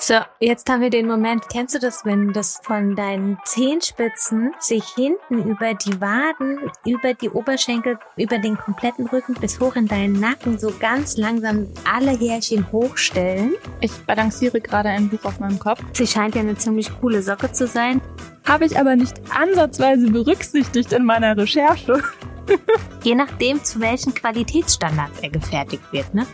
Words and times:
So, 0.00 0.14
jetzt 0.38 0.70
haben 0.70 0.80
wir 0.80 0.90
den 0.90 1.08
Moment. 1.08 1.48
Kennst 1.50 1.74
du 1.74 1.80
das, 1.80 2.04
wenn 2.04 2.32
das 2.32 2.60
von 2.62 2.94
deinen 2.94 3.36
Zehenspitzen 3.44 4.52
sich 4.60 4.84
hinten 4.94 5.50
über 5.50 5.74
die 5.74 6.00
Waden, 6.00 6.70
über 6.86 7.14
die 7.14 7.28
Oberschenkel, 7.28 7.98
über 8.16 8.38
den 8.38 8.56
kompletten 8.56 9.08
Rücken 9.08 9.34
bis 9.34 9.58
hoch 9.58 9.74
in 9.74 9.88
deinen 9.88 10.20
Nacken 10.20 10.56
so 10.56 10.72
ganz 10.78 11.16
langsam 11.16 11.66
alle 11.84 12.12
Härchen 12.12 12.70
hochstellen? 12.70 13.54
Ich 13.80 13.90
balanciere 14.06 14.60
gerade 14.60 14.88
ein 14.88 15.08
Buch 15.08 15.24
auf 15.24 15.40
meinem 15.40 15.58
Kopf. 15.58 15.82
Sie 15.94 16.06
scheint 16.06 16.36
ja 16.36 16.42
eine 16.42 16.56
ziemlich 16.56 16.92
coole 17.00 17.20
Socke 17.20 17.50
zu 17.50 17.66
sein. 17.66 18.00
Habe 18.46 18.66
ich 18.66 18.78
aber 18.78 18.94
nicht 18.94 19.20
ansatzweise 19.36 20.12
berücksichtigt 20.12 20.92
in 20.92 21.04
meiner 21.04 21.36
Recherche. 21.36 22.04
Je 23.02 23.16
nachdem, 23.16 23.64
zu 23.64 23.80
welchen 23.80 24.14
Qualitätsstandards 24.14 25.18
er 25.22 25.30
gefertigt 25.30 25.92
wird, 25.92 26.14
ne? 26.14 26.24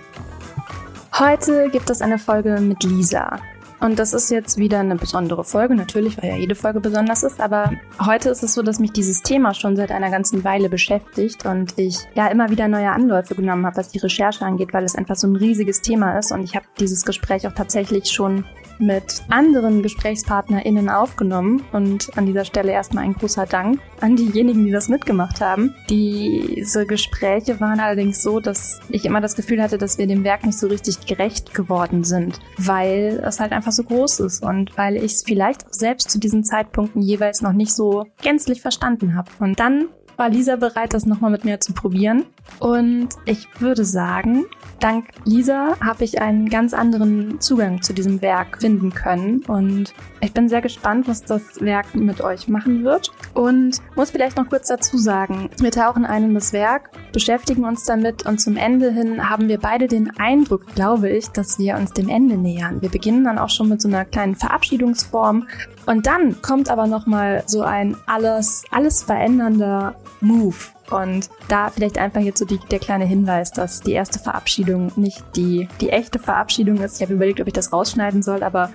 Heute 1.18 1.70
gibt 1.70 1.88
es 1.90 2.02
eine 2.02 2.18
Folge 2.18 2.60
mit 2.60 2.82
Lisa. 2.82 3.38
Und 3.84 3.98
das 3.98 4.14
ist 4.14 4.30
jetzt 4.30 4.56
wieder 4.56 4.80
eine 4.80 4.96
besondere 4.96 5.44
Folge, 5.44 5.74
natürlich, 5.74 6.16
weil 6.16 6.30
ja 6.30 6.36
jede 6.36 6.54
Folge 6.54 6.80
besonders 6.80 7.22
ist. 7.22 7.38
Aber 7.38 7.70
heute 8.02 8.30
ist 8.30 8.42
es 8.42 8.54
so, 8.54 8.62
dass 8.62 8.78
mich 8.78 8.92
dieses 8.92 9.20
Thema 9.20 9.52
schon 9.52 9.76
seit 9.76 9.90
einer 9.92 10.10
ganzen 10.10 10.42
Weile 10.42 10.70
beschäftigt 10.70 11.44
und 11.44 11.78
ich 11.78 11.98
ja 12.14 12.28
immer 12.28 12.48
wieder 12.48 12.66
neue 12.66 12.90
Anläufe 12.90 13.34
genommen 13.34 13.66
habe, 13.66 13.76
was 13.76 13.90
die 13.90 13.98
Recherche 13.98 14.42
angeht, 14.42 14.72
weil 14.72 14.84
es 14.84 14.96
einfach 14.96 15.16
so 15.16 15.26
ein 15.26 15.36
riesiges 15.36 15.82
Thema 15.82 16.18
ist. 16.18 16.32
Und 16.32 16.44
ich 16.44 16.56
habe 16.56 16.64
dieses 16.80 17.04
Gespräch 17.04 17.46
auch 17.46 17.52
tatsächlich 17.52 18.10
schon 18.10 18.46
mit 18.78 19.22
anderen 19.28 19.82
GesprächspartnerInnen 19.82 20.88
aufgenommen. 20.88 21.62
Und 21.72 22.16
an 22.16 22.26
dieser 22.26 22.44
Stelle 22.44 22.72
erstmal 22.72 23.04
ein 23.04 23.14
großer 23.14 23.46
Dank 23.46 23.80
an 24.00 24.16
diejenigen, 24.16 24.64
die 24.64 24.70
das 24.70 24.88
mitgemacht 24.88 25.40
haben. 25.40 25.74
Diese 25.88 26.86
Gespräche 26.86 27.60
waren 27.60 27.80
allerdings 27.80 28.22
so, 28.22 28.40
dass 28.40 28.80
ich 28.88 29.04
immer 29.04 29.20
das 29.20 29.36
Gefühl 29.36 29.62
hatte, 29.62 29.78
dass 29.78 29.98
wir 29.98 30.06
dem 30.06 30.24
Werk 30.24 30.44
nicht 30.44 30.58
so 30.58 30.66
richtig 30.66 31.06
gerecht 31.06 31.54
geworden 31.54 32.04
sind, 32.04 32.40
weil 32.58 33.22
es 33.24 33.40
halt 33.40 33.52
einfach 33.52 33.72
so 33.72 33.84
groß 33.84 34.20
ist 34.20 34.42
und 34.42 34.76
weil 34.76 34.96
ich 34.96 35.12
es 35.12 35.22
vielleicht 35.24 35.72
selbst 35.74 36.10
zu 36.10 36.18
diesen 36.18 36.44
Zeitpunkten 36.44 37.02
jeweils 37.02 37.42
noch 37.42 37.52
nicht 37.52 37.74
so 37.74 38.04
gänzlich 38.22 38.60
verstanden 38.60 39.14
habe. 39.14 39.30
Und 39.38 39.60
dann 39.60 39.88
war 40.16 40.28
Lisa 40.28 40.56
bereit, 40.56 40.94
das 40.94 41.06
nochmal 41.06 41.30
mit 41.30 41.44
mir 41.44 41.60
zu 41.60 41.72
probieren. 41.72 42.24
Und 42.60 43.08
ich 43.24 43.48
würde 43.60 43.84
sagen, 43.84 44.46
dank 44.80 45.06
Lisa 45.24 45.76
habe 45.80 46.04
ich 46.04 46.20
einen 46.20 46.48
ganz 46.48 46.72
anderen 46.72 47.40
Zugang 47.40 47.82
zu 47.82 47.92
diesem 47.92 48.22
Werk 48.22 48.60
finden 48.60 48.92
können. 48.92 49.42
Und 49.46 49.92
ich 50.20 50.32
bin 50.32 50.48
sehr 50.48 50.62
gespannt, 50.62 51.08
was 51.08 51.24
das 51.24 51.60
Werk 51.60 51.94
mit 51.94 52.20
euch 52.20 52.48
machen 52.48 52.84
wird. 52.84 53.10
Und 53.34 53.80
muss 53.96 54.10
vielleicht 54.10 54.36
noch 54.36 54.48
kurz 54.48 54.68
dazu 54.68 54.96
sagen, 54.98 55.50
wir 55.58 55.70
tauchen 55.70 56.04
ein 56.04 56.24
in 56.24 56.34
das 56.34 56.52
Werk, 56.52 56.90
beschäftigen 57.12 57.64
uns 57.64 57.84
damit 57.84 58.24
und 58.26 58.40
zum 58.40 58.56
Ende 58.56 58.90
hin 58.90 59.28
haben 59.28 59.48
wir 59.48 59.58
beide 59.58 59.86
den 59.86 60.16
Eindruck, 60.18 60.66
glaube 60.74 61.10
ich, 61.10 61.28
dass 61.28 61.58
wir 61.58 61.76
uns 61.76 61.92
dem 61.92 62.08
Ende 62.08 62.36
nähern. 62.36 62.80
Wir 62.80 62.88
beginnen 62.88 63.24
dann 63.24 63.38
auch 63.38 63.50
schon 63.50 63.68
mit 63.68 63.82
so 63.82 63.88
einer 63.88 64.04
kleinen 64.04 64.36
Verabschiedungsform. 64.36 65.46
Und 65.86 66.06
dann 66.06 66.40
kommt 66.40 66.70
aber 66.70 66.86
nochmal 66.86 67.42
so 67.46 67.62
ein 67.62 67.96
alles, 68.06 68.64
alles 68.70 69.02
verändernder 69.02 69.96
Move. 70.20 70.56
Und 70.90 71.30
da 71.48 71.70
vielleicht 71.70 71.98
einfach 71.98 72.20
jetzt 72.20 72.38
so 72.38 72.44
die, 72.44 72.58
der 72.70 72.78
kleine 72.78 73.06
Hinweis, 73.06 73.52
dass 73.52 73.80
die 73.80 73.92
erste 73.92 74.18
Verabschiedung 74.18 74.92
nicht 74.96 75.24
die, 75.34 75.68
die 75.80 75.90
echte 75.90 76.18
Verabschiedung 76.18 76.78
ist. 76.78 76.96
Ich 76.96 77.02
habe 77.02 77.14
überlegt, 77.14 77.40
ob 77.40 77.46
ich 77.46 77.54
das 77.54 77.72
rausschneiden 77.72 78.22
soll, 78.22 78.42
aber 78.42 78.70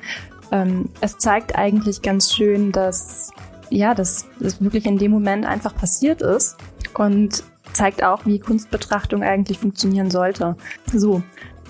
ähm, 0.52 0.90
es 1.02 1.18
zeigt 1.18 1.56
eigentlich 1.56 2.02
ganz 2.02 2.34
schön, 2.34 2.72
dass 2.72 3.32
ja, 3.70 3.94
dass 3.94 4.26
das 4.40 4.62
wirklich 4.62 4.86
in 4.86 4.98
dem 4.98 5.12
Moment 5.12 5.46
einfach 5.46 5.76
passiert 5.76 6.22
ist 6.22 6.58
und 6.96 7.44
zeigt 7.74 8.04
auch, 8.04 8.26
wie 8.26 8.40
Kunstbetrachtung 8.40 9.24
eigentlich 9.24 9.60
funktionieren 9.60 10.10
sollte. 10.10 10.56
So, 10.92 11.22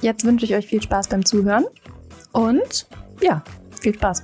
jetzt 0.02 0.24
wünsche 0.24 0.46
ich 0.46 0.56
euch 0.56 0.68
viel 0.68 0.82
Spaß 0.82 1.10
beim 1.10 1.26
Zuhören 1.26 1.66
und 2.32 2.88
ja, 3.22 3.44
viel 3.82 3.94
Spaß. 3.94 4.24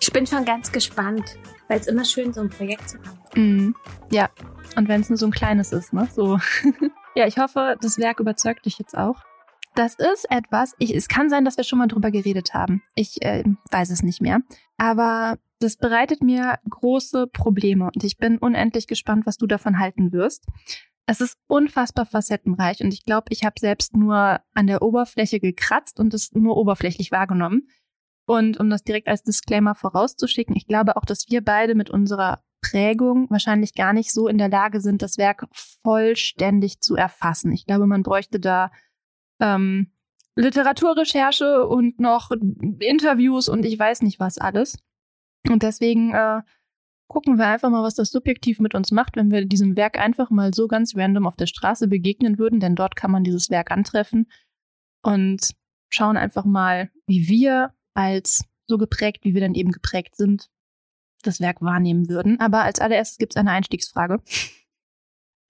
Ich 0.00 0.12
bin 0.12 0.26
schon 0.26 0.44
ganz 0.44 0.70
gespannt, 0.70 1.36
weil 1.68 1.80
es 1.80 1.86
immer 1.86 2.04
schön 2.04 2.32
so 2.32 2.42
ein 2.42 2.50
Projekt 2.50 2.90
zu 2.90 2.98
haben. 2.98 3.18
Mm, 3.36 3.72
ja, 4.10 4.30
und 4.76 4.88
wenn 4.88 5.00
es 5.00 5.08
nur 5.08 5.18
so 5.18 5.26
ein 5.26 5.32
kleines 5.32 5.72
ist, 5.72 5.92
ne? 5.92 6.08
So. 6.12 6.38
ja, 7.14 7.26
ich 7.26 7.38
hoffe, 7.38 7.76
das 7.80 7.98
Werk 7.98 8.20
überzeugt 8.20 8.66
dich 8.66 8.78
jetzt 8.78 8.96
auch. 8.96 9.22
Das 9.74 9.94
ist 9.94 10.26
etwas, 10.30 10.72
ich, 10.78 10.94
es 10.94 11.06
kann 11.06 11.28
sein, 11.28 11.44
dass 11.44 11.58
wir 11.58 11.64
schon 11.64 11.78
mal 11.78 11.86
drüber 11.86 12.10
geredet 12.10 12.54
haben. 12.54 12.82
Ich 12.94 13.22
äh, 13.22 13.44
weiß 13.70 13.90
es 13.90 14.02
nicht 14.02 14.22
mehr. 14.22 14.40
Aber 14.78 15.36
das 15.60 15.76
bereitet 15.76 16.22
mir 16.22 16.58
große 16.68 17.26
Probleme 17.26 17.90
und 17.94 18.02
ich 18.02 18.16
bin 18.16 18.38
unendlich 18.38 18.86
gespannt, 18.86 19.26
was 19.26 19.36
du 19.36 19.46
davon 19.46 19.78
halten 19.78 20.12
wirst. 20.12 20.46
Es 21.06 21.20
ist 21.20 21.36
unfassbar 21.46 22.06
facettenreich 22.06 22.82
und 22.82 22.92
ich 22.92 23.04
glaube, 23.04 23.26
ich 23.30 23.44
habe 23.44 23.60
selbst 23.60 23.94
nur 23.94 24.40
an 24.54 24.66
der 24.66 24.82
Oberfläche 24.82 25.40
gekratzt 25.40 26.00
und 26.00 26.14
es 26.14 26.32
nur 26.32 26.56
oberflächlich 26.56 27.12
wahrgenommen. 27.12 27.68
Und 28.26 28.58
um 28.58 28.70
das 28.70 28.82
direkt 28.82 29.08
als 29.08 29.22
Disclaimer 29.22 29.74
vorauszuschicken, 29.74 30.56
ich 30.56 30.66
glaube 30.66 30.96
auch, 30.96 31.04
dass 31.04 31.26
wir 31.28 31.44
beide 31.44 31.74
mit 31.74 31.90
unserer 31.90 32.42
Prägung 32.70 33.28
wahrscheinlich 33.30 33.74
gar 33.74 33.92
nicht 33.92 34.12
so 34.12 34.28
in 34.28 34.38
der 34.38 34.48
Lage 34.48 34.80
sind, 34.80 35.02
das 35.02 35.18
Werk 35.18 35.46
vollständig 35.52 36.80
zu 36.80 36.96
erfassen. 36.96 37.52
Ich 37.52 37.66
glaube, 37.66 37.86
man 37.86 38.02
bräuchte 38.02 38.40
da 38.40 38.70
ähm, 39.40 39.92
Literaturrecherche 40.36 41.66
und 41.66 42.00
noch 42.00 42.30
Interviews 42.80 43.48
und 43.48 43.64
ich 43.64 43.78
weiß 43.78 44.02
nicht 44.02 44.20
was 44.20 44.38
alles. 44.38 44.78
Und 45.48 45.62
deswegen 45.62 46.12
äh, 46.12 46.42
gucken 47.08 47.38
wir 47.38 47.46
einfach 47.46 47.70
mal, 47.70 47.82
was 47.82 47.94
das 47.94 48.10
subjektiv 48.10 48.58
mit 48.58 48.74
uns 48.74 48.90
macht, 48.90 49.16
wenn 49.16 49.30
wir 49.30 49.46
diesem 49.46 49.76
Werk 49.76 49.98
einfach 49.98 50.30
mal 50.30 50.52
so 50.52 50.66
ganz 50.66 50.96
random 50.96 51.26
auf 51.26 51.36
der 51.36 51.46
Straße 51.46 51.88
begegnen 51.88 52.38
würden, 52.38 52.60
denn 52.60 52.74
dort 52.74 52.96
kann 52.96 53.10
man 53.10 53.24
dieses 53.24 53.48
Werk 53.48 53.70
antreffen 53.70 54.26
und 55.02 55.52
schauen 55.88 56.16
einfach 56.16 56.44
mal, 56.44 56.90
wie 57.06 57.28
wir 57.28 57.72
als 57.94 58.44
so 58.66 58.76
geprägt, 58.76 59.24
wie 59.24 59.34
wir 59.34 59.40
dann 59.40 59.54
eben 59.54 59.70
geprägt 59.70 60.16
sind, 60.16 60.48
das 61.22 61.40
Werk 61.40 61.62
wahrnehmen 61.62 62.08
würden. 62.08 62.40
Aber 62.40 62.62
als 62.62 62.80
allererstes 62.80 63.18
gibt 63.18 63.32
es 63.34 63.36
eine 63.36 63.50
Einstiegsfrage. 63.50 64.20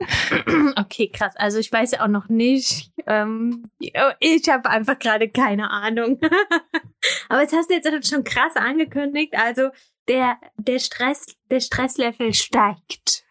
Okay, 0.77 1.09
krass. 1.09 1.35
Also 1.37 1.59
ich 1.59 1.73
weiß 1.73 1.93
ja 1.93 2.05
auch 2.05 2.09
noch 2.09 2.29
nicht. 2.29 2.93
Ähm, 3.07 3.65
ich 3.79 4.49
habe 4.49 4.69
einfach 4.69 4.99
gerade 4.99 5.29
keine 5.29 5.71
Ahnung. 5.71 6.21
Aber 7.29 7.41
jetzt 7.41 7.55
hast 7.55 7.71
du 7.71 7.75
jetzt 7.75 8.09
schon 8.09 8.25
krass 8.25 8.57
angekündigt. 8.57 9.35
Also 9.37 9.71
der, 10.09 10.37
der 10.59 10.79
Stress, 10.79 11.37
der 11.51 11.61
Stresslevel 11.61 12.35
steigt. 12.35 13.25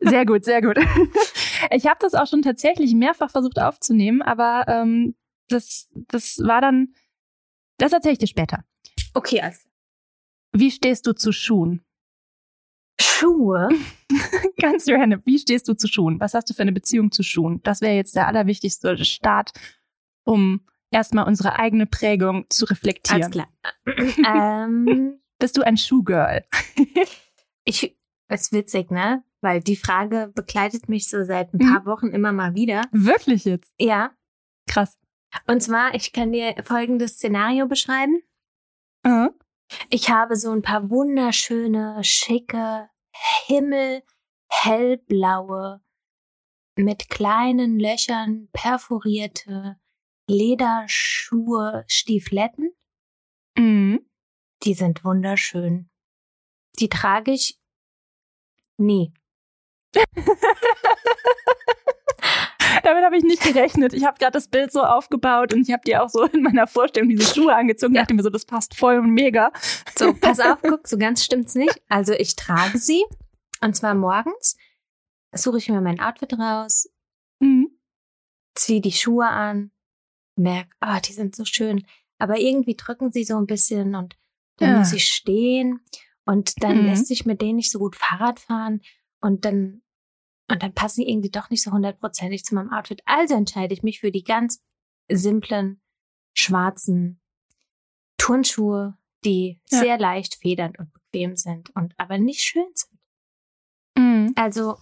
Sehr 0.00 0.26
gut, 0.26 0.44
sehr 0.44 0.62
gut. 0.62 0.78
Ich 1.72 1.86
habe 1.86 1.98
das 2.00 2.14
auch 2.14 2.28
schon 2.28 2.42
tatsächlich 2.42 2.94
mehrfach 2.94 3.30
versucht 3.30 3.58
aufzunehmen, 3.58 4.22
aber 4.22 4.64
ähm, 4.68 5.16
das, 5.48 5.90
das 5.92 6.38
war 6.38 6.60
dann, 6.60 6.94
das 7.78 7.92
erzähle 7.92 8.12
ich 8.12 8.18
dir 8.18 8.28
später. 8.28 8.64
Okay, 9.12 9.40
also. 9.40 9.67
Wie 10.58 10.72
stehst 10.72 11.06
du 11.06 11.12
zu 11.12 11.30
Schuhen? 11.30 11.84
Schuhe? 13.00 13.68
Ganz 14.60 14.88
random. 14.88 15.22
Wie 15.24 15.38
stehst 15.38 15.68
du 15.68 15.74
zu 15.74 15.86
Schuhen? 15.86 16.18
Was 16.18 16.34
hast 16.34 16.50
du 16.50 16.54
für 16.54 16.62
eine 16.62 16.72
Beziehung 16.72 17.12
zu 17.12 17.22
Schuhen? 17.22 17.60
Das 17.62 17.80
wäre 17.80 17.94
jetzt 17.94 18.16
der 18.16 18.26
allerwichtigste 18.26 19.04
Start, 19.04 19.52
um 20.24 20.66
erstmal 20.90 21.28
unsere 21.28 21.60
eigene 21.60 21.86
Prägung 21.86 22.46
zu 22.48 22.64
reflektieren. 22.64 23.22
Alles 23.22 23.30
klar. 23.30 24.66
ähm, 24.66 25.20
Bist 25.38 25.56
du 25.56 25.62
ein 25.62 25.76
Schuhgirl? 25.76 26.44
ich, 27.64 27.96
ist 28.28 28.52
witzig, 28.52 28.90
ne? 28.90 29.22
Weil 29.40 29.60
die 29.60 29.76
Frage 29.76 30.32
begleitet 30.34 30.88
mich 30.88 31.08
so 31.08 31.22
seit 31.22 31.54
ein 31.54 31.60
paar 31.60 31.82
mhm. 31.82 31.86
Wochen 31.86 32.08
immer 32.08 32.32
mal 32.32 32.56
wieder. 32.56 32.82
Wirklich 32.90 33.44
jetzt? 33.44 33.72
Ja. 33.78 34.10
Krass. 34.68 34.98
Und 35.46 35.62
zwar, 35.62 35.94
ich 35.94 36.12
kann 36.12 36.32
dir 36.32 36.56
folgendes 36.64 37.12
Szenario 37.12 37.68
beschreiben. 37.68 38.20
Uh 39.06 39.28
Ich 39.90 40.10
habe 40.10 40.36
so 40.36 40.50
ein 40.50 40.62
paar 40.62 40.90
wunderschöne, 40.90 42.02
schicke, 42.02 42.88
Himmel, 43.46 44.02
hellblaue, 44.48 45.80
mit 46.76 47.08
kleinen 47.08 47.78
Löchern 47.78 48.48
perforierte 48.52 49.78
Lederschuhe, 50.28 51.84
Stiefletten. 51.88 52.72
Mhm. 53.56 54.06
Die 54.62 54.74
sind 54.74 55.04
wunderschön. 55.04 55.90
Die 56.78 56.88
trage 56.88 57.32
ich 57.32 57.58
nie. 58.76 59.12
Damit 62.88 63.04
habe 63.04 63.18
ich 63.18 63.22
nicht 63.22 63.42
gerechnet. 63.42 63.92
Ich 63.92 64.06
habe 64.06 64.16
gerade 64.16 64.32
das 64.32 64.48
Bild 64.48 64.72
so 64.72 64.82
aufgebaut 64.82 65.52
und 65.52 65.60
ich 65.60 65.74
habe 65.74 65.82
dir 65.84 66.02
auch 66.02 66.08
so 66.08 66.24
in 66.24 66.42
meiner 66.42 66.66
Vorstellung 66.66 67.10
diese 67.10 67.34
Schuhe 67.34 67.54
angezogen. 67.54 67.94
Ja. 67.94 68.00
dachte 68.00 68.14
mir 68.14 68.22
so, 68.22 68.30
das 68.30 68.46
passt 68.46 68.74
voll 68.74 68.96
und 68.96 69.10
mega. 69.10 69.52
So, 69.94 70.14
pass 70.14 70.40
auf, 70.40 70.60
guck, 70.62 70.88
so 70.88 70.96
ganz 70.96 71.22
stimmt's 71.22 71.54
nicht. 71.54 71.82
Also 71.90 72.14
ich 72.14 72.34
trage 72.34 72.78
sie 72.78 73.04
und 73.60 73.76
zwar 73.76 73.94
morgens 73.94 74.56
suche 75.34 75.58
ich 75.58 75.68
mir 75.68 75.82
mein 75.82 76.00
Outfit 76.00 76.32
raus, 76.38 76.88
mhm. 77.40 77.68
ziehe 78.54 78.80
die 78.80 78.92
Schuhe 78.92 79.28
an, 79.28 79.70
merke, 80.36 80.70
ah, 80.80 80.96
oh, 80.96 81.00
die 81.06 81.12
sind 81.12 81.36
so 81.36 81.44
schön. 81.44 81.84
Aber 82.18 82.38
irgendwie 82.38 82.74
drücken 82.74 83.12
sie 83.12 83.24
so 83.24 83.36
ein 83.36 83.46
bisschen 83.46 83.96
und 83.96 84.16
dann 84.56 84.70
ja. 84.70 84.78
muss 84.78 84.94
ich 84.94 85.04
stehen 85.04 85.80
und 86.24 86.62
dann 86.62 86.78
mhm. 86.78 86.86
lässt 86.86 87.06
sich 87.06 87.26
mit 87.26 87.42
denen 87.42 87.56
nicht 87.56 87.70
so 87.70 87.80
gut 87.80 87.96
Fahrrad 87.96 88.40
fahren 88.40 88.80
und 89.20 89.44
dann 89.44 89.82
und 90.50 90.62
dann 90.62 90.72
passen 90.74 91.02
die 91.02 91.10
irgendwie 91.10 91.30
doch 91.30 91.50
nicht 91.50 91.62
so 91.62 91.70
hundertprozentig 91.72 92.44
zu 92.44 92.54
meinem 92.54 92.72
Outfit. 92.72 93.02
Also 93.04 93.34
entscheide 93.34 93.74
ich 93.74 93.82
mich 93.82 94.00
für 94.00 94.10
die 94.10 94.24
ganz 94.24 94.62
simplen, 95.10 95.80
schwarzen 96.34 97.20
Turnschuhe, 98.18 98.96
die 99.24 99.60
Ja. 99.70 99.80
sehr 99.80 99.98
leicht 99.98 100.36
federnd 100.36 100.78
und 100.78 100.92
bequem 100.92 101.36
sind 101.36 101.74
und 101.76 101.94
aber 101.98 102.18
nicht 102.18 102.40
schön 102.42 102.66
sind. 102.74 102.98
Mhm. 103.98 104.32
Also 104.36 104.76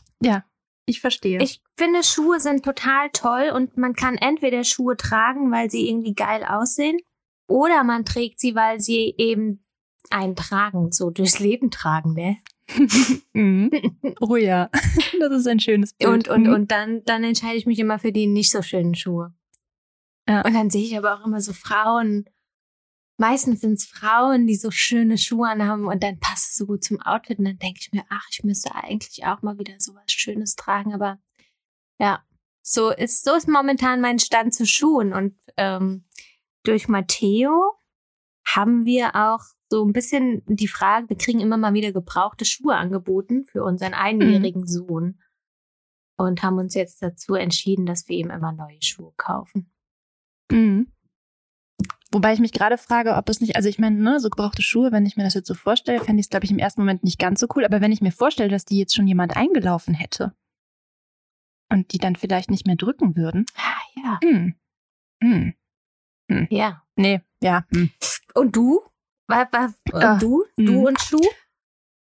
Ich 0.87 1.01
verstehe. 1.01 1.43
ich 1.43 1.63
finde, 1.77 2.03
Schuhe 2.05 2.39
sind 2.41 2.65
total 2.65 3.11
toll 3.11 3.51
und 3.55 3.77
man 3.77 3.95
kann 3.95 4.17
entweder 4.17 4.63
Schuhe 4.65 4.97
tragen, 4.97 5.51
weil 5.51 5.71
sie 5.71 5.89
irgendwie 5.89 6.15
geil 6.15 6.45
aussehen, 6.45 6.99
oder 7.49 7.83
man 7.85 8.05
trägt 8.05 8.39
sie, 8.41 8.55
weil 8.55 8.81
sie 8.81 9.15
eben 9.19 9.65
einen 10.11 10.37
tragen, 10.37 10.93
so 10.93 11.11
durchs 11.11 11.39
Leben 11.41 11.71
tragen, 11.71 12.13
ne? 12.13 12.39
mhm. 13.33 13.71
Oh 14.21 14.37
ja, 14.37 14.71
das 15.21 15.33
ist 15.33 15.47
ein 15.47 15.61
schönes 15.61 15.93
Bild. 15.95 16.11
Und, 16.11 16.29
und, 16.29 16.43
Mhm. 16.45 16.53
und 16.53 16.71
dann, 16.71 17.05
dann 17.05 17.25
entscheide 17.25 17.57
ich 17.57 17.67
mich 17.67 17.79
immer 17.79 17.99
für 17.99 18.13
die 18.13 18.27
nicht 18.27 18.51
so 18.51 18.63
schönen 18.63 18.95
Schuhe. 18.95 19.35
Ja. 20.29 20.43
Und 20.43 20.55
dann 20.55 20.71
sehe 20.71 20.85
ich 20.85 20.97
aber 20.99 21.15
auch 21.15 21.25
immer 21.27 21.41
so 21.41 21.53
Frauen, 21.53 22.29
meistens 23.19 23.61
sind 23.61 23.75
es 23.75 23.87
Frauen, 23.87 24.47
die 24.47 24.57
so 24.57 24.71
schöne 24.71 25.17
Schuhe 25.19 25.49
anhaben 25.49 25.87
und 25.87 26.03
dann 26.03 26.19
passt 26.19 26.51
es 26.51 26.57
so 26.57 26.67
gut 26.67 26.83
zum 26.85 27.01
Outfit 27.01 27.39
und 27.39 27.45
dann 27.47 27.59
denke 27.59 27.79
ich 27.81 27.93
mir, 27.93 28.05
ach, 28.11 28.27
ich 28.31 28.43
müsste 28.45 28.75
eigentlich 28.75 29.25
auch 29.25 29.43
mal 29.43 29.59
wieder 29.59 29.75
so 29.79 29.95
was 29.95 30.13
Schönes 30.13 30.57
tragen, 30.57 30.93
aber 30.93 31.19
ja, 31.99 32.23
so 32.63 32.91
ist, 32.91 33.25
so 33.25 33.35
ist 33.35 33.49
momentan 33.49 34.01
mein 34.01 34.19
Stand 34.19 34.53
zu 34.53 34.67
Schuhen 34.67 35.13
und 35.13 35.35
ähm, 35.57 36.05
durch 36.65 36.89
Matteo 36.89 37.75
haben 38.45 38.85
wir 38.85 39.15
auch 39.15 39.41
so 39.69 39.85
ein 39.85 39.93
bisschen 39.93 40.43
die 40.47 40.69
Frage, 40.69 41.09
wir 41.09 41.17
kriegen 41.17 41.41
immer 41.41 41.57
mal 41.57 41.75
wieder 41.75 41.93
gebrauchte 41.93 42.45
Schuhe 42.45 42.77
angeboten 42.77 43.45
für 43.45 43.65
unseren 43.65 43.95
einjährigen 43.95 44.67
Sohn 44.67 45.21
und 46.17 46.43
haben 46.43 46.59
uns 46.59 46.75
jetzt 46.75 47.03
dazu 47.03 47.35
entschieden, 47.35 47.87
dass 47.87 48.09
wir 48.09 48.17
ihm 48.17 48.31
immer 48.31 48.53
neue 48.53 48.83
Schuhe 48.83 49.13
kaufen. 49.17 49.71
Mhm. 50.51 50.93
Wobei 52.13 52.33
ich 52.33 52.39
mich 52.39 52.53
gerade 52.53 52.79
frage, 52.79 53.15
ob 53.17 53.29
es 53.29 53.41
nicht, 53.41 53.57
also 53.57 53.69
ich 53.69 53.79
meine, 53.79 53.97
ne, 53.97 54.21
so 54.21 54.31
gebrauchte 54.31 54.63
Schuhe, 54.63 54.93
wenn 54.93 55.05
ich 55.05 55.17
mir 55.17 55.25
das 55.25 55.35
jetzt 55.35 55.49
so 55.49 55.55
vorstelle, 55.55 56.01
fände 56.01 56.21
ich 56.21 56.27
es, 56.27 56.31
glaube 56.31 56.45
ich, 56.45 56.51
im 56.51 56.59
ersten 56.59 56.81
Moment 56.81 57.05
nicht 57.05 57.19
ganz 57.19 57.41
so 57.41 57.47
cool. 57.55 57.65
Aber 57.65 57.81
wenn 57.81 57.93
ich 57.93 58.01
mir 58.01 58.13
vorstelle, 58.13 58.49
dass 58.49 58.65
die 58.65 58.79
jetzt 58.79 58.95
schon 58.95 59.07
jemand 59.07 59.37
eingelaufen 59.37 59.93
hätte 59.93 60.33
und 61.69 61.93
die 61.93 61.99
dann 61.99 62.17
vielleicht 62.17 62.51
nicht 62.51 62.67
mehr 62.67 62.77
drücken 62.77 63.17
würden. 63.17 63.45
Ah, 63.57 64.01
ja. 64.03 64.21
Hm. 64.23 64.55
Hm. 65.23 65.55
Ja. 66.49 66.83
Nee, 66.95 67.21
ja. 67.43 67.67
Hm. 67.73 67.91
Und 68.35 68.57
du? 68.57 68.81
Was, 69.29 69.49
was, 69.53 69.73
und 69.93 70.03
Ah, 70.03 70.19
du? 70.19 70.45
Du 70.57 70.73
mhm. 70.73 70.85
und 70.85 71.01
Schuh? 71.01 71.29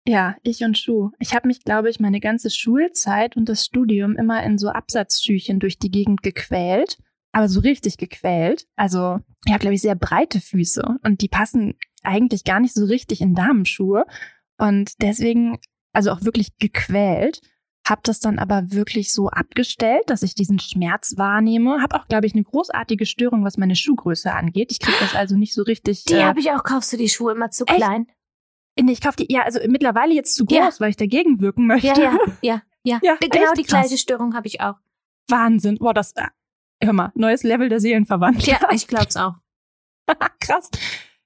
Ja, 0.07 0.37
ich 0.43 0.63
und 0.63 0.77
Schuh. 0.77 1.11
Ich 1.19 1.35
habe 1.35 1.47
mich, 1.47 1.63
glaube 1.63 1.89
ich, 1.89 1.99
meine 1.99 2.19
ganze 2.19 2.49
Schulzeit 2.49 3.35
und 3.35 3.47
das 3.47 3.65
Studium 3.65 4.15
immer 4.15 4.41
in 4.43 4.57
so 4.57 4.69
Absatzschüchen 4.69 5.59
durch 5.59 5.77
die 5.77 5.91
Gegend 5.91 6.23
gequält. 6.23 6.97
Aber 7.31 7.47
so 7.47 7.59
richtig 7.59 7.97
gequält. 7.97 8.67
Also, 8.75 9.19
ich 9.45 9.51
habe, 9.51 9.59
glaube 9.59 9.75
ich, 9.75 9.81
sehr 9.81 9.95
breite 9.95 10.41
Füße 10.41 10.97
und 11.03 11.21
die 11.21 11.27
passen 11.27 11.75
eigentlich 12.01 12.43
gar 12.43 12.59
nicht 12.59 12.73
so 12.73 12.85
richtig 12.85 13.21
in 13.21 13.35
Damenschuhe. 13.35 14.05
Und 14.57 15.01
deswegen, 15.01 15.59
also 15.93 16.11
auch 16.11 16.23
wirklich 16.23 16.57
gequält, 16.57 17.41
habe 17.89 18.01
das 18.03 18.19
dann 18.19 18.39
aber 18.39 18.71
wirklich 18.71 19.11
so 19.13 19.29
abgestellt, 19.29 20.03
dass 20.07 20.21
ich 20.23 20.35
diesen 20.35 20.59
Schmerz 20.59 21.15
wahrnehme. 21.17 21.81
Habe 21.81 21.95
auch, 21.95 22.07
glaube 22.07 22.27
ich, 22.27 22.33
eine 22.33 22.43
großartige 22.43 23.05
Störung, 23.05 23.43
was 23.43 23.57
meine 23.57 23.75
Schuhgröße 23.75 24.31
angeht. 24.31 24.71
Ich 24.71 24.79
kriege 24.79 24.97
das 24.99 25.15
also 25.15 25.35
nicht 25.35 25.53
so 25.53 25.63
richtig. 25.63 26.03
Die 26.05 26.13
äh, 26.13 26.23
habe 26.23 26.39
ich 26.39 26.51
auch. 26.51 26.63
Kaufst 26.63 26.93
du 26.93 26.97
die 26.97 27.09
Schuhe 27.09 27.31
immer 27.31 27.49
zu 27.51 27.65
Echt? 27.65 27.77
klein? 27.77 28.07
Nee, 28.79 28.91
ich 28.93 29.01
kaufe 29.01 29.17
die, 29.17 29.31
ja, 29.33 29.41
also 29.41 29.59
mittlerweile 29.67 30.13
jetzt 30.13 30.35
zu 30.35 30.45
groß, 30.45 30.57
Ja. 30.57 30.69
weil 30.79 30.91
ich 30.91 30.95
dagegen 30.97 31.41
wirken 31.41 31.67
möchte. 31.67 31.87
Ja, 31.87 31.95
ja, 32.01 32.17
ja, 32.41 32.61
ja. 32.83 32.99
Ja, 33.03 33.15
genau 33.19 33.53
die 33.53 33.63
krass. 33.63 33.87
gleiche 33.87 33.97
Störung 33.97 34.35
habe 34.35 34.47
ich 34.47 34.61
auch. 34.61 34.75
Wahnsinn. 35.27 35.77
Boah, 35.79 35.93
das, 35.93 36.13
äh, 36.15 36.27
hör 36.81 36.93
mal, 36.93 37.11
neues 37.15 37.43
Level 37.43 37.67
der 37.69 37.79
Seelenverwandtschaft. 37.81 38.61
Ja, 38.61 38.69
ich 38.71 38.87
glaub's 38.87 39.17
auch. 39.17 39.33
Krass. 40.39 40.69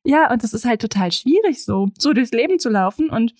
Ja, 0.03 0.31
und 0.31 0.43
das 0.43 0.53
ist 0.53 0.65
halt 0.65 0.81
total 0.81 1.11
schwierig 1.11 1.63
so, 1.63 1.89
so 1.97 2.13
durchs 2.13 2.31
Leben 2.31 2.57
zu 2.59 2.69
laufen. 2.69 3.09
Und 3.09 3.33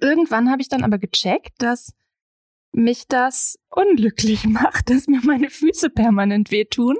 irgendwann 0.00 0.50
habe 0.50 0.62
ich 0.62 0.68
dann 0.68 0.84
aber 0.84 0.98
gecheckt, 0.98 1.54
dass 1.58 1.92
mich 2.74 3.06
das 3.08 3.58
unglücklich 3.70 4.44
macht, 4.46 4.90
dass 4.90 5.06
mir 5.06 5.20
meine 5.24 5.50
Füße 5.50 5.90
permanent 5.90 6.50
wehtun. 6.50 6.96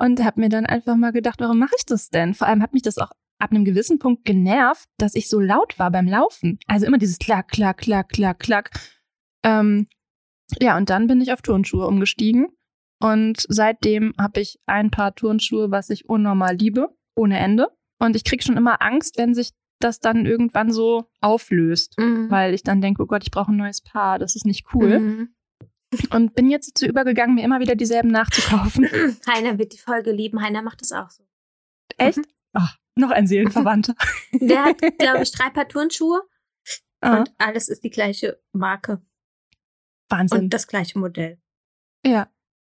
Und 0.00 0.22
habe 0.22 0.40
mir 0.40 0.48
dann 0.48 0.64
einfach 0.64 0.94
mal 0.94 1.10
gedacht, 1.10 1.40
warum 1.40 1.58
mache 1.58 1.74
ich 1.76 1.84
das 1.84 2.08
denn? 2.08 2.32
Vor 2.32 2.46
allem 2.46 2.62
hat 2.62 2.72
mich 2.72 2.82
das 2.82 2.98
auch 2.98 3.10
ab 3.40 3.50
einem 3.50 3.64
gewissen 3.64 3.98
Punkt 3.98 4.24
genervt, 4.24 4.88
dass 4.96 5.16
ich 5.16 5.28
so 5.28 5.40
laut 5.40 5.78
war 5.78 5.90
beim 5.90 6.06
Laufen. 6.06 6.58
Also 6.68 6.86
immer 6.86 6.98
dieses 6.98 7.18
Klack, 7.18 7.48
Klack, 7.48 7.78
Klack, 7.78 8.10
Klack, 8.10 8.38
Klack. 8.38 8.70
Ähm, 9.42 9.88
ja, 10.60 10.76
und 10.76 10.90
dann 10.90 11.08
bin 11.08 11.20
ich 11.20 11.32
auf 11.32 11.42
Turnschuhe 11.42 11.86
umgestiegen. 11.86 12.46
Und 13.00 13.44
seitdem 13.48 14.14
habe 14.18 14.40
ich 14.40 14.58
ein 14.66 14.90
paar 14.90 15.14
Turnschuhe, 15.14 15.70
was 15.70 15.90
ich 15.90 16.08
unnormal 16.08 16.56
liebe, 16.56 16.88
ohne 17.16 17.38
Ende. 17.38 17.68
Und 17.98 18.16
ich 18.16 18.24
krieg 18.24 18.42
schon 18.42 18.56
immer 18.56 18.82
Angst, 18.82 19.18
wenn 19.18 19.34
sich 19.34 19.50
das 19.80 20.00
dann 20.00 20.26
irgendwann 20.26 20.72
so 20.72 21.10
auflöst. 21.20 21.98
Mhm. 21.98 22.30
Weil 22.30 22.54
ich 22.54 22.62
dann 22.62 22.80
denke, 22.80 23.02
oh 23.02 23.06
Gott, 23.06 23.22
ich 23.22 23.30
brauche 23.30 23.52
ein 23.52 23.56
neues 23.56 23.80
Paar, 23.80 24.18
das 24.18 24.36
ist 24.36 24.46
nicht 24.46 24.66
cool. 24.74 24.98
Mhm. 24.98 25.34
Und 26.10 26.34
bin 26.34 26.50
jetzt 26.50 26.68
dazu 26.68 26.86
übergegangen, 26.86 27.34
mir 27.36 27.44
immer 27.44 27.60
wieder 27.60 27.74
dieselben 27.74 28.10
nachzukaufen. 28.10 28.86
Heiner 29.26 29.58
wird 29.58 29.72
die 29.72 29.78
Folge 29.78 30.12
lieben. 30.12 30.42
Heiner 30.42 30.60
macht 30.62 30.82
das 30.82 30.92
auch 30.92 31.10
so. 31.10 31.24
Echt? 31.96 32.18
Mhm. 32.18 32.24
Ach, 32.52 32.76
noch 32.94 33.10
ein 33.10 33.26
Seelenverwandter. 33.26 33.94
Der 34.32 34.64
hat, 34.64 34.78
glaube 34.98 35.22
ich, 35.22 35.32
drei 35.32 35.50
Paar 35.50 35.68
Turnschuhe 35.68 36.22
Ah, 37.00 37.18
und 37.18 37.32
alles 37.38 37.68
ist 37.68 37.84
die 37.84 37.90
gleiche 37.90 38.40
Marke 38.52 39.00
Wahnsinn. 40.08 40.38
und 40.40 40.50
das 40.54 40.66
gleiche 40.66 40.98
Modell. 40.98 41.38
Ja. 42.04 42.28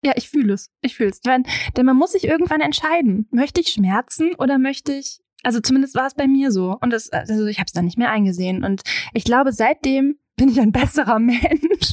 Ja, 0.04 0.12
ich 0.16 0.28
fühle 0.30 0.54
es. 0.54 0.70
Ich 0.82 0.96
fühle 0.96 1.10
es. 1.10 1.20
Denn, 1.20 1.44
denn 1.76 1.86
man 1.86 1.96
muss 1.96 2.12
sich 2.12 2.24
irgendwann 2.24 2.60
entscheiden. 2.60 3.28
Möchte 3.30 3.60
ich 3.60 3.68
Schmerzen 3.68 4.34
oder 4.34 4.58
möchte 4.58 4.92
ich. 4.92 5.22
Also 5.42 5.60
zumindest 5.60 5.94
war 5.94 6.06
es 6.06 6.14
bei 6.14 6.26
mir 6.28 6.50
so. 6.52 6.76
Und 6.80 6.90
das, 6.92 7.10
also 7.10 7.46
ich 7.46 7.58
habe 7.58 7.66
es 7.66 7.72
dann 7.72 7.84
nicht 7.86 7.98
mehr 7.98 8.10
eingesehen. 8.10 8.64
Und 8.64 8.82
ich 9.14 9.24
glaube, 9.24 9.52
seitdem 9.52 10.18
bin 10.36 10.48
ich 10.48 10.60
ein 10.60 10.72
besserer 10.72 11.18
Mensch. 11.18 11.92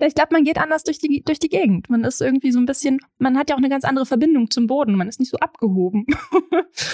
ich 0.00 0.14
glaube, 0.14 0.28
man 0.32 0.44
geht 0.44 0.58
anders 0.58 0.84
durch 0.84 0.98
die, 0.98 1.22
durch 1.24 1.38
die 1.38 1.48
Gegend. 1.48 1.88
Man 1.88 2.04
ist 2.04 2.20
irgendwie 2.20 2.52
so 2.52 2.58
ein 2.58 2.66
bisschen, 2.66 2.98
man 3.18 3.38
hat 3.38 3.48
ja 3.50 3.56
auch 3.56 3.60
eine 3.60 3.68
ganz 3.68 3.84
andere 3.84 4.06
Verbindung 4.06 4.50
zum 4.50 4.66
Boden. 4.66 4.94
Man 4.96 5.08
ist 5.08 5.20
nicht 5.20 5.30
so 5.30 5.38
abgehoben. 5.38 6.06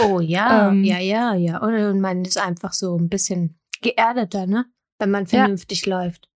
Oh 0.03 0.21
ja, 0.21 0.69
Ähm. 0.71 0.85
ja, 0.85 0.99
ja, 0.99 1.35
ja. 1.35 1.59
Und 1.59 2.01
man 2.01 2.25
ist 2.25 2.39
einfach 2.39 2.73
so 2.73 2.97
ein 2.97 3.09
bisschen 3.09 3.59
geerdeter, 3.83 4.47
ne? 4.47 4.67
Wenn 4.99 5.11
man 5.11 5.25
Ja. 5.25 5.41
vernünftig 5.41 5.87
läuft. 5.87 6.29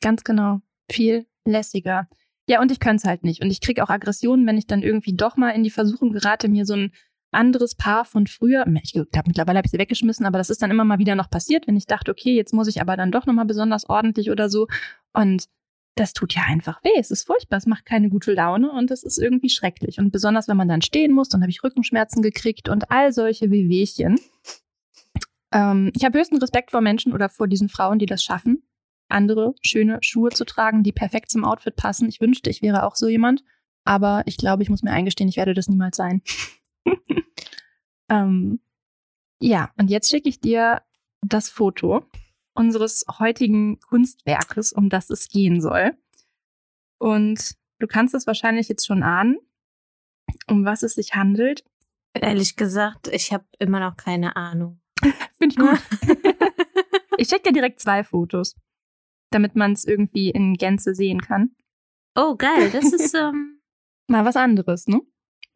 Ganz 0.00 0.24
genau. 0.24 0.60
Viel 0.90 1.26
lässiger. 1.46 2.08
Ja, 2.46 2.60
und 2.60 2.70
ich 2.70 2.78
könnte 2.80 2.96
es 2.96 3.04
halt 3.04 3.24
nicht. 3.24 3.42
Und 3.42 3.50
ich 3.50 3.62
kriege 3.62 3.82
auch 3.82 3.88
Aggressionen, 3.88 4.46
wenn 4.46 4.58
ich 4.58 4.66
dann 4.66 4.82
irgendwie 4.82 5.14
doch 5.16 5.36
mal 5.38 5.50
in 5.50 5.64
die 5.64 5.70
Versuchung 5.70 6.12
gerate, 6.12 6.48
mir 6.48 6.66
so 6.66 6.74
ein 6.74 6.92
anderes 7.34 7.74
Paar 7.74 8.04
von 8.04 8.26
früher, 8.26 8.66
ich 8.82 8.92
glaube, 8.92 9.08
mittlerweile 9.26 9.58
habe 9.58 9.66
ich 9.66 9.72
sie 9.72 9.78
weggeschmissen, 9.78 10.26
aber 10.26 10.38
das 10.38 10.50
ist 10.50 10.62
dann 10.62 10.70
immer 10.70 10.84
mal 10.84 10.98
wieder 10.98 11.14
noch 11.14 11.30
passiert, 11.30 11.66
wenn 11.66 11.76
ich 11.76 11.86
dachte, 11.86 12.10
okay, 12.10 12.34
jetzt 12.34 12.52
muss 12.52 12.68
ich 12.68 12.80
aber 12.80 12.96
dann 12.96 13.10
doch 13.10 13.26
nochmal 13.26 13.44
besonders 13.44 13.88
ordentlich 13.88 14.30
oder 14.30 14.48
so. 14.48 14.66
Und 15.12 15.46
das 15.96 16.12
tut 16.12 16.34
ja 16.34 16.42
einfach 16.48 16.82
weh. 16.82 16.98
Es 16.98 17.10
ist 17.10 17.26
furchtbar. 17.26 17.58
Es 17.58 17.66
macht 17.66 17.86
keine 17.86 18.08
gute 18.08 18.32
Laune 18.32 18.72
und 18.72 18.90
es 18.90 19.02
ist 19.02 19.18
irgendwie 19.18 19.48
schrecklich. 19.48 19.98
Und 19.98 20.10
besonders, 20.10 20.48
wenn 20.48 20.56
man 20.56 20.68
dann 20.68 20.82
stehen 20.82 21.12
muss, 21.12 21.28
dann 21.28 21.40
habe 21.42 21.50
ich 21.50 21.62
Rückenschmerzen 21.62 22.22
gekriegt 22.22 22.68
und 22.68 22.90
all 22.90 23.12
solche 23.12 23.50
Wehwehchen. 23.50 24.18
Ähm, 25.52 25.92
ich 25.94 26.04
habe 26.04 26.18
höchsten 26.18 26.38
Respekt 26.38 26.72
vor 26.72 26.80
Menschen 26.80 27.12
oder 27.12 27.28
vor 27.28 27.46
diesen 27.46 27.68
Frauen, 27.68 27.98
die 28.00 28.06
das 28.06 28.24
schaffen, 28.24 28.64
andere 29.08 29.54
schöne 29.62 29.98
Schuhe 30.02 30.30
zu 30.30 30.44
tragen, 30.44 30.82
die 30.82 30.92
perfekt 30.92 31.30
zum 31.30 31.44
Outfit 31.44 31.76
passen. 31.76 32.08
Ich 32.08 32.20
wünschte, 32.20 32.50
ich 32.50 32.60
wäre 32.60 32.82
auch 32.84 32.96
so 32.96 33.08
jemand. 33.08 33.44
Aber 33.84 34.22
ich 34.26 34.36
glaube, 34.36 34.62
ich 34.62 34.70
muss 34.70 34.82
mir 34.82 34.92
eingestehen, 34.92 35.28
ich 35.28 35.36
werde 35.36 35.54
das 35.54 35.68
niemals 35.68 35.96
sein. 35.96 36.22
ähm, 38.14 38.60
ja, 39.40 39.72
und 39.76 39.90
jetzt 39.90 40.10
schicke 40.10 40.28
ich 40.28 40.40
dir 40.40 40.82
das 41.22 41.48
Foto 41.48 42.04
unseres 42.54 43.04
heutigen 43.18 43.80
Kunstwerkes, 43.80 44.72
um 44.72 44.88
das 44.88 45.10
es 45.10 45.28
gehen 45.28 45.60
soll. 45.60 45.96
Und 46.98 47.56
du 47.80 47.86
kannst 47.86 48.14
es 48.14 48.26
wahrscheinlich 48.26 48.68
jetzt 48.68 48.86
schon 48.86 49.02
ahnen, 49.02 49.38
um 50.46 50.64
was 50.64 50.82
es 50.82 50.94
sich 50.94 51.14
handelt. 51.14 51.64
Ehrlich 52.14 52.56
gesagt, 52.56 53.08
ich 53.08 53.32
habe 53.32 53.44
immer 53.58 53.80
noch 53.80 53.96
keine 53.96 54.36
Ahnung. 54.36 54.80
Finde 55.38 55.48
ich 55.48 55.56
gut. 55.56 55.82
ich 57.18 57.28
schicke 57.28 57.48
dir 57.48 57.52
direkt 57.52 57.80
zwei 57.80 58.04
Fotos, 58.04 58.54
damit 59.30 59.56
man 59.56 59.72
es 59.72 59.84
irgendwie 59.84 60.30
in 60.30 60.54
Gänze 60.54 60.94
sehen 60.94 61.20
kann. 61.20 61.56
oh, 62.14 62.36
geil. 62.36 62.70
Das 62.70 62.92
ist, 62.92 63.14
ähm, 63.14 63.54
Mal 64.06 64.24
was 64.24 64.36
anderes, 64.36 64.86
ne? 64.86 65.00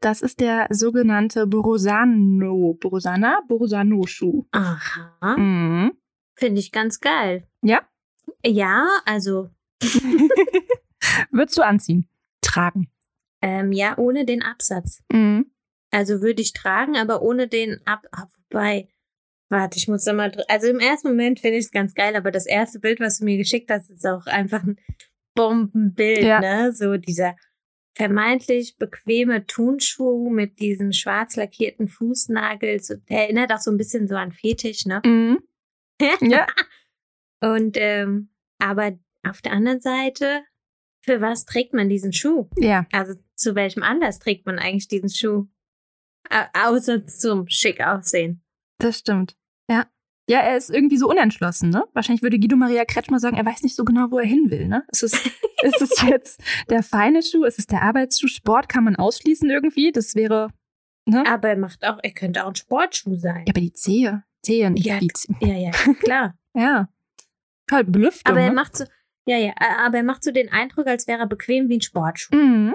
Das 0.01 0.23
ist 0.23 0.41
der 0.41 0.69
sogenannte 0.71 1.47
Borosano, 1.47 2.75
Borosana, 2.75 3.43
Borosano-Schuh. 3.49 4.47
aha. 4.53 5.37
Mhm. 5.37 5.93
Finde 6.37 6.61
ich 6.61 6.71
ganz 6.71 7.01
geil. 7.01 7.47
Ja? 7.63 7.83
Ja, 8.45 8.87
also, 9.05 9.51
Würdest 11.31 11.59
du 11.59 11.63
anziehen? 11.63 12.09
Tragen. 12.43 12.91
ähm, 13.43 13.73
ja, 13.73 13.97
ohne 13.99 14.25
den 14.25 14.43
Absatz. 14.43 15.03
Mhm. 15.13 15.51
Also 15.91 16.21
würde 16.21 16.43
ich 16.43 16.53
tragen, 16.53 16.97
aber 16.97 17.23
ohne 17.23 17.49
den 17.49 17.81
Ab. 17.87 18.07
Ah, 18.13 18.27
wobei. 18.51 18.89
Warte, 19.51 19.79
ich 19.79 19.89
muss 19.89 20.05
da 20.05 20.13
mal. 20.13 20.33
Also 20.49 20.69
im 20.69 20.79
ersten 20.81 21.09
Moment 21.09 21.41
finde 21.41 21.57
ich 21.59 21.65
es 21.67 21.71
ganz 21.71 21.95
geil, 21.95 22.15
aber 22.17 22.31
das 22.31 22.47
erste 22.47 22.79
Bild, 22.81 23.01
was 23.01 23.19
du 23.19 23.25
mir 23.25 23.37
geschickt 23.39 23.71
hast, 23.71 23.91
ist 23.91 24.07
auch 24.07 24.27
einfach 24.27 24.63
ein 24.63 24.77
Bombenbild, 25.35 26.23
Ja. 26.23 26.41
ne? 26.41 26.73
So 26.73 26.97
dieser 26.99 27.35
vermeintlich 27.99 28.77
bequeme 28.79 29.45
Turnschuh 29.45 30.31
mit 30.31 30.61
diesem 30.61 30.93
schwarz 30.93 31.35
lackierten 31.35 31.89
Fußnagel. 31.89 32.81
So, 32.81 32.95
der 32.95 33.23
erinnert 33.23 33.53
auch 33.53 33.59
so 33.59 33.73
ein 33.73 33.77
bisschen 33.77 34.07
so 34.07 34.15
an 34.15 34.31
Fetisch, 34.33 34.87
ne? 34.87 35.03
Mhm. 35.05 35.39
Ja. 36.21 36.47
Und 37.41 37.77
ähm, 37.77 38.31
aber 38.61 38.97
auf 39.27 39.43
der 39.43 39.51
anderen 39.51 39.81
Seite, 39.81 40.45
für 41.05 41.21
was 41.21 41.45
trägt 41.45 41.75
man 41.75 41.89
diesen 41.89 42.13
Schuh? 42.13 42.49
Ja. 42.57 42.87
Also 42.93 43.15
zu 43.35 43.57
welchem 43.57 43.83
Anlass 43.83 44.21
trägt 44.21 44.47
man 44.47 44.61
eigentlich 44.61 44.87
diesen 44.87 45.11
Schuh? 45.11 45.49
Au 46.31 46.75
außer 46.75 47.05
zum 47.07 47.49
schick 47.49 47.81
aussehen. 47.81 48.45
Das 48.79 49.01
stimmt. 49.01 49.37
Ja. 49.69 49.91
Ja, 50.29 50.41
er 50.41 50.57
ist 50.59 50.69
irgendwie 50.69 50.99
so 50.99 51.09
unentschlossen, 51.09 51.71
ne? 51.71 51.85
Wahrscheinlich 51.95 52.23
würde 52.23 52.39
Guido 52.39 52.57
Maria 52.57 52.85
Kretschmer 52.85 53.19
sagen, 53.19 53.37
er 53.37 53.47
weiß 53.47 53.63
nicht 53.63 53.75
so 53.75 53.85
genau, 53.85 54.11
wo 54.11 54.19
er 54.19 54.27
hin 54.27 54.51
will, 54.51 54.69
ne? 54.69 54.85
Ist 54.93 55.03
es, 55.03 55.15
ist 55.63 55.81
es 55.83 56.03
jetzt 56.03 56.43
der 56.69 56.83
feine 56.83 57.23
Schuh? 57.23 57.45
Ist 57.45 57.59
es 57.59 57.67
der 57.67 57.83
Arbeitsschuh? 57.83 58.29
Sport 58.29 58.69
kann 58.69 58.85
man 58.85 58.97
ausschließen 58.97 59.49
irgendwie. 59.49 59.91
Das 59.91 60.15
wäre, 60.15 60.51
ne? 61.07 61.25
Aber 61.27 61.49
er 61.49 61.57
macht 61.57 61.83
auch, 61.87 61.99
er 62.03 62.13
könnte 62.13 62.45
auch 62.45 62.49
ein 62.49 62.55
Sportschuh 62.57 63.17
sein. 63.17 63.45
Ja, 63.47 63.53
aber 63.53 63.61
die 63.61 63.73
Zehe. 63.73 64.23
Zehe, 64.43 64.71
nicht 64.71 64.87
Ja, 64.87 64.99
die 64.99 65.09
Zehe. 65.09 65.37
Ja, 65.41 65.55
ja, 65.55 65.71
klar. 65.95 66.35
Ja. 66.55 66.89
Halt 67.71 67.93
Belüftung. 67.93 68.33
aber 68.33 68.41
er 68.41 68.49
ne? 68.49 68.55
macht 68.55 68.77
so, 68.77 68.85
ja, 69.27 69.37
ja, 69.37 69.53
aber 69.79 69.99
er 69.99 70.03
macht 70.03 70.25
so 70.25 70.33
den 70.33 70.51
Eindruck, 70.51 70.87
als 70.87 71.07
wäre 71.07 71.21
er 71.21 71.27
bequem 71.27 71.69
wie 71.69 71.77
ein 71.77 71.83
Sportschuh. 71.83 72.35
Mhm. 72.35 72.75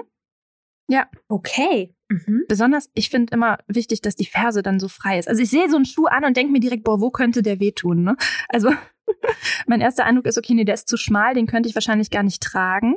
Okay. 1.28 1.94
Mhm. 2.14 2.44
Besonders, 2.48 2.90
ich 2.94 3.10
finde 3.10 3.32
immer 3.32 3.58
wichtig, 3.66 4.00
dass 4.02 4.14
die 4.14 4.26
Ferse 4.26 4.62
dann 4.62 4.78
so 4.78 4.88
frei 4.88 5.18
ist. 5.18 5.28
Also 5.28 5.42
ich 5.42 5.50
sehe 5.50 5.68
so 5.68 5.76
einen 5.76 5.84
Schuh 5.84 6.06
an 6.06 6.24
und 6.24 6.36
denke 6.36 6.52
mir 6.52 6.60
direkt, 6.60 6.84
boah, 6.84 7.00
wo 7.00 7.10
könnte 7.10 7.42
der 7.42 7.60
wehtun, 7.60 8.02
ne? 8.02 8.16
Also 8.48 8.72
mein 9.66 9.80
erster 9.80 10.04
Eindruck 10.04 10.26
ist, 10.26 10.38
okay, 10.38 10.54
nee, 10.54 10.64
der 10.64 10.74
ist 10.74 10.88
zu 10.88 10.96
schmal, 10.96 11.34
den 11.34 11.46
könnte 11.46 11.68
ich 11.68 11.74
wahrscheinlich 11.74 12.10
gar 12.10 12.22
nicht 12.22 12.42
tragen. 12.42 12.94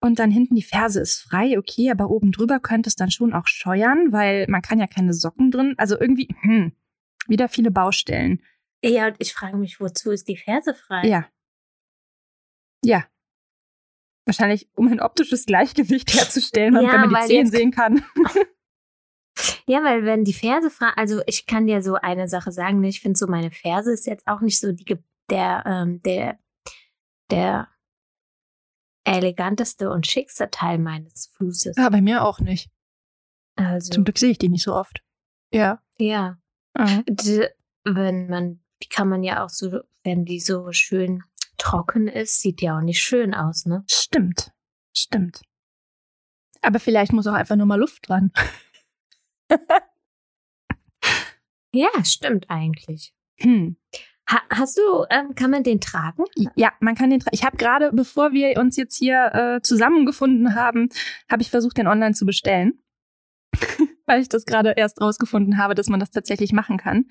Und 0.00 0.18
dann 0.20 0.30
hinten 0.30 0.54
die 0.54 0.62
Ferse 0.62 1.00
ist 1.00 1.22
frei, 1.22 1.58
okay, 1.58 1.90
aber 1.90 2.10
oben 2.10 2.30
drüber 2.30 2.60
könnte 2.60 2.88
es 2.88 2.94
dann 2.94 3.10
schon 3.10 3.32
auch 3.32 3.48
scheuern, 3.48 4.12
weil 4.12 4.46
man 4.48 4.62
kann 4.62 4.78
ja 4.78 4.86
keine 4.86 5.12
Socken 5.12 5.50
drin. 5.50 5.74
Also 5.76 5.98
irgendwie, 5.98 6.28
hm, 6.40 6.72
wieder 7.26 7.48
viele 7.48 7.70
Baustellen. 7.70 8.42
Ja, 8.84 9.08
und 9.08 9.16
ich 9.18 9.32
frage 9.32 9.56
mich, 9.56 9.80
wozu 9.80 10.12
ist 10.12 10.28
die 10.28 10.36
Ferse 10.36 10.74
frei? 10.74 11.04
Ja. 11.04 11.26
Ja. 12.84 13.04
Wahrscheinlich, 14.24 14.68
um 14.74 14.86
ein 14.88 15.00
optisches 15.00 15.46
Gleichgewicht 15.46 16.14
herzustellen, 16.14 16.74
Ja, 16.74 16.92
damit 16.92 17.10
man 17.10 17.22
die 17.22 17.28
Zehen 17.28 17.46
sehen 17.46 17.70
kann. 17.72 18.04
Ja, 19.68 19.84
weil 19.84 20.04
wenn 20.04 20.24
die 20.24 20.32
Ferse 20.32 20.70
frei, 20.70 20.88
also 20.96 21.20
ich 21.26 21.44
kann 21.44 21.66
dir 21.66 21.82
so 21.82 21.94
eine 21.94 22.26
Sache 22.26 22.52
sagen, 22.52 22.80
ne, 22.80 22.88
ich 22.88 23.02
finde 23.02 23.18
so 23.18 23.26
meine 23.26 23.50
Ferse 23.50 23.92
ist 23.92 24.06
jetzt 24.06 24.26
auch 24.26 24.40
nicht 24.40 24.58
so 24.58 24.72
die, 24.72 24.96
der, 25.28 25.62
ähm, 25.66 26.00
der, 26.00 26.38
der 27.30 27.68
eleganteste 29.04 29.90
und 29.90 30.06
schickste 30.06 30.50
Teil 30.50 30.78
meines 30.78 31.26
Fußes. 31.36 31.76
Ja, 31.76 31.90
bei 31.90 32.00
mir 32.00 32.24
auch 32.24 32.40
nicht. 32.40 32.70
Also, 33.56 33.92
Zum 33.92 34.04
Glück 34.04 34.18
sehe 34.18 34.30
ich 34.30 34.38
die 34.38 34.48
nicht 34.48 34.64
so 34.64 34.74
oft. 34.74 35.02
Ja. 35.52 35.82
ja. 35.98 36.38
Mhm. 36.74 37.04
Wenn 37.84 38.28
man, 38.28 38.60
die 38.82 38.88
kann 38.88 39.10
man 39.10 39.22
ja 39.22 39.44
auch 39.44 39.50
so, 39.50 39.80
wenn 40.02 40.24
die 40.24 40.40
so 40.40 40.72
schön 40.72 41.24
trocken 41.58 42.08
ist, 42.08 42.40
sieht 42.40 42.62
die 42.62 42.70
auch 42.70 42.80
nicht 42.80 43.02
schön 43.02 43.34
aus, 43.34 43.66
ne? 43.66 43.84
Stimmt. 43.90 44.50
Stimmt. 44.96 45.42
Aber 46.62 46.80
vielleicht 46.80 47.12
muss 47.12 47.26
auch 47.26 47.34
einfach 47.34 47.56
nur 47.56 47.66
mal 47.66 47.78
Luft 47.78 48.08
dran. 48.08 48.32
Ja, 51.72 51.88
stimmt 52.04 52.46
eigentlich. 52.48 53.12
Hm. 53.40 53.76
Ha 54.30 54.42
hast 54.50 54.76
du, 54.78 55.04
ähm, 55.10 55.34
kann 55.34 55.50
man 55.50 55.62
den 55.62 55.80
tragen? 55.80 56.24
Ja, 56.54 56.72
man 56.80 56.94
kann 56.94 57.10
den. 57.10 57.20
tra- 57.20 57.28
Ich 57.32 57.44
habe 57.44 57.56
gerade, 57.56 57.92
bevor 57.92 58.32
wir 58.32 58.58
uns 58.58 58.76
jetzt 58.76 58.96
hier 58.96 59.30
äh, 59.34 59.62
zusammengefunden 59.62 60.54
haben, 60.54 60.88
habe 61.30 61.42
ich 61.42 61.50
versucht, 61.50 61.78
den 61.78 61.86
online 61.86 62.14
zu 62.14 62.26
bestellen, 62.26 62.78
weil 64.06 64.20
ich 64.20 64.28
das 64.28 64.44
gerade 64.44 64.72
erst 64.76 65.00
rausgefunden 65.00 65.56
habe, 65.58 65.74
dass 65.74 65.88
man 65.88 66.00
das 66.00 66.10
tatsächlich 66.10 66.52
machen 66.52 66.76
kann. 66.78 67.06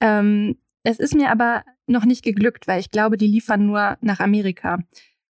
Ähm, 0.00 0.58
es 0.84 0.98
ist 0.98 1.14
mir 1.14 1.30
aber 1.30 1.64
noch 1.86 2.04
nicht 2.04 2.22
geglückt, 2.24 2.66
weil 2.66 2.80
ich 2.80 2.90
glaube, 2.90 3.16
die 3.16 3.26
liefern 3.26 3.66
nur 3.66 3.98
nach 4.00 4.20
Amerika. 4.20 4.78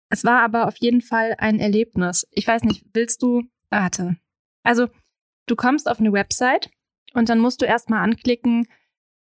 Es 0.09 0.25
war 0.25 0.43
aber 0.43 0.67
auf 0.67 0.77
jeden 0.79 1.01
Fall 1.01 1.35
ein 1.39 1.61
Erlebnis. 1.61 2.27
Ich 2.31 2.47
weiß 2.47 2.63
nicht, 2.65 2.85
willst 2.93 3.23
du? 3.23 3.43
Warte. 3.71 4.17
Also, 4.65 4.89
du 5.47 5.57
kommst 5.57 5.89
auf 5.89 6.01
eine 6.01 6.13
Website 6.13 6.71
und 7.15 7.29
dann 7.29 7.39
musst 7.39 7.63
du 7.63 7.67
erstmal 7.67 8.03
anklicken, 8.03 8.67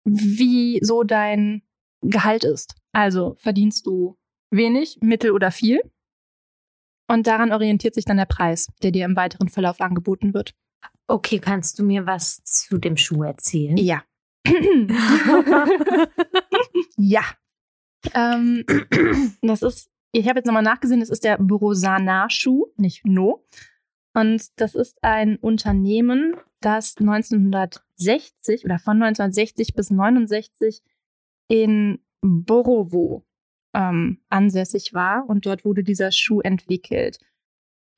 wie 0.05 0.81
so 0.83 1.03
dein 1.03 1.63
Gehalt 2.03 2.45
ist. 2.45 2.75
Also 2.93 3.37
verdienst 3.39 3.87
du 3.87 4.17
wenig, 4.51 4.99
mittel 5.01 5.31
oder 5.31 5.51
viel. 5.51 5.81
Und 7.09 7.27
daran 7.27 7.53
orientiert 7.53 7.95
sich 7.95 8.05
dann 8.05 8.17
der 8.17 8.27
Preis, 8.27 8.69
der 8.83 8.91
dir 8.91 9.05
im 9.05 9.17
weiteren 9.17 9.49
Verlauf 9.49 9.81
angeboten 9.81 10.35
wird. 10.35 10.55
Okay, 11.07 11.39
kannst 11.39 11.79
du 11.79 11.85
mir 11.85 12.07
was 12.07 12.43
zu 12.45 12.79
dem 12.79 12.97
Schuh 12.97 13.23
erzählen? 13.23 13.77
Ja. 13.77 14.03
ja. 16.97 17.23
Ähm, 18.15 18.65
das 19.43 19.63
ist, 19.63 19.91
ich 20.13 20.29
habe 20.29 20.39
jetzt 20.39 20.47
nochmal 20.47 20.63
nachgesehen, 20.63 21.01
das 21.01 21.11
ist 21.11 21.25
der 21.25 21.39
Brosana-Schuh, 21.39 22.67
nicht 22.77 23.05
No. 23.05 23.45
Und 24.15 24.61
das 24.61 24.75
ist 24.75 25.03
ein 25.03 25.37
Unternehmen, 25.37 26.37
das 26.61 26.97
1960 26.99 28.65
oder 28.65 28.79
von 28.79 29.03
1960 29.03 29.75
bis 29.75 29.91
69 29.91 30.83
in 31.49 31.99
Borovo 32.21 33.25
ähm, 33.75 34.21
ansässig 34.29 34.93
war 34.95 35.29
und 35.29 35.47
dort 35.47 35.65
wurde 35.65 35.83
dieser 35.83 36.13
Schuh 36.13 36.41
entwickelt. 36.41 37.19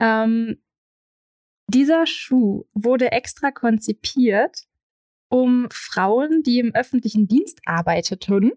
Ähm, 0.01 0.59
dieser 1.67 2.07
Schuh 2.07 2.67
wurde 2.75 3.13
extra 3.13 3.51
konzipiert, 3.51 4.67
um 5.29 5.67
Frauen, 5.71 6.43
die 6.43 6.59
im 6.59 6.75
öffentlichen 6.75 7.27
Dienst 7.27 7.61
arbeiteten, 7.65 8.53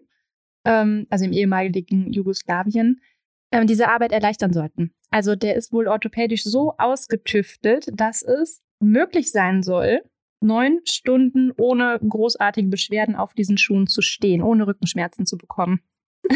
ähm, 0.64 1.06
also 1.10 1.24
im 1.24 1.32
ehemaligen 1.32 2.12
Jugoslawien, 2.12 3.00
ähm, 3.52 3.66
diese 3.66 3.88
Arbeit 3.88 4.12
erleichtern 4.12 4.52
sollten. 4.52 4.92
Also 5.10 5.36
der 5.36 5.56
ist 5.56 5.72
wohl 5.72 5.88
orthopädisch 5.88 6.44
so 6.44 6.74
ausgetüftet, 6.78 7.88
dass 7.92 8.22
es 8.22 8.62
möglich 8.80 9.30
sein 9.32 9.62
soll, 9.62 10.02
neun 10.40 10.80
Stunden 10.84 11.52
ohne 11.56 11.98
großartige 12.06 12.68
Beschwerden 12.68 13.16
auf 13.16 13.34
diesen 13.34 13.58
Schuhen 13.58 13.86
zu 13.86 14.02
stehen, 14.02 14.42
ohne 14.42 14.66
Rückenschmerzen 14.66 15.26
zu 15.26 15.36
bekommen. 15.36 15.80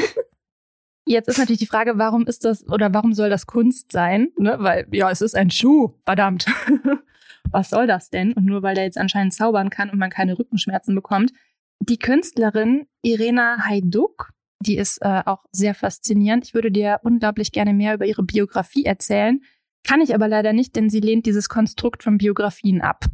Jetzt 1.04 1.28
ist 1.28 1.38
natürlich 1.38 1.58
die 1.58 1.66
Frage, 1.66 1.98
warum 1.98 2.26
ist 2.26 2.44
das 2.44 2.66
oder 2.68 2.94
warum 2.94 3.12
soll 3.12 3.28
das 3.28 3.46
Kunst 3.46 3.90
sein? 3.90 4.28
Ne? 4.38 4.56
Weil, 4.60 4.86
ja, 4.92 5.10
es 5.10 5.20
ist 5.20 5.34
ein 5.34 5.50
Schuh, 5.50 5.94
verdammt. 6.04 6.46
Was 7.50 7.70
soll 7.70 7.86
das 7.86 8.08
denn? 8.08 8.32
Und 8.32 8.44
nur 8.44 8.62
weil 8.62 8.76
der 8.76 8.84
jetzt 8.84 8.96
anscheinend 8.96 9.34
zaubern 9.34 9.68
kann 9.68 9.90
und 9.90 9.98
man 9.98 10.10
keine 10.10 10.38
Rückenschmerzen 10.38 10.94
bekommt. 10.94 11.32
Die 11.80 11.98
Künstlerin 11.98 12.86
Irena 13.02 13.58
Hajduk, 13.66 14.30
die 14.62 14.76
ist 14.76 14.98
äh, 15.02 15.22
auch 15.26 15.44
sehr 15.52 15.74
faszinierend. 15.74 16.44
Ich 16.46 16.54
würde 16.54 16.70
dir 16.70 17.00
unglaublich 17.02 17.52
gerne 17.52 17.74
mehr 17.74 17.94
über 17.94 18.06
ihre 18.06 18.22
Biografie 18.22 18.84
erzählen. 18.84 19.40
Kann 19.84 20.00
ich 20.00 20.14
aber 20.14 20.28
leider 20.28 20.52
nicht, 20.52 20.76
denn 20.76 20.90
sie 20.90 21.00
lehnt 21.00 21.26
dieses 21.26 21.48
Konstrukt 21.48 22.02
von 22.02 22.18
Biografien 22.18 22.80
ab. 22.80 23.04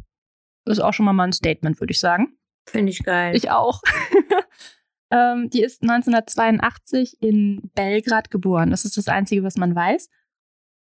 Das 0.65 0.79
ist 0.79 0.85
auch 0.85 0.93
schon 0.93 1.07
mal 1.07 1.19
ein 1.21 1.33
Statement, 1.33 1.81
würde 1.81 1.93
ich 1.93 2.01
sagen. 2.01 2.37
Finde 2.69 2.93
ich 2.93 3.03
geil. 3.03 3.35
Ich 3.35 3.51
auch. 3.51 3.83
ähm, 5.11 5.49
die 5.51 5.63
ist 5.63 5.83
1982 5.83 7.23
in 7.23 7.71
Belgrad 7.75 8.31
geboren. 8.31 8.71
Das 8.71 8.85
ist 8.85 8.99
das 8.99 9.09
Einzige, 9.09 9.43
was 9.43 9.57
man 9.57 9.75
weiß. 9.75 10.11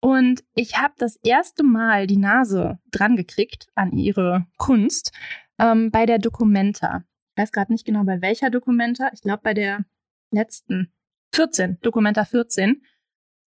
Und 0.00 0.44
ich 0.54 0.76
habe 0.76 0.94
das 0.98 1.16
erste 1.24 1.64
Mal 1.64 2.06
die 2.06 2.18
Nase 2.18 2.78
dran 2.90 3.16
gekriegt 3.16 3.68
an 3.74 3.96
ihre 3.96 4.46
Kunst 4.56 5.12
ähm, 5.58 5.90
bei 5.90 6.06
der 6.06 6.18
Documenta. 6.18 7.04
Ich 7.34 7.42
weiß 7.42 7.52
gerade 7.52 7.72
nicht 7.72 7.84
genau, 7.84 8.04
bei 8.04 8.20
welcher 8.20 8.50
Documenta. 8.50 9.10
Ich 9.12 9.22
glaube, 9.22 9.40
bei 9.42 9.54
der 9.54 9.84
letzten 10.30 10.92
14, 11.34 11.78
Documenta 11.82 12.24
14. 12.24 12.82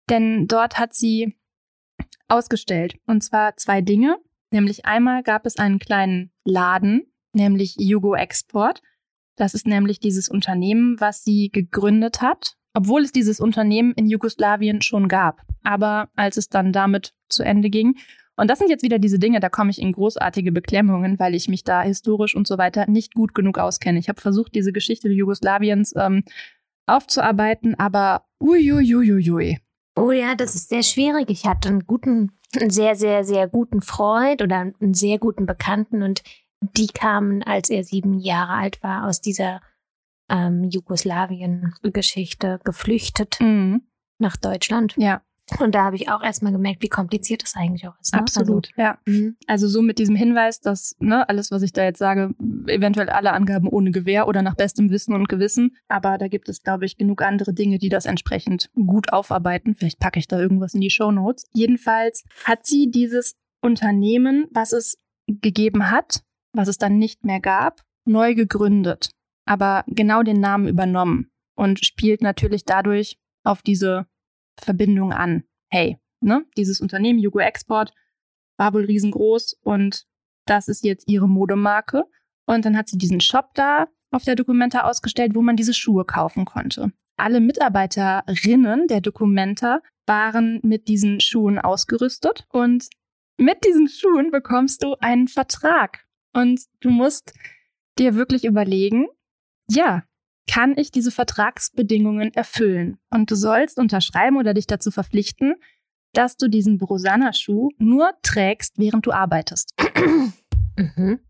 Denn 0.09 0.47
dort 0.47 0.79
hat 0.79 0.95
sie 0.95 1.39
ausgestellt. 2.29 2.97
Und 3.07 3.23
zwar 3.23 3.57
zwei 3.57 3.81
Dinge. 3.81 4.17
Nämlich 4.51 4.87
einmal 4.87 5.23
gab 5.23 5.45
es 5.47 5.59
einen 5.59 5.79
kleinen 5.79 6.31
Laden, 6.45 7.13
nämlich 7.33 7.77
Jugo 7.79 8.15
Export. 8.15 8.83
Das 9.37 9.55
ist 9.55 9.67
nämlich 9.67 10.01
dieses 10.01 10.29
Unternehmen, 10.29 11.01
was 11.01 11.23
sie 11.23 11.51
gegründet 11.51 12.23
hat, 12.23 12.55
obwohl 12.75 13.03
es 13.03 13.13
dieses 13.13 13.41
Unternehmen 13.41 13.93
in 13.93 14.07
Jugoslawien 14.07 14.83
schon 14.83 15.09
gab. 15.09 15.43
Aber 15.63 16.09
als 16.17 16.37
es 16.39 16.49
dann 16.49 16.73
damit 16.73 17.15
zu 17.29 17.43
Ende 17.43 17.71
ging. 17.71 17.97
Und 18.37 18.49
das 18.49 18.59
sind 18.59 18.71
jetzt 18.71 18.85
wieder 18.85 18.99
diese 18.99 19.19
Dinge, 19.19 19.41
da 19.41 19.49
komme 19.49 19.71
ich 19.71 19.83
in 19.83 19.93
großartige 19.93 20.53
Beklemmungen, 20.53 21.19
weil 21.19 21.35
ich 21.35 21.49
mich 21.49 21.65
da 21.65 21.83
historisch 21.83 22.37
und 22.37 22.47
so 22.47 22.57
weiter 22.57 22.89
nicht 22.89 23.15
gut 23.15 23.35
genug 23.35 23.59
auskenne. 23.59 23.99
Ich 23.99 24.09
habe 24.09 24.21
versucht, 24.21 24.55
diese 24.55 24.73
Geschichte 24.73 25.09
Jugoslawiens 25.09 25.93
ähm, 25.97 26.23
aufzuarbeiten, 26.89 27.79
aber 27.79 28.25
uiuiuiui. 28.41 29.59
Oh 29.97 30.11
ja, 30.13 30.35
das 30.35 30.55
ist 30.55 30.69
sehr 30.69 30.83
schwierig. 30.83 31.29
Ich 31.31 31.45
hatte 31.47 31.69
einen 31.69 31.87
guten, 31.87 32.33
einen 32.59 32.71
sehr, 32.71 32.95
sehr, 32.95 33.25
sehr 33.25 33.49
guten 33.49 33.83
Freund 33.83 34.43
oder 34.43 34.57
einen 34.59 34.95
sehr 34.95 35.19
guten 35.19 35.45
Bekannten 35.47 36.03
und 36.03 36.23
die 36.61 36.87
kamen, 36.89 37.43
als 37.43 37.71
er 37.71 37.85
sieben 37.85 38.19
Jahre 38.19 38.53
alt 38.53 38.83
war, 38.83 39.07
aus 39.07 39.21
dieser 39.21 39.61
ähm, 40.31 40.65
Jugoslawien-Geschichte 40.65 42.61
geflüchtet 42.65 43.39
Mhm. 43.41 43.83
nach 44.19 44.37
Deutschland. 44.37 44.95
Ja. 44.99 45.23
Und 45.61 45.75
da 45.75 45.85
habe 45.85 45.97
ich 45.97 46.11
auch 46.11 46.23
erstmal 46.23 46.53
gemerkt, 46.53 46.83
wie 46.83 46.89
kompliziert 46.89 47.43
das 47.43 47.55
eigentlich 47.57 47.87
auch 47.89 47.99
ist. 48.01 48.13
Ne? 48.13 48.21
Absolut, 48.21 48.71
also, 48.77 48.83
ja. 48.83 48.99
Mhm. 49.07 49.37
Also 49.47 49.69
so 49.69 49.83
mit 49.83 49.99
diesem 49.99 50.15
Hinweis, 50.15 50.61
dass 50.61 50.97
ne, 50.99 51.29
alles, 51.29 51.51
was 51.51 51.63
ich 51.63 51.73
da 51.73 51.85
jetzt 51.85 51.99
sage, 51.99 52.35
eventuell 52.67 53.09
alle 53.09 53.33
Angaben 53.33 53.69
ohne 53.69 53.91
Gewähr 53.91 54.29
oder 54.29 54.43
nach 54.43 54.55
bestem 54.55 54.91
Wissen 54.91 55.15
und 55.15 55.29
Gewissen. 55.29 55.77
Aber 55.89 56.19
da 56.19 56.29
gibt 56.29 56.49
es, 56.49 56.63
glaube 56.63 56.85
ich, 56.85 56.97
genug 56.97 57.23
andere 57.23 57.55
Dinge, 57.55 57.79
die 57.79 57.89
das 57.89 58.07
entsprechend 58.07 58.71
gut 58.75 59.13
aufarbeiten. 59.13 59.75
Vielleicht 59.75 59.99
packe 59.99 60.19
ich 60.19 60.29
da 60.29 60.39
irgendwas 60.39 60.75
in 60.75 60.81
die 60.81 60.91
Show 60.91 61.11
Notes. 61.11 61.47
Jedenfalls 61.53 62.25
hat 62.45 62.67
sie 62.67 62.91
dieses 62.91 63.37
Unternehmen, 63.61 64.47
was 64.51 64.73
es 64.73 64.99
gegeben 65.27 65.91
hat, 65.91 66.23
was 66.53 66.69
es 66.69 66.79
dann 66.79 66.99
nicht 66.99 67.25
mehr 67.25 67.41
gab, 67.41 67.83
neu 68.05 68.35
gegründet, 68.35 69.11
aber 69.45 69.85
genau 69.87 70.23
den 70.23 70.41
Namen 70.41 70.69
übernommen 70.69 71.31
und 71.55 71.85
spielt 71.85 72.23
natürlich 72.23 72.65
dadurch 72.65 73.19
auf 73.45 73.63
diese 73.63 74.07
Verbindung 74.61 75.13
an. 75.13 75.45
Hey, 75.71 75.99
ne, 76.21 76.45
dieses 76.57 76.81
Unternehmen 76.81 77.19
Yugo 77.19 77.39
Export 77.39 77.93
war 78.57 78.75
wohl 78.75 78.85
riesengroß 78.85 79.59
und 79.63 80.07
das 80.47 80.69
ist 80.69 80.85
jetzt 80.85 81.09
ihre 81.09 81.29
Modemarke. 81.29 82.05
Und 82.47 82.65
dann 82.65 82.77
hat 82.77 82.89
sie 82.89 82.99
diesen 82.99 83.21
Shop 83.21 83.51
da 83.55 83.89
auf 84.11 84.25
der 84.25 84.35
Documenta 84.35 84.83
ausgestellt, 84.83 85.35
wo 85.35 85.43
man 85.43 85.57
diese 85.57 85.75
Schuhe 85.75 86.05
kaufen 86.05 86.45
konnte. 86.45 86.93
Alle 87.17 87.41
Mitarbeiterinnen 87.41 88.87
der 88.87 89.01
Documenta 89.01 89.81
waren 90.07 90.61
mit 90.63 90.89
diesen 90.89 91.21
Schuhen 91.21 91.59
ausgerüstet 91.59 92.47
und 92.51 92.89
mit 93.37 93.65
diesen 93.65 93.89
Schuhen 93.89 94.31
bekommst 94.31 94.83
du 94.83 94.95
einen 95.01 95.29
Vertrag. 95.29 96.07
Und 96.33 96.61
du 96.81 96.91
musst 96.91 97.35
dir 97.99 98.15
wirklich 98.15 98.45
überlegen, 98.45 99.07
ja, 99.69 100.05
kann 100.49 100.77
ich 100.77 100.91
diese 100.91 101.11
Vertragsbedingungen 101.11 102.35
erfüllen? 102.35 102.99
Und 103.11 103.31
du 103.31 103.37
sollst 103.37 103.79
unterschreiben 103.79 104.37
oder 104.37 104.55
dich 104.55 104.67
dazu 104.67 104.91
verpflichten, 104.91 105.55
dass 106.15 106.37
du 106.37 106.49
diesen 106.49 106.79
Brosana-Schuh 106.79 107.71
nur 107.79 108.13
trägst, 108.23 108.79
während 108.79 109.07
du 109.07 109.13
arbeitest. 109.13 109.75
Mhm. 110.77 111.21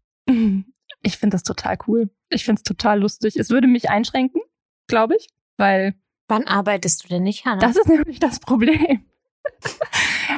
Ich 1.02 1.16
finde 1.16 1.34
das 1.34 1.42
total 1.42 1.78
cool. 1.86 2.10
Ich 2.28 2.44
finde 2.44 2.60
es 2.60 2.62
total 2.62 3.00
lustig. 3.00 3.36
Es 3.36 3.50
würde 3.50 3.66
mich 3.66 3.88
einschränken, 3.88 4.42
glaube 4.86 5.16
ich, 5.16 5.28
weil. 5.56 5.94
Wann 6.30 6.46
arbeitest 6.46 7.04
du 7.04 7.08
denn 7.08 7.22
nicht, 7.22 7.46
Hannah? 7.46 7.60
Das 7.60 7.76
ist 7.76 7.88
nämlich 7.88 8.20
das 8.20 8.40
Problem. 8.40 9.06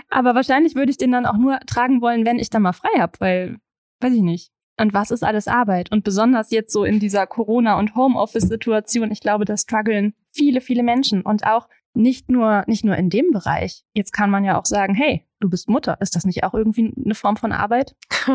Aber 0.09 0.37
wahrscheinlich 0.37 0.77
würde 0.77 0.93
ich 0.93 0.99
den 0.99 1.11
dann 1.11 1.27
auch 1.27 1.37
nur 1.37 1.59
tragen 1.67 2.01
wollen, 2.01 2.25
wenn 2.25 2.39
ich 2.39 2.51
da 2.51 2.61
mal 2.61 2.73
frei 2.73 3.01
habe, 3.01 3.19
weil, 3.19 3.57
weiß 4.01 4.15
ich 4.15 4.23
nicht 4.23 4.53
und 4.81 4.95
was 4.95 5.11
ist 5.11 5.23
alles 5.23 5.47
Arbeit? 5.49 5.93
Und 5.93 6.05
besonders 6.05 6.51
jetzt 6.51 6.73
so 6.73 6.85
in 6.85 7.01
dieser 7.01 7.27
Corona- 7.27 7.79
und 7.79 7.95
Homeoffice-Situation, 7.95 9.11
ich 9.11 9.21
glaube, 9.21 9.45
da 9.45 9.57
strugglen 9.57 10.15
viele, 10.33 10.61
viele 10.61 10.83
Menschen 10.83 11.23
und 11.23 11.47
auch 11.47 11.69
nicht 11.95 12.31
nur, 12.31 12.65
nicht 12.67 12.85
nur 12.85 12.97
in 12.97 13.11
dem 13.11 13.31
Bereich. 13.33 13.85
Jetzt 13.95 14.13
kann 14.13 14.31
man 14.31 14.45
ja 14.45 14.59
auch 14.59 14.65
sagen, 14.65 14.95
hey, 14.95 15.27
du 15.41 15.51
bist 15.51 15.69
Mutter. 15.69 15.99
Ist 16.01 16.15
das 16.17 16.25
nicht 16.25 16.45
auch 16.45 16.55
irgendwie 16.55 16.95
eine 17.05 17.15
Form 17.15 17.37
von 17.37 17.53
Arbeit? 17.53 17.97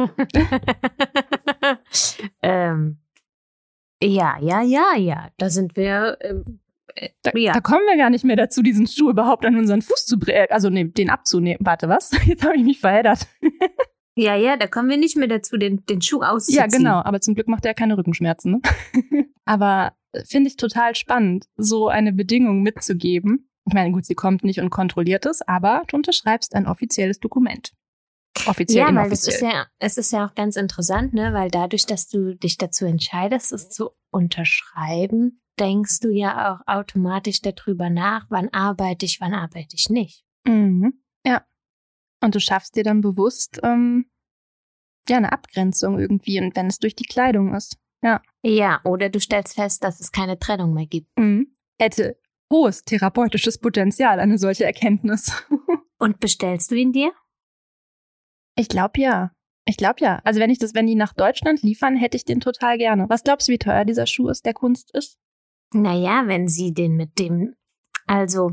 ähm, 2.41 2.97
ja, 4.03 4.37
ja, 4.39 4.61
ja, 4.61 4.95
ja. 4.97 5.29
Da 5.37 5.49
sind 5.49 5.75
wir. 5.75 6.17
Ähm, 6.21 6.59
äh, 6.95 7.09
da, 7.23 7.31
ja. 7.33 7.53
da, 7.53 7.61
kommen 7.61 7.85
wir 7.87 7.97
gar 7.97 8.09
nicht 8.09 8.25
mehr 8.25 8.35
dazu, 8.35 8.61
diesen 8.61 8.87
Schuh 8.87 9.09
überhaupt 9.09 9.45
an 9.45 9.57
unseren 9.57 9.81
Fuß 9.81 10.05
zu 10.05 10.19
bringen. 10.19 10.47
Also 10.49 10.69
nee, 10.69 10.85
den 10.85 11.09
abzunehmen. 11.09 11.59
Warte, 11.61 11.89
was? 11.89 12.11
Jetzt 12.25 12.43
habe 12.43 12.57
ich 12.57 12.63
mich 12.63 12.79
verheddert. 12.79 13.27
Ja, 14.17 14.35
ja, 14.35 14.55
da 14.55 14.67
kommen 14.67 14.89
wir 14.89 14.97
nicht 14.97 15.17
mehr 15.17 15.27
dazu, 15.27 15.57
den, 15.57 15.85
den 15.85 16.01
Schuh 16.01 16.21
auszuziehen. 16.21 16.59
Ja, 16.59 16.67
genau, 16.67 17.01
aber 17.01 17.19
zum 17.19 17.35
Glück 17.35 17.49
macht 17.49 17.65
er 17.65 17.73
keine 17.73 17.97
Rückenschmerzen. 17.97 18.61
Ne? 18.61 18.61
aber 19.45 19.93
äh, 20.13 20.23
finde 20.23 20.49
ich 20.49 20.55
total 20.55 20.95
spannend, 20.95 21.47
so 21.57 21.89
eine 21.89 22.13
Bedingung 22.13 22.61
mitzugeben. 22.61 23.49
Ich 23.67 23.73
meine, 23.73 23.91
gut, 23.91 24.05
sie 24.05 24.15
kommt 24.15 24.43
nicht 24.43 24.61
und 24.61 24.69
kontrolliert 24.69 25.25
es, 25.25 25.41
aber 25.41 25.83
du 25.87 25.97
unterschreibst 25.97 26.55
ein 26.55 26.67
offizielles 26.67 27.19
Dokument. 27.19 27.73
Offiziell. 28.47 28.87
Ja, 28.87 28.95
weil 28.95 29.11
es 29.11 29.27
ist 29.27 29.41
ja, 29.41 29.65
es 29.79 29.97
ist 29.97 30.11
ja 30.11 30.27
auch 30.27 30.35
ganz 30.35 30.55
interessant, 30.55 31.13
ne, 31.13 31.33
weil 31.33 31.49
dadurch, 31.49 31.85
dass 31.85 32.07
du 32.07 32.35
dich 32.35 32.57
dazu 32.57 32.85
entscheidest, 32.85 33.53
es 33.53 33.69
zu 33.69 33.91
unterschreiben, 34.11 35.41
denkst 35.59 36.01
du 36.01 36.09
ja 36.09 36.53
auch 36.53 36.67
automatisch 36.67 37.41
darüber 37.41 37.89
nach, 37.89 38.25
wann 38.29 38.49
arbeite 38.49 39.05
ich, 39.05 39.19
wann 39.21 39.33
arbeite 39.33 39.75
ich 39.75 39.89
nicht. 39.89 40.25
Mhm. 40.45 41.01
Ja. 41.25 41.45
Und 42.21 42.35
du 42.35 42.39
schaffst 42.39 42.75
dir 42.75 42.83
dann 42.83 43.01
bewusst 43.01 43.59
ähm, 43.63 44.05
ja 45.09 45.17
eine 45.17 45.31
Abgrenzung 45.31 45.99
irgendwie 45.99 46.39
und 46.39 46.55
wenn 46.55 46.67
es 46.67 46.79
durch 46.79 46.95
die 46.95 47.05
Kleidung 47.05 47.53
ist. 47.53 47.77
Ja. 48.01 48.21
Ja, 48.43 48.81
oder 48.83 49.09
du 49.09 49.19
stellst 49.19 49.55
fest, 49.55 49.83
dass 49.83 49.99
es 49.99 50.11
keine 50.11 50.37
Trennung 50.37 50.73
mehr 50.73 50.85
gibt. 50.85 51.07
Mhm. 51.17 51.53
Hätte 51.79 52.19
hohes 52.51 52.83
therapeutisches 52.83 53.57
Potenzial, 53.57 54.19
eine 54.19 54.37
solche 54.37 54.65
Erkenntnis. 54.65 55.31
und 55.99 56.19
bestellst 56.19 56.71
du 56.71 56.75
ihn 56.75 56.91
dir? 56.91 57.11
Ich 58.55 58.67
glaube 58.69 59.01
ja. 59.01 59.31
Ich 59.65 59.77
glaube 59.77 60.01
ja. 60.01 60.21
Also 60.23 60.39
wenn 60.39 60.51
ich 60.51 60.59
das, 60.59 60.75
wenn 60.75 60.85
die 60.85 60.95
nach 60.95 61.13
Deutschland 61.13 61.63
liefern, 61.63 61.95
hätte 61.95 62.17
ich 62.17 62.25
den 62.25 62.39
total 62.39 62.77
gerne. 62.77 63.07
Was 63.09 63.23
glaubst 63.23 63.47
du, 63.47 63.53
wie 63.53 63.57
teuer 63.57 63.83
dieser 63.83 64.05
Schuh 64.05 64.29
ist, 64.29 64.45
der 64.45 64.53
Kunst 64.53 64.93
ist? 64.93 65.17
Naja, 65.73 66.23
wenn 66.27 66.47
sie 66.47 66.73
den 66.73 66.95
mit 66.95 67.17
dem, 67.17 67.55
also 68.05 68.51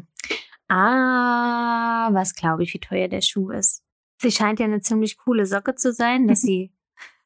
Ah, 0.75 2.09
was 2.15 2.35
glaube 2.35 2.63
ich, 2.63 2.73
wie 2.73 2.79
teuer 2.79 3.07
der 3.07 3.21
Schuh 3.21 3.51
ist. 3.51 3.82
Sie 4.23 4.31
scheint 4.31 4.61
ja 4.61 4.67
eine 4.67 4.81
ziemlich 4.81 5.19
coole 5.19 5.47
Socke 5.47 5.75
zu 5.75 5.93
sein, 5.93 6.29
dass 6.29 6.43
sie, 6.43 6.73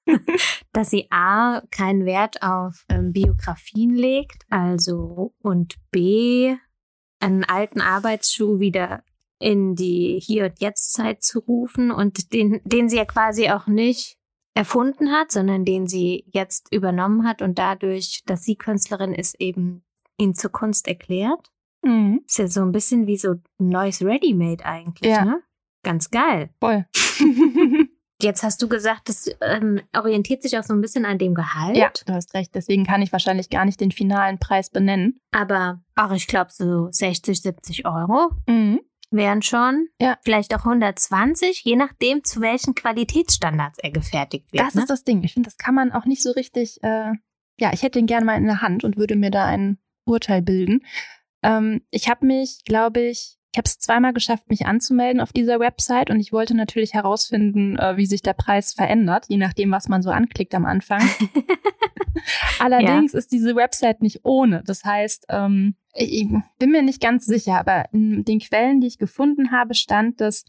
dass 0.72 0.88
sie 0.88 1.08
A, 1.10 1.60
keinen 1.70 2.06
Wert 2.06 2.42
auf 2.42 2.86
ähm, 2.88 3.12
Biografien 3.12 3.94
legt, 3.94 4.46
also 4.48 5.34
und 5.42 5.76
B, 5.90 6.56
einen 7.20 7.44
alten 7.44 7.82
Arbeitsschuh 7.82 8.60
wieder 8.60 9.04
in 9.38 9.74
die 9.74 10.18
Hier- 10.22 10.46
und 10.46 10.60
Jetzt-Zeit 10.60 11.22
zu 11.22 11.40
rufen 11.40 11.90
und 11.90 12.32
den, 12.32 12.62
den 12.64 12.88
sie 12.88 12.96
ja 12.96 13.04
quasi 13.04 13.50
auch 13.50 13.66
nicht 13.66 14.16
erfunden 14.54 15.12
hat, 15.12 15.30
sondern 15.30 15.66
den 15.66 15.86
sie 15.86 16.24
jetzt 16.28 16.72
übernommen 16.72 17.28
hat 17.28 17.42
und 17.42 17.58
dadurch, 17.58 18.22
dass 18.24 18.42
sie 18.42 18.56
Künstlerin 18.56 19.12
ist, 19.12 19.38
eben 19.38 19.84
ihn 20.16 20.34
zur 20.34 20.50
Kunst 20.50 20.88
erklärt. 20.88 21.52
Mhm. 21.82 22.22
Ist 22.26 22.38
ja 22.38 22.48
so 22.48 22.62
ein 22.62 22.72
bisschen 22.72 23.06
wie 23.06 23.18
so 23.18 23.32
ein 23.32 23.42
neues 23.58 24.02
Ready-Made 24.02 24.64
eigentlich, 24.64 25.12
ja. 25.12 25.26
ne? 25.26 25.42
Ganz 25.82 26.10
geil. 26.10 26.50
Voll. 26.60 26.86
Jetzt 28.22 28.42
hast 28.42 28.62
du 28.62 28.68
gesagt, 28.68 29.10
das 29.10 29.30
ähm, 29.42 29.82
orientiert 29.94 30.42
sich 30.42 30.56
auch 30.58 30.62
so 30.62 30.72
ein 30.72 30.80
bisschen 30.80 31.04
an 31.04 31.18
dem 31.18 31.34
Gehalt. 31.34 31.76
Ja, 31.76 31.90
du 32.06 32.14
hast 32.14 32.32
recht. 32.32 32.54
Deswegen 32.54 32.84
kann 32.84 33.02
ich 33.02 33.12
wahrscheinlich 33.12 33.50
gar 33.50 33.66
nicht 33.66 33.80
den 33.80 33.92
finalen 33.92 34.38
Preis 34.38 34.70
benennen. 34.70 35.20
Aber 35.32 35.82
auch, 35.96 36.12
ich 36.12 36.26
glaube, 36.26 36.50
so 36.50 36.88
60, 36.90 37.42
70 37.42 37.84
Euro 37.84 38.30
mhm. 38.46 38.80
wären 39.10 39.42
schon. 39.42 39.88
Ja. 40.00 40.16
Vielleicht 40.24 40.54
auch 40.54 40.64
120, 40.64 41.62
je 41.64 41.76
nachdem, 41.76 42.24
zu 42.24 42.40
welchen 42.40 42.74
Qualitätsstandards 42.74 43.78
er 43.80 43.90
gefertigt 43.90 44.50
wird. 44.50 44.64
Das 44.64 44.74
ne? 44.74 44.82
ist 44.82 44.90
das 44.90 45.04
Ding. 45.04 45.22
Ich 45.22 45.34
finde, 45.34 45.50
das 45.50 45.58
kann 45.58 45.74
man 45.74 45.92
auch 45.92 46.06
nicht 46.06 46.22
so 46.22 46.30
richtig. 46.30 46.82
Äh, 46.82 47.12
ja, 47.58 47.72
ich 47.74 47.82
hätte 47.82 47.98
ihn 47.98 48.06
gerne 48.06 48.24
mal 48.24 48.38
in 48.38 48.46
der 48.46 48.62
Hand 48.62 48.82
und 48.82 48.96
würde 48.96 49.16
mir 49.16 49.30
da 49.30 49.44
ein 49.44 49.78
Urteil 50.06 50.40
bilden. 50.40 50.86
Ähm, 51.42 51.82
ich 51.90 52.08
habe 52.08 52.24
mich, 52.24 52.64
glaube 52.64 53.00
ich, 53.00 53.36
ich 53.56 53.58
habe 53.58 53.68
es 53.68 53.78
zweimal 53.78 54.12
geschafft, 54.12 54.50
mich 54.50 54.66
anzumelden 54.66 55.18
auf 55.18 55.32
dieser 55.32 55.58
Website 55.58 56.10
und 56.10 56.20
ich 56.20 56.30
wollte 56.30 56.54
natürlich 56.54 56.92
herausfinden, 56.92 57.78
äh, 57.78 57.96
wie 57.96 58.04
sich 58.04 58.20
der 58.20 58.34
Preis 58.34 58.74
verändert, 58.74 59.24
je 59.28 59.38
nachdem, 59.38 59.70
was 59.70 59.88
man 59.88 60.02
so 60.02 60.10
anklickt 60.10 60.54
am 60.54 60.66
Anfang. 60.66 61.00
Allerdings 62.58 63.14
ja. 63.14 63.18
ist 63.18 63.32
diese 63.32 63.56
Website 63.56 64.02
nicht 64.02 64.26
ohne. 64.26 64.62
Das 64.66 64.84
heißt, 64.84 65.28
ähm, 65.30 65.74
ich 65.94 66.28
bin 66.58 66.70
mir 66.70 66.82
nicht 66.82 67.00
ganz 67.00 67.24
sicher, 67.24 67.58
aber 67.58 67.86
in 67.92 68.26
den 68.26 68.40
Quellen, 68.40 68.82
die 68.82 68.88
ich 68.88 68.98
gefunden 68.98 69.52
habe, 69.52 69.72
stand, 69.72 70.20
dass 70.20 70.44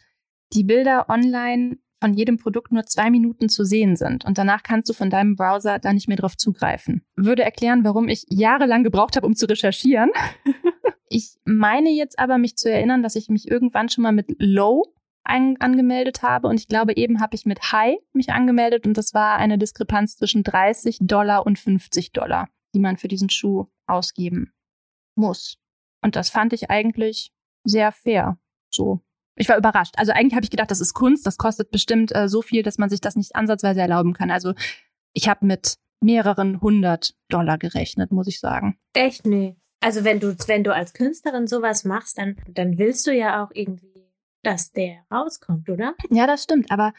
die 0.51 0.65
Bilder 0.65 1.05
online 1.07 1.77
von 2.01 2.13
jedem 2.13 2.37
Produkt 2.37 2.73
nur 2.73 2.83
zwei 2.87 3.09
Minuten 3.09 3.47
zu 3.47 3.63
sehen 3.63 3.95
sind 3.95 4.25
und 4.25 4.37
danach 4.37 4.63
kannst 4.63 4.89
du 4.89 4.93
von 4.93 5.09
deinem 5.09 5.37
Browser 5.37 5.79
da 5.79 5.93
nicht 5.93 6.09
mehr 6.09 6.17
drauf 6.17 6.35
zugreifen. 6.35 7.03
Würde 7.15 7.43
erklären, 7.43 7.85
warum 7.85 8.09
ich 8.09 8.25
jahrelang 8.27 8.83
gebraucht 8.83 9.15
habe, 9.15 9.25
um 9.25 9.33
zu 9.33 9.45
recherchieren. 9.45 10.11
ich 11.09 11.37
meine 11.45 11.89
jetzt 11.89 12.19
aber, 12.19 12.37
mich 12.37 12.57
zu 12.57 12.71
erinnern, 12.71 13.03
dass 13.03 13.15
ich 13.15 13.29
mich 13.29 13.47
irgendwann 13.47 13.89
schon 13.89 14.03
mal 14.03 14.11
mit 14.11 14.27
Low 14.39 14.83
angemeldet 15.23 16.21
habe 16.21 16.47
und 16.47 16.57
ich 16.57 16.69
glaube 16.69 16.95
eben 16.95 17.19
habe 17.19 17.35
ich 17.35 17.45
mit 17.45 17.73
High 17.73 17.97
mich 18.13 18.31
angemeldet 18.31 18.87
und 18.87 18.97
das 18.97 19.13
war 19.13 19.35
eine 19.35 19.57
Diskrepanz 19.57 20.15
zwischen 20.15 20.43
30 20.43 20.99
Dollar 21.01 21.45
und 21.45 21.59
50 21.59 22.13
Dollar, 22.13 22.47
die 22.73 22.79
man 22.79 22.95
für 22.95 23.09
diesen 23.09 23.29
Schuh 23.29 23.65
ausgeben 23.87 24.53
muss. 25.15 25.57
Und 26.01 26.15
das 26.15 26.29
fand 26.29 26.53
ich 26.53 26.69
eigentlich 26.69 27.33
sehr 27.65 27.91
fair. 27.91 28.39
So 28.69 29.01
ich 29.37 29.47
war 29.49 29.57
überrascht. 29.57 29.93
Also 29.97 30.11
eigentlich 30.11 30.33
habe 30.33 30.43
ich 30.43 30.49
gedacht, 30.49 30.71
das 30.71 30.81
ist 30.81 30.93
Kunst, 30.93 31.25
das 31.25 31.37
kostet 31.37 31.71
bestimmt 31.71 32.13
äh, 32.15 32.27
so 32.27 32.41
viel, 32.41 32.63
dass 32.63 32.77
man 32.77 32.89
sich 32.89 33.01
das 33.01 33.15
nicht 33.15 33.35
ansatzweise 33.35 33.81
erlauben 33.81 34.13
kann. 34.13 34.31
Also 34.31 34.53
ich 35.13 35.29
habe 35.29 35.45
mit 35.45 35.77
mehreren 36.01 36.59
hundert 36.59 37.15
Dollar 37.29 37.57
gerechnet, 37.57 38.11
muss 38.11 38.27
ich 38.27 38.39
sagen. 38.39 38.77
Echt? 38.93 39.25
Nee. 39.25 39.55
Also 39.79 40.03
wenn 40.03 40.19
du, 40.19 40.35
wenn 40.47 40.63
du 40.63 40.73
als 40.73 40.93
Künstlerin 40.93 41.47
sowas 41.47 41.83
machst, 41.83 42.17
dann, 42.17 42.37
dann 42.47 42.77
willst 42.77 43.05
du 43.07 43.11
ja 43.11 43.43
auch 43.43 43.51
irgendwie, 43.53 44.07
dass 44.43 44.71
der 44.71 45.03
rauskommt, 45.11 45.69
oder? 45.69 45.95
Ja, 46.09 46.25
das 46.25 46.43
stimmt. 46.43 46.71
Aber 46.71 46.93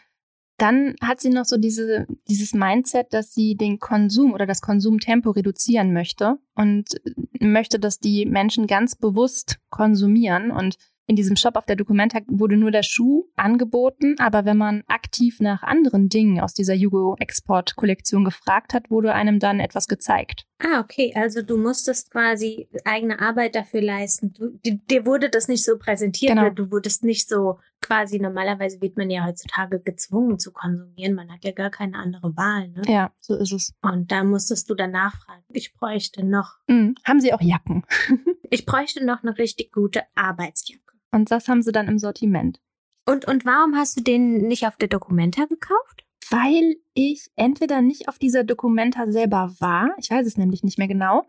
dann 0.58 0.96
hat 1.00 1.20
sie 1.20 1.30
noch 1.30 1.44
so 1.44 1.56
diese, 1.56 2.06
dieses 2.28 2.52
Mindset, 2.52 3.12
dass 3.12 3.32
sie 3.32 3.54
den 3.54 3.78
Konsum 3.78 4.32
oder 4.32 4.44
das 4.44 4.60
Konsumtempo 4.60 5.30
reduzieren 5.30 5.92
möchte 5.92 6.38
und 6.54 7.00
möchte, 7.38 7.78
dass 7.78 8.00
die 8.00 8.26
Menschen 8.26 8.66
ganz 8.66 8.96
bewusst 8.96 9.58
konsumieren 9.70 10.50
und 10.50 10.76
in 11.06 11.16
diesem 11.16 11.36
Shop 11.36 11.56
auf 11.56 11.64
der 11.64 11.76
Documenta 11.76 12.18
wurde 12.26 12.58
nur 12.58 12.70
der 12.70 12.82
Schuh 12.82 13.24
angeboten, 13.34 14.16
aber 14.18 14.44
wenn 14.44 14.58
man 14.58 14.82
aktiv 14.88 15.40
nach 15.40 15.62
anderen 15.62 16.10
Dingen 16.10 16.38
aus 16.38 16.52
dieser 16.52 16.74
Jugo-Export-Kollektion 16.74 18.24
gefragt 18.24 18.74
hat, 18.74 18.90
wurde 18.90 19.14
einem 19.14 19.38
dann 19.38 19.58
etwas 19.58 19.88
gezeigt. 19.88 20.44
Ah, 20.60 20.80
okay. 20.80 21.12
Also 21.14 21.42
du 21.42 21.56
musstest 21.56 22.10
quasi 22.10 22.68
eigene 22.84 23.20
Arbeit 23.20 23.54
dafür 23.54 23.80
leisten. 23.80 24.32
Du, 24.32 24.58
dir 24.60 25.06
wurde 25.06 25.30
das 25.30 25.46
nicht 25.46 25.64
so 25.64 25.78
präsentiert, 25.78 26.36
genau. 26.36 26.50
du 26.50 26.70
wurdest 26.70 27.04
nicht 27.04 27.28
so 27.28 27.58
quasi, 27.80 28.18
normalerweise 28.18 28.80
wird 28.80 28.96
man 28.96 29.08
ja 29.08 29.24
heutzutage 29.24 29.80
gezwungen 29.80 30.38
zu 30.38 30.52
konsumieren. 30.52 31.14
Man 31.14 31.30
hat 31.30 31.44
ja 31.44 31.52
gar 31.52 31.70
keine 31.70 31.96
andere 31.96 32.36
Wahl. 32.36 32.68
Ne? 32.68 32.82
Ja, 32.86 33.12
so 33.20 33.36
ist 33.36 33.52
es. 33.52 33.72
Und 33.82 34.10
da 34.10 34.24
musstest 34.24 34.68
du 34.68 34.74
dann 34.74 34.90
nachfragen. 34.90 35.44
Ich 35.50 35.74
bräuchte 35.74 36.24
noch. 36.24 36.56
Mhm. 36.66 36.96
Haben 37.04 37.20
Sie 37.20 37.32
auch 37.32 37.40
Jacken? 37.40 37.84
ich 38.50 38.66
bräuchte 38.66 39.04
noch 39.04 39.22
eine 39.22 39.38
richtig 39.38 39.72
gute 39.72 40.02
Arbeitsjacke. 40.16 40.82
Und 41.12 41.30
das 41.30 41.48
haben 41.48 41.62
sie 41.62 41.72
dann 41.72 41.88
im 41.88 41.98
Sortiment. 41.98 42.60
Und, 43.06 43.26
und 43.26 43.46
warum 43.46 43.76
hast 43.76 43.98
du 43.98 44.02
den 44.02 44.48
nicht 44.48 44.66
auf 44.66 44.76
der 44.76 44.88
Documenta 44.88 45.46
gekauft? 45.46 46.04
Weil 46.30 46.76
ich 46.94 47.30
entweder 47.36 47.80
nicht 47.80 48.08
auf 48.08 48.18
dieser 48.18 48.44
Documenta 48.44 49.10
selber 49.10 49.54
war, 49.58 49.90
ich 49.98 50.10
weiß 50.10 50.26
es 50.26 50.36
nämlich 50.36 50.62
nicht 50.62 50.78
mehr 50.78 50.88
genau, 50.88 51.26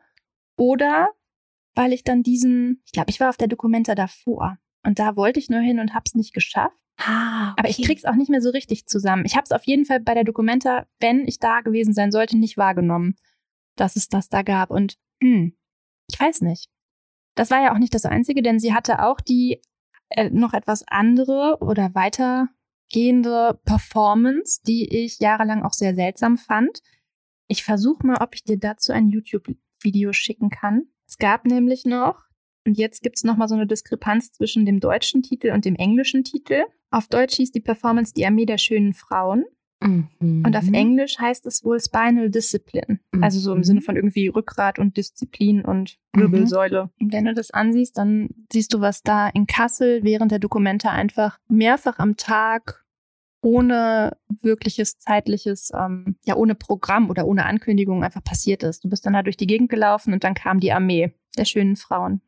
oder 0.58 1.10
weil 1.76 1.94
ich 1.94 2.04
dann 2.04 2.24
diesen, 2.24 2.82
ich 2.86 2.92
glaube, 2.92 3.10
ich 3.10 3.20
war 3.20 3.30
auf 3.30 3.38
der 3.38 3.48
Documenta 3.48 3.96
davor 3.96 4.58
und 4.84 5.00
da 5.00 5.16
wollte 5.16 5.40
ich 5.40 5.50
nur 5.50 5.62
hin 5.62 5.80
und 5.80 5.94
hab's 5.94 6.16
nicht 6.16 6.34
geschafft. 6.34 6.76
Ah, 6.98 7.52
okay. 7.52 7.60
Aber 7.60 7.70
ich 7.70 7.82
krieg's 7.82 8.04
auch 8.06 8.16
nicht 8.16 8.30
mehr 8.30 8.42
so 8.42 8.50
richtig 8.50 8.88
zusammen. 8.88 9.24
Ich 9.26 9.36
habe 9.36 9.44
es 9.46 9.52
auf 9.52 9.64
jeden 9.64 9.86
Fall 9.86 10.02
bei 10.02 10.14
der 10.14 10.26
Documenta, 10.26 10.86
wenn 11.00 11.26
ich 11.28 11.40
da 11.40 11.62
gewesen 11.62 11.94
sein 11.94 12.12
sollte, 12.12 12.38
nicht 12.38 12.58
wahrgenommen, 12.58 13.16
dass 13.78 13.96
es 13.96 14.10
das 14.10 14.28
da 14.28 14.42
gab. 14.42 14.70
Und 14.70 14.98
hm, 15.22 15.56
ich 16.12 16.20
weiß 16.20 16.42
nicht. 16.42 16.70
Das 17.36 17.52
war 17.52 17.62
ja 17.62 17.74
auch 17.74 17.78
nicht 17.78 17.94
das 17.94 18.06
Einzige, 18.06 18.42
denn 18.42 18.60
sie 18.60 18.74
hatte 18.74 19.02
auch 19.04 19.22
die 19.22 19.62
äh, 20.10 20.30
noch 20.30 20.54
etwas 20.54 20.84
andere 20.88 21.60
oder 21.62 21.94
weitergehende 22.90 23.60
Performance, 23.66 24.62
die 24.66 25.04
ich 25.04 25.20
jahrelang 25.20 25.64
auch 25.64 25.74
sehr 25.74 25.96
seltsam 25.96 26.38
fand. 26.38 26.82
Ich 27.48 27.64
versuche 27.64 28.06
mal, 28.06 28.22
ob 28.22 28.36
ich 28.36 28.44
dir 28.44 28.58
dazu 28.58 28.92
ein 28.92 29.10
YouTube-Video 29.10 30.14
schicken 30.14 30.50
kann. 30.50 30.88
Es 31.08 31.18
gab 31.18 31.46
nämlich 31.46 31.86
noch, 31.86 32.24
und 32.66 32.78
jetzt 32.78 33.02
gibt 33.02 33.18
es 33.18 33.24
nochmal 33.24 33.48
so 33.48 33.56
eine 33.56 33.68
Diskrepanz 33.68 34.32
zwischen 34.32 34.66
dem 34.66 34.80
deutschen 34.80 35.24
Titel 35.24 35.52
und 35.52 35.66
dem 35.66 35.76
englischen 35.76 36.24
Titel. 36.24 36.64
Auf 36.92 37.08
Deutsch 37.08 37.36
hieß 37.36 37.52
die 37.52 37.62
Performance 37.62 38.14
Die 38.14 38.26
Armee 38.26 38.46
der 38.46 38.58
schönen 38.58 38.94
Frauen. 38.94 39.46
Mhm. 39.82 40.44
Und 40.46 40.56
auf 40.56 40.68
Englisch 40.72 41.20
heißt 41.20 41.46
es 41.46 41.64
wohl 41.64 41.80
Spinal 41.80 42.30
Discipline. 42.30 43.00
Mhm. 43.12 43.24
Also 43.24 43.40
so 43.40 43.54
im 43.54 43.64
Sinne 43.64 43.82
von 43.82 43.96
irgendwie 43.96 44.28
Rückgrat 44.28 44.80
und 44.80 44.98
Disziplin 44.98 45.64
und 45.64 45.98
Wirbelsäule. 46.14 46.86
Mhm. 46.86 47.06
Und 47.06 47.14
wenn 47.14 47.26
du 47.26 47.34
das 47.34 47.52
ansiehst, 47.52 47.98
dann 47.98 48.30
siehst 48.52 48.74
du, 48.74 48.82
was 48.82 49.04
da 49.04 49.30
in 49.30 49.48
Kassel 49.48 50.04
während 50.04 50.32
der 50.32 50.40
Dokumente 50.40 50.90
einfach 50.90 51.40
mehrfach 51.48 52.00
am 52.00 52.18
Tag 52.18 52.86
ohne 53.42 54.18
wirkliches 54.42 55.00
zeitliches, 55.00 55.72
ähm, 55.74 56.18
ja, 56.26 56.36
ohne 56.36 56.56
Programm 56.56 57.10
oder 57.10 57.26
ohne 57.26 57.46
Ankündigung 57.46 58.04
einfach 58.04 58.24
passiert 58.24 58.64
ist. 58.64 58.84
Du 58.84 58.90
bist 58.90 59.06
dann 59.06 59.14
da 59.14 59.24
durch 59.24 59.38
die 59.38 59.48
Gegend 59.48 59.70
gelaufen 59.70 60.14
und 60.14 60.26
dann 60.26 60.34
kam 60.34 60.60
die 60.60 60.74
Armee 60.74 61.14
der 61.38 61.46
schönen 61.46 61.78
Frauen. 61.78 62.22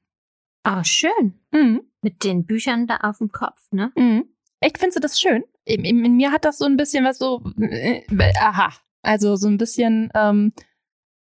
Ah, 0.63 0.83
schön. 0.83 1.39
Mhm. 1.51 1.81
Mit 2.01 2.23
den 2.23 2.45
Büchern 2.45 2.87
da 2.87 2.97
auf 2.97 3.17
dem 3.17 3.31
Kopf, 3.31 3.67
ne? 3.71 3.91
Mhm. 3.97 4.25
Echt, 4.61 4.77
findest 4.77 4.97
du 4.97 5.01
das 5.01 5.19
schön? 5.19 5.43
In, 5.65 5.83
in, 5.83 6.05
in, 6.05 6.15
mir 6.15 6.31
hat 6.31 6.45
das 6.45 6.57
so 6.57 6.65
ein 6.65 6.77
bisschen 6.77 7.03
was 7.03 7.17
so, 7.17 7.43
äh, 7.59 8.03
aha. 8.39 8.71
Also 9.01 9.35
so 9.35 9.47
ein 9.47 9.57
bisschen 9.57 10.09
ähm, 10.13 10.53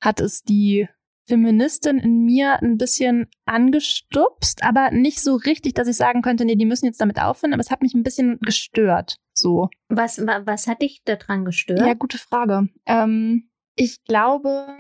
hat 0.02 0.20
es 0.20 0.44
die 0.44 0.88
Feministin 1.28 2.00
in 2.00 2.26
mir 2.26 2.62
ein 2.62 2.78
bisschen 2.78 3.28
angestupst, 3.46 4.64
aber 4.64 4.92
nicht 4.92 5.22
so 5.22 5.36
richtig, 5.36 5.76
dass 5.76 5.88
ich 5.88 5.98
sagen 5.98 6.22
könnte, 6.22 6.46
nee, 6.46 6.56
die 6.56 6.66
müssen 6.66 6.86
jetzt 6.86 7.02
damit 7.02 7.20
aufhören, 7.20 7.54
aber 7.54 7.60
es 7.60 7.70
hat 7.70 7.82
mich 7.82 7.94
ein 7.94 8.04
bisschen 8.04 8.40
gestört. 8.40 9.18
So. 9.34 9.70
Was, 9.90 10.20
was 10.20 10.68
hat 10.68 10.82
dich 10.82 11.04
daran 11.04 11.46
gestört? 11.46 11.82
Ja, 11.82 11.94
gute 11.94 12.18
Frage. 12.18 12.70
Ähm, 12.86 13.50
ich 13.76 14.04
glaube, 14.06 14.80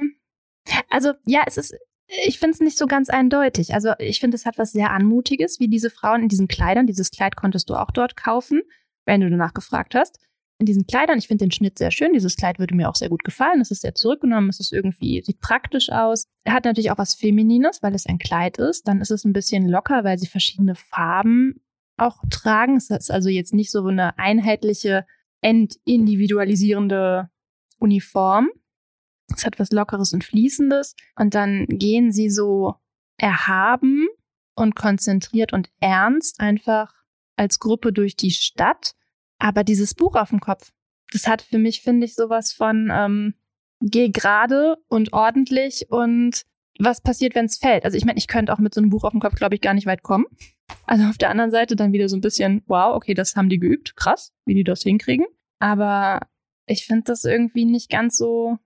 also 0.89 1.13
ja, 1.25 1.43
es 1.45 1.57
ist, 1.57 1.75
ich 2.07 2.39
finde 2.39 2.53
es 2.53 2.59
nicht 2.61 2.77
so 2.77 2.85
ganz 2.85 3.09
eindeutig. 3.09 3.73
Also 3.73 3.91
ich 3.99 4.19
finde, 4.19 4.35
es 4.35 4.45
hat 4.45 4.57
was 4.57 4.71
sehr 4.71 4.91
Anmutiges, 4.91 5.59
wie 5.59 5.67
diese 5.67 5.89
Frauen 5.89 6.23
in 6.23 6.29
diesen 6.29 6.47
Kleidern. 6.47 6.87
Dieses 6.87 7.11
Kleid 7.11 7.35
konntest 7.35 7.69
du 7.69 7.75
auch 7.75 7.91
dort 7.91 8.15
kaufen, 8.15 8.61
wenn 9.05 9.21
du 9.21 9.29
danach 9.29 9.53
gefragt 9.53 9.93
hast. 9.93 10.19
In 10.59 10.65
diesen 10.65 10.87
Kleidern, 10.87 11.19
ich 11.19 11.27
finde 11.27 11.45
den 11.45 11.51
Schnitt 11.51 11.77
sehr 11.77 11.91
schön. 11.91 12.13
Dieses 12.13 12.35
Kleid 12.35 12.57
würde 12.57 12.73
mir 12.75 12.89
auch 12.89 12.95
sehr 12.95 13.09
gut 13.09 13.23
gefallen. 13.23 13.61
Es 13.61 13.71
ist 13.71 13.81
sehr 13.81 13.93
zurückgenommen, 13.93 14.49
es 14.49 14.59
ist 14.59 14.73
irgendwie, 14.73 15.21
sieht 15.21 15.39
praktisch 15.39 15.89
aus. 15.89 16.23
Er 16.45 16.53
hat 16.53 16.65
natürlich 16.65 16.89
auch 16.89 16.97
was 16.97 17.13
Feminines, 17.13 17.83
weil 17.83 17.93
es 17.93 18.07
ein 18.07 18.17
Kleid 18.17 18.57
ist. 18.57 18.87
Dann 18.87 19.01
ist 19.01 19.11
es 19.11 19.23
ein 19.23 19.33
bisschen 19.33 19.67
locker, 19.67 20.03
weil 20.03 20.17
sie 20.17 20.27
verschiedene 20.27 20.75
Farben 20.75 21.61
auch 21.97 22.23
tragen. 22.31 22.77
Es 22.77 22.89
ist 22.89 23.11
also 23.11 23.29
jetzt 23.29 23.53
nicht 23.53 23.71
so 23.71 23.85
eine 23.85 24.17
einheitliche, 24.17 25.05
entindividualisierende 25.41 27.29
Uniform. 27.79 28.49
Es 29.35 29.45
hat 29.45 29.59
was 29.59 29.71
Lockeres 29.71 30.13
und 30.13 30.23
Fließendes. 30.23 30.95
Und 31.15 31.35
dann 31.35 31.65
gehen 31.67 32.11
sie 32.11 32.29
so 32.29 32.75
erhaben 33.17 34.07
und 34.55 34.75
konzentriert 34.75 35.53
und 35.53 35.69
ernst 35.79 36.39
einfach 36.39 36.93
als 37.35 37.59
Gruppe 37.59 37.93
durch 37.93 38.15
die 38.15 38.31
Stadt. 38.31 38.93
Aber 39.39 39.63
dieses 39.63 39.93
Buch 39.93 40.15
auf 40.15 40.29
dem 40.29 40.39
Kopf, 40.39 40.71
das 41.11 41.27
hat 41.27 41.41
für 41.41 41.57
mich, 41.57 41.81
finde 41.81 42.05
ich, 42.05 42.15
sowas 42.15 42.51
von 42.51 42.89
ähm, 42.91 43.33
geh 43.81 44.09
gerade 44.09 44.77
und 44.87 45.13
ordentlich 45.13 45.89
und 45.89 46.43
was 46.79 47.01
passiert, 47.01 47.35
wenn 47.35 47.45
es 47.45 47.57
fällt. 47.57 47.85
Also 47.85 47.97
ich 47.97 48.05
meine, 48.05 48.17
ich 48.17 48.27
könnte 48.27 48.53
auch 48.53 48.59
mit 48.59 48.73
so 48.73 48.81
einem 48.81 48.89
Buch 48.89 49.03
auf 49.03 49.11
dem 49.11 49.19
Kopf, 49.19 49.35
glaube 49.35 49.55
ich, 49.55 49.61
gar 49.61 49.73
nicht 49.73 49.87
weit 49.87 50.03
kommen. 50.03 50.25
Also 50.85 51.05
auf 51.05 51.17
der 51.17 51.29
anderen 51.29 51.51
Seite 51.51 51.75
dann 51.75 51.93
wieder 51.93 52.09
so 52.09 52.15
ein 52.15 52.21
bisschen, 52.21 52.63
wow, 52.67 52.95
okay, 52.95 53.13
das 53.13 53.35
haben 53.35 53.49
die 53.49 53.59
geübt, 53.59 53.95
krass, 53.95 54.33
wie 54.45 54.53
die 54.53 54.63
das 54.63 54.83
hinkriegen. 54.83 55.25
Aber 55.59 56.19
ich 56.65 56.85
finde 56.85 57.03
das 57.05 57.23
irgendwie 57.23 57.65
nicht 57.65 57.89
ganz 57.89 58.17
so 58.17 58.57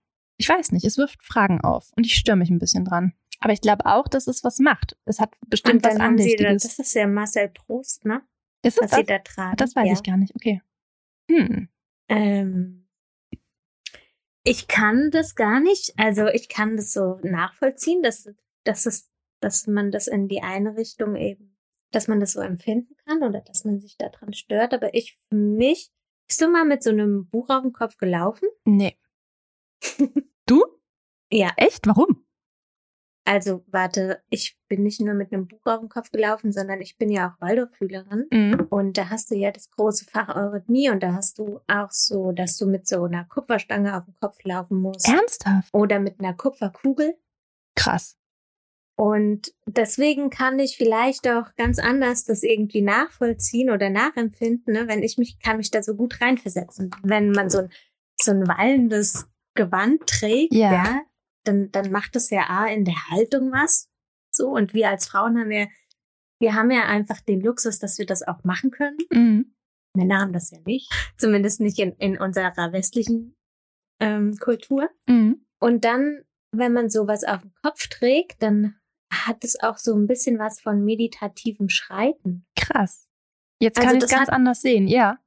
ich 0.41 0.49
weiß 0.49 0.71
nicht, 0.71 0.85
es 0.85 0.97
wirft 0.97 1.23
Fragen 1.23 1.61
auf 1.61 1.91
und 1.95 2.03
ich 2.03 2.15
störe 2.15 2.35
mich 2.35 2.49
ein 2.49 2.57
bisschen 2.57 2.83
dran. 2.83 3.13
Aber 3.41 3.53
ich 3.53 3.61
glaube 3.61 3.85
auch, 3.85 4.07
dass 4.07 4.25
es 4.25 4.43
was 4.43 4.57
macht. 4.57 4.97
Es 5.05 5.19
hat 5.19 5.35
bestimmt 5.47 5.83
was 5.85 5.99
Andächtiges. 5.99 6.63
Das 6.63 6.79
ist 6.79 6.95
ja 6.95 7.05
Marcel 7.05 7.49
Proust, 7.49 8.05
ne? 8.05 8.23
Ist 8.63 8.77
es 8.77 8.83
was 8.85 8.89
das? 8.89 8.99
sie 8.99 9.05
da 9.05 9.19
tragen. 9.19 9.57
Das 9.57 9.75
weiß 9.75 9.87
ja. 9.87 9.93
ich 9.93 10.01
gar 10.01 10.17
nicht. 10.17 10.33
Okay. 10.35 10.63
Hm. 11.29 11.69
Ähm, 12.09 12.87
ich 14.43 14.67
kann 14.67 15.11
das 15.11 15.35
gar 15.35 15.59
nicht. 15.59 15.93
Also 15.97 16.25
ich 16.25 16.49
kann 16.49 16.75
das 16.75 16.91
so 16.91 17.19
nachvollziehen, 17.21 18.01
dass, 18.01 18.27
dass, 18.63 18.87
es, 18.87 19.11
dass 19.41 19.67
man 19.67 19.91
das 19.91 20.07
in 20.07 20.27
die 20.27 20.41
eine 20.41 20.75
Richtung 20.75 21.15
eben, 21.15 21.55
dass 21.91 22.07
man 22.07 22.19
das 22.19 22.33
so 22.33 22.41
empfinden 22.41 22.95
kann 23.05 23.21
oder 23.21 23.41
dass 23.41 23.63
man 23.63 23.79
sich 23.79 23.95
daran 23.95 24.33
stört. 24.33 24.73
Aber 24.73 24.95
ich 24.95 25.19
für 25.29 25.35
mich, 25.35 25.91
bist 26.27 26.41
du 26.41 26.47
mal 26.47 26.65
mit 26.65 26.81
so 26.81 26.89
einem 26.89 27.27
Buch 27.27 27.49
auf 27.49 27.61
dem 27.61 27.73
Kopf 27.73 27.97
gelaufen? 27.97 28.49
Nee. 28.65 28.97
Ja. 31.31 31.51
Echt? 31.57 31.87
Warum? 31.87 32.25
Also, 33.23 33.63
warte, 33.67 34.21
ich 34.29 34.57
bin 34.67 34.81
nicht 34.83 34.99
nur 34.99 35.13
mit 35.13 35.31
einem 35.31 35.47
Buch 35.47 35.65
auf 35.65 35.79
dem 35.79 35.89
Kopf 35.89 36.11
gelaufen, 36.11 36.51
sondern 36.51 36.81
ich 36.81 36.97
bin 36.97 37.09
ja 37.09 37.29
auch 37.29 37.41
Waldorfschülerin. 37.41 38.25
Mhm. 38.31 38.67
Und 38.69 38.97
da 38.97 39.09
hast 39.09 39.29
du 39.29 39.35
ja 39.35 39.51
das 39.51 39.69
große 39.69 40.05
Fach 40.05 40.35
Eurythmie 40.35 40.89
und 40.89 41.03
da 41.03 41.13
hast 41.13 41.37
du 41.37 41.59
auch 41.67 41.91
so, 41.91 42.31
dass 42.31 42.57
du 42.57 42.65
mit 42.65 42.87
so 42.87 43.03
einer 43.03 43.25
Kupferstange 43.25 43.95
auf 43.95 44.05
dem 44.05 44.15
Kopf 44.19 44.37
laufen 44.43 44.81
musst. 44.81 45.07
Ernsthaft? 45.07 45.69
Oder 45.71 45.99
mit 45.99 46.19
einer 46.19 46.33
Kupferkugel. 46.33 47.15
Krass. 47.75 48.17
Und 48.97 49.53
deswegen 49.65 50.29
kann 50.29 50.59
ich 50.59 50.77
vielleicht 50.77 51.27
auch 51.27 51.55
ganz 51.55 51.79
anders 51.79 52.25
das 52.25 52.43
irgendwie 52.43 52.81
nachvollziehen 52.81 53.69
oder 53.69 53.89
nachempfinden, 53.89 54.73
ne? 54.73 54.87
wenn 54.87 55.01
ich 55.01 55.17
mich, 55.17 55.39
kann 55.39 55.57
mich 55.57 55.71
da 55.71 55.81
so 55.81 55.95
gut 55.95 56.21
reinversetzen. 56.21 56.91
Wenn 57.01 57.31
man 57.31 57.49
so 57.49 57.59
ein, 57.59 57.69
so 58.21 58.31
ein 58.31 58.47
wallendes 58.47 59.27
Gewand 59.55 60.05
trägt, 60.07 60.53
ja. 60.53 60.71
ja, 60.71 61.01
dann, 61.43 61.71
dann 61.71 61.91
macht 61.91 62.15
es 62.15 62.29
ja 62.29 62.47
A 62.49 62.67
in 62.67 62.85
der 62.85 63.09
Haltung 63.09 63.51
was. 63.51 63.89
So, 64.31 64.49
und 64.49 64.73
wir 64.73 64.89
als 64.89 65.07
Frauen 65.07 65.37
haben 65.37 65.51
ja, 65.51 65.67
wir 66.39 66.55
haben 66.55 66.71
ja 66.71 66.85
einfach 66.85 67.21
den 67.21 67.41
Luxus, 67.41 67.79
dass 67.79 67.99
wir 67.99 68.05
das 68.05 68.23
auch 68.27 68.43
machen 68.43 68.71
können. 68.71 68.97
Mhm. 69.11 69.53
Männer 69.93 70.19
haben 70.19 70.33
das 70.33 70.51
ja 70.51 70.59
nicht. 70.65 70.91
Zumindest 71.17 71.59
nicht 71.59 71.77
in, 71.79 71.93
in 71.97 72.17
unserer 72.17 72.71
westlichen 72.71 73.35
ähm, 73.99 74.37
Kultur. 74.39 74.89
Mhm. 75.07 75.45
Und 75.59 75.85
dann, 75.85 76.23
wenn 76.51 76.73
man 76.73 76.89
sowas 76.89 77.23
auf 77.23 77.41
dem 77.41 77.53
Kopf 77.61 77.87
trägt, 77.87 78.41
dann 78.41 78.75
hat 79.11 79.43
es 79.43 79.61
auch 79.61 79.77
so 79.77 79.93
ein 79.93 80.07
bisschen 80.07 80.39
was 80.39 80.61
von 80.61 80.83
meditativem 80.83 81.69
Schreiten. 81.69 82.45
Krass. 82.55 83.07
Jetzt 83.59 83.77
also 83.77 83.87
kann 83.87 83.97
ich 83.97 84.03
es 84.03 84.09
ganz 84.09 84.27
hat, 84.27 84.33
anders 84.33 84.61
sehen, 84.61 84.87
ja. 84.87 85.19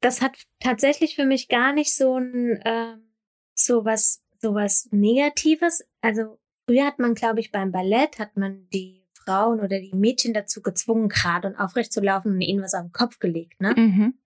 Das 0.00 0.20
hat 0.20 0.36
tatsächlich 0.60 1.14
für 1.14 1.24
mich 1.24 1.48
gar 1.48 1.72
nicht 1.72 1.94
so 1.94 2.18
ein, 2.18 2.60
ähm, 2.64 3.12
sowas, 3.54 4.22
sowas 4.40 4.88
Negatives. 4.90 5.84
Also 6.00 6.38
früher 6.66 6.86
hat 6.86 6.98
man, 6.98 7.14
glaube 7.14 7.40
ich, 7.40 7.52
beim 7.52 7.72
Ballett 7.72 8.18
hat 8.18 8.36
man 8.36 8.68
die 8.70 9.04
Frauen 9.14 9.60
oder 9.60 9.80
die 9.80 9.94
Mädchen 9.94 10.34
dazu 10.34 10.62
gezwungen, 10.62 11.08
gerade 11.08 11.48
und 11.48 11.56
aufrecht 11.56 11.92
zu 11.92 12.00
laufen 12.00 12.32
und 12.32 12.40
ihnen 12.40 12.62
was 12.62 12.74
auf 12.74 12.82
den 12.82 12.92
Kopf 12.92 13.18
gelegt, 13.18 13.60
ne? 13.60 13.74
Mhm. 13.76 14.18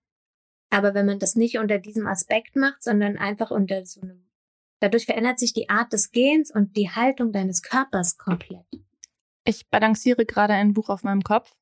Aber 0.69 0.93
wenn 0.93 1.05
man 1.05 1.19
das 1.19 1.35
nicht 1.35 1.57
unter 1.57 1.79
diesem 1.79 2.07
Aspekt 2.07 2.55
macht, 2.55 2.81
sondern 2.81 3.17
einfach 3.17 3.51
unter 3.51 3.83
so 3.83 4.01
einem, 4.01 4.29
dadurch 4.79 5.05
verändert 5.05 5.39
sich 5.39 5.53
die 5.53 5.69
Art 5.69 5.91
des 5.91 6.11
Gehens 6.11 6.49
und 6.49 6.77
die 6.77 6.89
Haltung 6.89 7.33
deines 7.33 7.61
Körpers 7.61 8.17
komplett. 8.17 8.65
Ich 9.43 9.67
balanciere 9.69 10.25
gerade 10.25 10.53
ein 10.53 10.73
Buch 10.73 10.89
auf 10.89 11.03
meinem 11.03 11.23
Kopf 11.23 11.55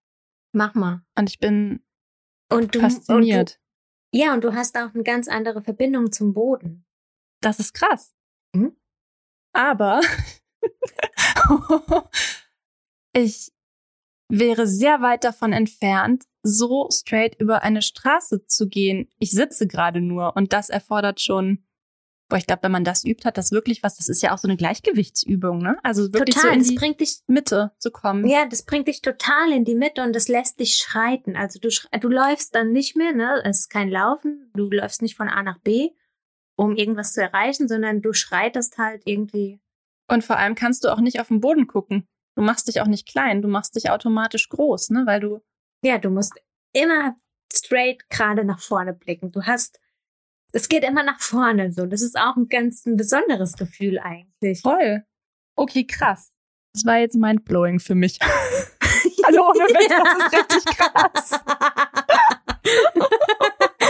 Mach 0.51 0.73
mal. 0.73 1.03
Und 1.15 1.29
ich 1.29 1.39
bin 1.39 1.83
Und 2.49 2.75
du, 2.75 2.79
fasziniert. 2.79 3.39
Und 3.39 3.59
du, 4.13 4.19
ja, 4.19 4.33
und 4.33 4.43
du 4.43 4.53
hast 4.53 4.77
auch 4.77 4.93
eine 4.93 5.03
ganz 5.03 5.27
andere 5.27 5.62
Verbindung 5.62 6.12
zum 6.12 6.33
Boden. 6.33 6.85
Das 7.41 7.59
ist 7.59 7.73
krass. 7.73 8.13
Mhm. 8.53 8.75
Aber 9.53 10.01
ich 13.13 13.51
wäre 14.29 14.67
sehr 14.67 15.01
weit 15.01 15.23
davon 15.23 15.53
entfernt, 15.53 16.25
so 16.43 16.88
straight 16.91 17.35
über 17.39 17.63
eine 17.63 17.81
Straße 17.81 18.45
zu 18.45 18.67
gehen. 18.67 19.09
Ich 19.17 19.31
sitze 19.31 19.67
gerade 19.67 20.01
nur 20.01 20.35
und 20.35 20.53
das 20.53 20.69
erfordert 20.69 21.19
schon, 21.19 21.65
boah, 22.29 22.38
ich 22.38 22.45
glaube, 22.45 22.63
wenn 22.63 22.71
man 22.71 22.83
das 22.83 23.03
übt, 23.03 23.25
hat 23.25 23.38
das 23.38 23.51
wirklich 23.51 23.83
was. 23.83 23.97
Das 23.97 24.07
ist 24.07 24.21
ja 24.21 24.33
auch 24.33 24.38
so 24.38 24.47
eine 24.47 24.55
Gleichgewichtsübung, 24.55 25.59
ne? 25.59 25.77
Also 25.83 26.13
wirklich 26.13 26.35
Total. 26.35 26.51
so 26.51 26.53
in 26.53 26.59
das 26.59 26.67
die 26.69 26.75
bringt 26.75 26.99
dich, 26.99 27.19
Mitte 27.27 27.71
zu 27.79 27.91
kommen. 27.91 28.27
ja, 28.27 28.45
das 28.45 28.63
bringt 28.63 28.88
dich 28.88 29.01
total 29.01 29.51
in 29.51 29.65
die 29.65 29.75
Mitte 29.75 30.03
und 30.03 30.15
das 30.15 30.27
lässt 30.27 30.59
dich 30.59 30.75
schreiten. 30.77 31.35
Also 31.35 31.59
du, 31.59 31.69
du 31.99 32.07
läufst 32.07 32.55
dann 32.55 32.71
nicht 32.71 32.95
mehr, 32.95 33.13
ne? 33.13 33.41
Es 33.43 33.62
ist 33.62 33.69
kein 33.69 33.89
Laufen. 33.89 34.51
Du 34.53 34.69
läufst 34.69 35.01
nicht 35.01 35.17
von 35.17 35.27
A 35.27 35.41
nach 35.43 35.59
B, 35.59 35.89
um 36.60 36.76
irgendwas 36.76 37.13
zu 37.13 37.22
erreichen, 37.22 37.69
sondern 37.69 38.02
du 38.02 38.12
schreitest 38.12 38.78
halt 38.78 39.04
irgendwie. 39.06 39.62
Und 40.12 40.26
vor 40.26 40.38
allem 40.38 40.56
kannst 40.56 40.84
du 40.84 40.89
auch 40.89 41.00
nicht 41.00 41.22
auf 41.22 41.30
den 41.30 41.39
Boden 41.39 41.67
gucken. 41.67 42.06
Du 42.36 42.41
machst 42.41 42.67
dich 42.67 42.82
auch 42.82 42.88
nicht 42.88 43.08
klein, 43.08 43.41
du 43.41 43.48
machst 43.48 43.76
dich 43.76 43.89
automatisch 43.89 44.50
groß, 44.50 44.89
ne? 44.89 45.06
Weil 45.06 45.22
du 45.22 45.39
Ja, 45.84 45.98
du 45.98 46.10
musst 46.10 46.34
immer 46.74 47.15
straight 47.52 48.10
gerade 48.10 48.43
nach 48.43 48.60
vorne 48.60 48.93
blicken. 48.93 49.32
Du 49.32 49.43
hast, 49.43 49.80
es 50.52 50.67
geht 50.67 50.84
immer 50.84 51.04
nach 51.04 51.22
vorne 51.22 51.72
so. 51.72 51.86
Das 51.86 52.02
ist 52.02 52.19
auch 52.19 52.36
ein 52.36 52.50
ganz 52.50 52.86
ein 52.86 52.98
besonderes 52.98 53.54
Gefühl 53.54 53.98
eigentlich. 53.98 54.62
Voll. 54.62 55.06
Okay, 55.56 55.88
krass. 55.88 56.34
Das 56.74 56.86
war 56.86 56.98
jetzt 56.98 57.15
mindblowing 57.15 57.80
für 57.80 57.95
mich. 57.95 58.19
Also 58.22 59.48
ohne 59.48 59.60
Witz, 59.60 59.89
das 59.89 60.17
ist 60.17 60.34
richtig 60.56 60.65
krass. 60.76 61.39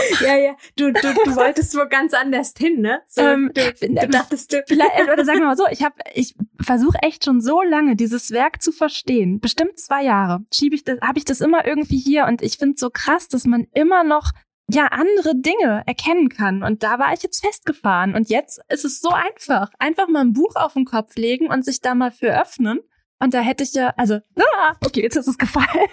ja, 0.20 0.36
ja. 0.36 0.56
Du, 0.76 0.92
du, 0.92 1.00
du 1.00 1.36
wolltest 1.36 1.76
wo 1.76 1.86
ganz 1.88 2.14
anders 2.14 2.54
hin, 2.56 2.80
ne? 2.80 3.02
So, 3.06 3.22
Ähm, 3.22 3.50
du, 3.54 3.72
du 3.80 4.08
dachtest 4.08 4.52
du. 4.52 4.64
Äh, 4.70 5.12
oder 5.12 5.24
sagen 5.24 5.40
wir 5.40 5.46
mal 5.46 5.56
so, 5.56 5.66
ich 5.70 5.82
habe, 5.82 5.94
ich 6.14 6.34
versuche 6.60 6.98
echt 7.02 7.24
schon 7.24 7.40
so 7.40 7.62
lange, 7.62 7.96
dieses 7.96 8.30
Werk 8.30 8.62
zu 8.62 8.72
verstehen. 8.72 9.40
Bestimmt 9.40 9.78
zwei 9.78 10.02
Jahre. 10.02 10.40
Schiebe 10.52 10.74
ich 10.74 10.84
das, 10.84 11.00
habe 11.00 11.18
ich 11.18 11.24
das 11.24 11.40
immer 11.40 11.66
irgendwie 11.66 11.98
hier 11.98 12.24
und 12.26 12.42
ich 12.42 12.56
finde 12.56 12.74
so 12.78 12.90
krass, 12.90 13.28
dass 13.28 13.44
man 13.44 13.66
immer 13.72 14.04
noch 14.04 14.32
ja 14.74 14.86
andere 14.86 15.36
Dinge 15.36 15.82
erkennen 15.86 16.28
kann. 16.28 16.62
Und 16.62 16.82
da 16.82 16.98
war 16.98 17.12
ich 17.12 17.22
jetzt 17.22 17.44
festgefahren. 17.44 18.14
Und 18.14 18.30
jetzt 18.30 18.60
ist 18.68 18.84
es 18.84 19.00
so 19.00 19.10
einfach. 19.10 19.70
Einfach 19.78 20.08
mal 20.08 20.20
ein 20.20 20.32
Buch 20.32 20.54
auf 20.56 20.74
den 20.74 20.84
Kopf 20.84 21.16
legen 21.16 21.48
und 21.48 21.64
sich 21.64 21.80
da 21.80 21.94
mal 21.94 22.10
für 22.10 22.40
öffnen. 22.40 22.80
Und 23.18 23.34
da 23.34 23.40
hätte 23.40 23.64
ich 23.64 23.74
ja, 23.74 23.92
also, 23.96 24.14
ah, 24.36 24.74
okay, 24.84 25.02
jetzt 25.02 25.16
ist 25.16 25.28
es 25.28 25.38
gefallen. 25.38 25.88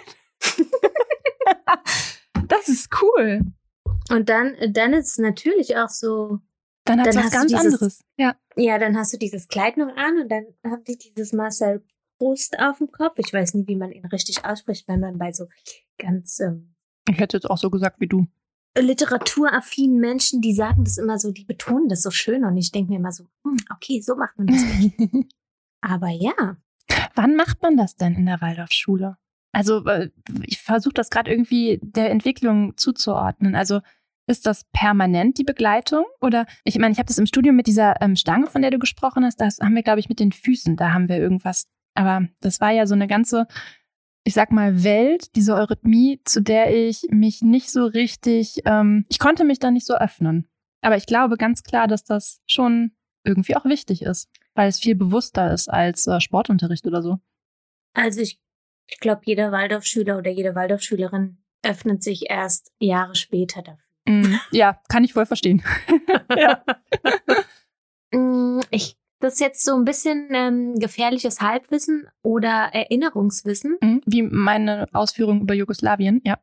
das 2.48 2.68
ist 2.68 2.90
cool. 3.02 3.40
Und 4.10 4.28
dann, 4.28 4.54
dann 4.72 4.92
ist 4.92 5.12
es 5.12 5.18
natürlich 5.18 5.76
auch 5.76 5.88
so, 5.88 6.38
Dann 6.84 7.00
hat 7.00 7.08
es 7.08 7.14
Dann 7.14 7.24
was 7.24 7.32
hast 7.34 7.34
du 7.34 7.38
ganz 7.38 7.62
dieses- 7.62 7.74
anderes. 7.74 8.04
Ja. 8.16 8.36
ja, 8.56 8.78
dann 8.78 8.96
hast 8.96 9.12
du 9.12 9.18
dieses 9.18 9.48
Kleid 9.48 9.76
noch 9.76 9.94
an 9.96 10.18
und 10.22 10.28
dann 10.30 10.46
haben 10.64 10.84
die 10.84 10.96
dieses 10.98 11.32
Marcel 11.32 11.84
Brust 12.18 12.58
auf 12.58 12.78
dem 12.78 12.90
Kopf. 12.90 13.18
Ich 13.18 13.32
weiß 13.32 13.54
nicht, 13.54 13.68
wie 13.68 13.76
man 13.76 13.92
ihn 13.92 14.04
richtig 14.06 14.44
ausspricht, 14.44 14.88
wenn 14.88 15.00
man 15.00 15.18
bei 15.18 15.32
so 15.32 15.46
ganz 15.98 16.40
ähm, 16.40 16.74
Ich 17.08 17.18
hätte 17.18 17.36
jetzt 17.36 17.48
auch 17.50 17.58
so 17.58 17.70
gesagt 17.70 18.00
wie 18.00 18.08
du. 18.08 18.26
literaturaffinen 18.76 19.98
Menschen, 20.00 20.40
die 20.40 20.54
sagen 20.54 20.84
das 20.84 20.98
immer 20.98 21.18
so, 21.18 21.30
die 21.32 21.44
betonen 21.44 21.88
das 21.88 22.02
so 22.02 22.10
schön 22.10 22.44
und 22.44 22.56
ich 22.56 22.72
denke 22.72 22.90
mir 22.92 22.98
immer 22.98 23.12
so, 23.12 23.24
hm, 23.44 23.56
okay, 23.74 24.00
so 24.00 24.16
macht 24.16 24.36
man 24.38 24.46
das 24.48 24.62
nicht. 24.62 24.98
Aber 25.80 26.08
ja, 26.08 26.56
Wann 27.14 27.36
macht 27.36 27.60
man 27.62 27.76
das 27.76 27.96
denn 27.96 28.14
in 28.14 28.26
der 28.26 28.40
Waldorfschule? 28.40 29.16
Also 29.52 29.84
äh, 29.86 30.10
ich 30.44 30.58
versuche 30.60 30.94
das 30.94 31.10
gerade 31.10 31.30
irgendwie 31.30 31.78
der 31.82 32.10
Entwicklung 32.10 32.76
zuzuordnen. 32.76 33.54
Also 33.54 33.80
ist 34.28 34.46
das 34.46 34.64
permanent 34.72 35.38
die 35.38 35.44
Begleitung? 35.44 36.04
Oder 36.20 36.46
ich 36.64 36.78
meine, 36.78 36.92
ich 36.92 36.98
habe 36.98 37.06
das 37.06 37.18
im 37.18 37.26
Studium 37.26 37.56
mit 37.56 37.66
dieser 37.66 38.00
ähm, 38.00 38.16
Stange, 38.16 38.46
von 38.46 38.62
der 38.62 38.70
du 38.70 38.78
gesprochen 38.78 39.24
hast, 39.24 39.40
das 39.40 39.58
haben 39.60 39.74
wir, 39.74 39.82
glaube 39.82 40.00
ich, 40.00 40.08
mit 40.08 40.20
den 40.20 40.32
Füßen, 40.32 40.76
da 40.76 40.92
haben 40.92 41.08
wir 41.08 41.16
irgendwas. 41.16 41.66
Aber 41.94 42.28
das 42.40 42.60
war 42.60 42.70
ja 42.70 42.86
so 42.86 42.94
eine 42.94 43.06
ganze, 43.06 43.46
ich 44.24 44.34
sag 44.34 44.52
mal, 44.52 44.84
Welt, 44.84 45.34
diese 45.34 45.54
Eurythmie, 45.54 46.20
zu 46.24 46.40
der 46.40 46.74
ich 46.74 47.06
mich 47.10 47.42
nicht 47.42 47.70
so 47.70 47.86
richtig, 47.86 48.60
ähm, 48.66 49.04
ich 49.08 49.18
konnte 49.18 49.44
mich 49.44 49.58
da 49.58 49.70
nicht 49.70 49.86
so 49.86 49.94
öffnen. 49.94 50.46
Aber 50.80 50.96
ich 50.96 51.06
glaube 51.06 51.36
ganz 51.36 51.62
klar, 51.62 51.88
dass 51.88 52.04
das 52.04 52.40
schon 52.46 52.92
irgendwie 53.24 53.56
auch 53.56 53.64
wichtig 53.64 54.02
ist, 54.02 54.28
weil 54.54 54.68
es 54.68 54.78
viel 54.78 54.94
bewusster 54.94 55.52
ist 55.52 55.68
als 55.68 56.06
äh, 56.06 56.20
Sportunterricht 56.20 56.86
oder 56.86 57.02
so. 57.02 57.18
also 57.94 58.20
ich, 58.20 58.40
ich 58.86 59.00
glaube, 59.00 59.22
jeder 59.24 59.52
Waldorfschüler 59.52 60.18
oder 60.18 60.30
jede 60.30 60.54
Waldorfschülerin 60.54 61.38
öffnet 61.62 62.02
sich 62.02 62.30
erst 62.30 62.72
Jahre 62.78 63.14
später 63.14 63.62
dafür. 63.62 63.87
Mhm. 64.08 64.40
Ja, 64.50 64.80
kann 64.88 65.04
ich 65.04 65.12
voll 65.12 65.26
verstehen. 65.26 65.62
ja. 66.36 66.62
Mm, 68.10 68.60
Ich, 68.70 68.96
das 69.20 69.34
ist 69.34 69.40
jetzt 69.40 69.62
so 69.62 69.74
ein 69.74 69.84
bisschen 69.84 70.28
ähm, 70.32 70.78
gefährliches 70.78 71.42
Halbwissen 71.42 72.08
oder 72.22 72.70
Erinnerungswissen. 72.72 73.76
Mhm. 73.82 74.00
Wie 74.06 74.22
meine 74.22 74.86
Ausführungen 74.94 75.42
über 75.42 75.52
Jugoslawien, 75.52 76.22
ja. 76.24 76.38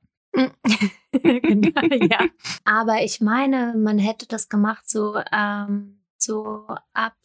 genau, 1.11 1.81
ja. 2.07 2.19
Aber 2.65 3.01
ich 3.03 3.19
meine, 3.19 3.73
man 3.75 3.97
hätte 3.97 4.27
das 4.27 4.47
gemacht 4.47 4.87
so, 4.87 5.19
ähm, 5.31 6.03
so 6.17 6.67
ab 6.93 7.15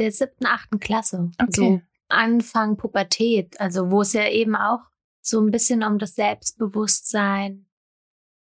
der 0.00 0.10
siebten, 0.10 0.46
achten 0.46 0.80
Klasse. 0.80 1.30
So 1.50 1.80
Anfang 2.08 2.76
Pubertät. 2.76 3.60
Also 3.60 3.92
wo 3.92 4.00
es 4.00 4.12
ja 4.12 4.28
eben 4.28 4.56
auch 4.56 4.80
so 5.20 5.40
ein 5.40 5.50
bisschen 5.50 5.82
um 5.82 5.98
das 5.98 6.14
Selbstbewusstsein, 6.16 7.63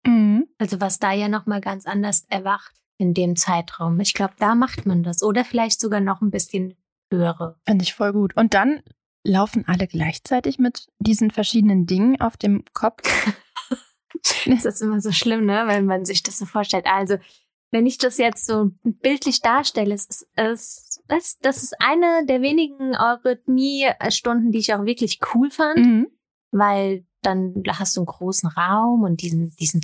Mhm. 0.06 0.46
also 0.58 0.80
was 0.80 0.98
da 0.98 1.12
ja 1.12 1.28
nochmal 1.28 1.60
ganz 1.60 1.86
anders 1.86 2.24
erwacht 2.28 2.74
in 2.98 3.14
dem 3.14 3.36
Zeitraum. 3.36 3.98
Ich 4.00 4.14
glaube, 4.14 4.34
da 4.38 4.54
macht 4.54 4.86
man 4.86 5.02
das. 5.02 5.22
Oder 5.22 5.44
vielleicht 5.44 5.80
sogar 5.80 6.00
noch 6.00 6.20
ein 6.20 6.30
bisschen 6.30 6.74
höhere. 7.12 7.58
Finde 7.66 7.82
ich 7.82 7.94
voll 7.94 8.12
gut. 8.12 8.36
Und 8.36 8.54
dann 8.54 8.82
laufen 9.24 9.64
alle 9.66 9.86
gleichzeitig 9.86 10.58
mit 10.58 10.86
diesen 10.98 11.30
verschiedenen 11.30 11.86
Dingen 11.86 12.20
auf 12.20 12.36
dem 12.36 12.64
Kopf. 12.72 13.02
Das 14.46 14.64
ist 14.64 14.80
immer 14.80 15.00
so 15.00 15.10
schlimm, 15.10 15.44
ne, 15.44 15.64
wenn 15.66 15.86
man 15.86 16.04
sich 16.04 16.22
das 16.22 16.38
so 16.38 16.46
vorstellt. 16.46 16.86
Also, 16.86 17.16
wenn 17.72 17.84
ich 17.84 17.98
das 17.98 18.16
jetzt 18.16 18.46
so 18.46 18.70
bildlich 18.84 19.40
darstelle, 19.42 19.92
es 19.94 20.06
ist, 20.06 20.28
es, 20.34 21.02
das, 21.08 21.38
das 21.40 21.62
ist 21.62 21.74
eine 21.80 22.24
der 22.24 22.40
wenigen 22.40 22.94
Eurythmie-Stunden, 22.96 24.52
die 24.52 24.58
ich 24.58 24.72
auch 24.72 24.84
wirklich 24.84 25.18
cool 25.34 25.50
fand, 25.50 25.78
Mhm. 25.78 26.06
weil 26.52 27.04
dann 27.26 27.62
hast 27.68 27.96
du 27.96 28.00
einen 28.00 28.06
großen 28.06 28.48
Raum 28.50 29.02
und 29.02 29.22
diesen, 29.22 29.54
diesen 29.56 29.80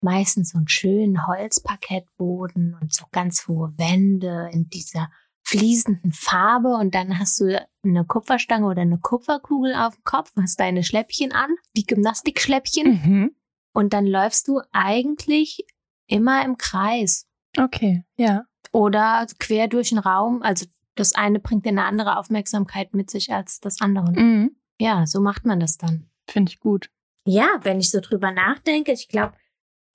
meistens 0.00 0.50
so 0.50 0.58
einen 0.58 0.68
schönen 0.68 1.26
Holzparkettboden 1.26 2.76
und 2.80 2.92
so 2.92 3.04
ganz 3.12 3.46
hohe 3.48 3.72
Wände 3.76 4.48
in 4.52 4.68
dieser 4.68 5.10
fließenden 5.44 6.12
Farbe 6.12 6.74
und 6.76 6.94
dann 6.94 7.18
hast 7.18 7.40
du 7.40 7.60
eine 7.84 8.04
Kupferstange 8.04 8.66
oder 8.66 8.82
eine 8.82 8.98
Kupferkugel 8.98 9.74
auf 9.74 9.94
dem 9.96 10.04
Kopf, 10.04 10.32
hast 10.40 10.58
deine 10.60 10.84
Schläppchen 10.84 11.32
an, 11.32 11.50
die 11.76 11.84
Gymnastikschläppchen 11.84 12.92
Mhm. 13.04 13.36
und 13.74 13.92
dann 13.92 14.06
läufst 14.06 14.46
du 14.48 14.60
eigentlich 14.72 15.66
immer 16.06 16.44
im 16.44 16.56
Kreis 16.58 17.26
Okay, 17.58 18.04
ja. 18.16 18.44
oder 18.72 19.26
quer 19.38 19.66
durch 19.68 19.88
den 19.90 19.98
Raum. 19.98 20.42
Also 20.42 20.66
das 20.94 21.14
eine 21.14 21.40
bringt 21.40 21.66
eine 21.66 21.84
andere 21.84 22.18
Aufmerksamkeit 22.18 22.94
mit 22.94 23.10
sich 23.10 23.32
als 23.32 23.58
das 23.60 23.80
andere. 23.80 24.12
Mhm. 24.12 24.56
Ja, 24.80 25.06
so 25.06 25.20
macht 25.20 25.44
man 25.44 25.58
das 25.60 25.76
dann. 25.76 26.08
Finde 26.32 26.50
ich 26.50 26.60
gut. 26.60 26.90
Ja, 27.26 27.46
wenn 27.62 27.78
ich 27.78 27.90
so 27.90 28.00
drüber 28.00 28.32
nachdenke, 28.32 28.92
ich 28.92 29.08
glaube, 29.08 29.34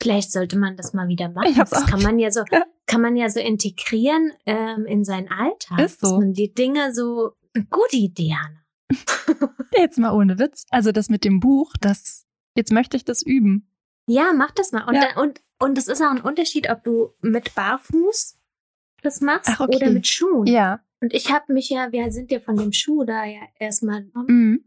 vielleicht 0.01 0.31
sollte 0.31 0.57
man 0.57 0.77
das 0.77 0.93
mal 0.93 1.07
wieder 1.07 1.29
machen. 1.29 1.55
Das 1.55 1.85
kann 1.87 2.01
man 2.01 2.19
ja 2.19 2.31
so, 2.31 2.41
Ja. 2.51 2.63
kann 2.85 3.01
man 3.01 3.15
ja 3.15 3.29
so 3.29 3.39
integrieren 3.39 4.31
ähm, 4.45 4.85
in 4.85 5.03
seinen 5.03 5.29
Alltag. 5.29 5.79
Ist 5.79 5.99
so. 6.01 6.07
Dass 6.11 6.19
man 6.19 6.33
die 6.33 6.53
Dinge 6.53 6.93
so, 6.93 7.31
gute 7.69 7.97
Idee, 7.97 8.33
Anna. 8.39 8.63
Jetzt 9.75 9.97
mal 9.97 10.13
ohne 10.13 10.39
Witz. 10.39 10.65
Also 10.69 10.91
das 10.91 11.09
mit 11.09 11.25
dem 11.25 11.39
Buch, 11.39 11.73
das 11.81 12.25
jetzt 12.55 12.71
möchte 12.71 12.95
ich 12.97 13.03
das 13.05 13.21
üben. 13.21 13.69
Ja, 14.07 14.31
mach 14.33 14.51
das 14.51 14.71
mal. 14.71 14.83
Und, 14.87 14.95
Ja. 14.95 15.01
dann, 15.13 15.17
und, 15.29 15.41
und 15.59 15.77
es 15.77 15.87
ist 15.87 16.01
auch 16.01 16.11
ein 16.11 16.21
Unterschied, 16.21 16.69
ob 16.69 16.83
du 16.83 17.13
mit 17.21 17.53
Barfuß 17.55 18.37
das 19.03 19.21
machst 19.21 19.49
Ach, 19.51 19.59
okay. 19.59 19.75
oder 19.75 19.89
mit 19.91 20.07
Schuhen. 20.07 20.47
Ja. 20.47 20.79
Und 21.01 21.13
ich 21.13 21.31
habe 21.31 21.51
mich 21.53 21.69
ja, 21.69 21.91
wir 21.91 22.11
sind 22.11 22.31
ja 22.31 22.39
von 22.39 22.55
dem 22.57 22.71
Schuh 22.71 23.03
da 23.03 23.25
ja 23.25 23.41
erstmal. 23.59 24.09
Mhm. 24.27 24.63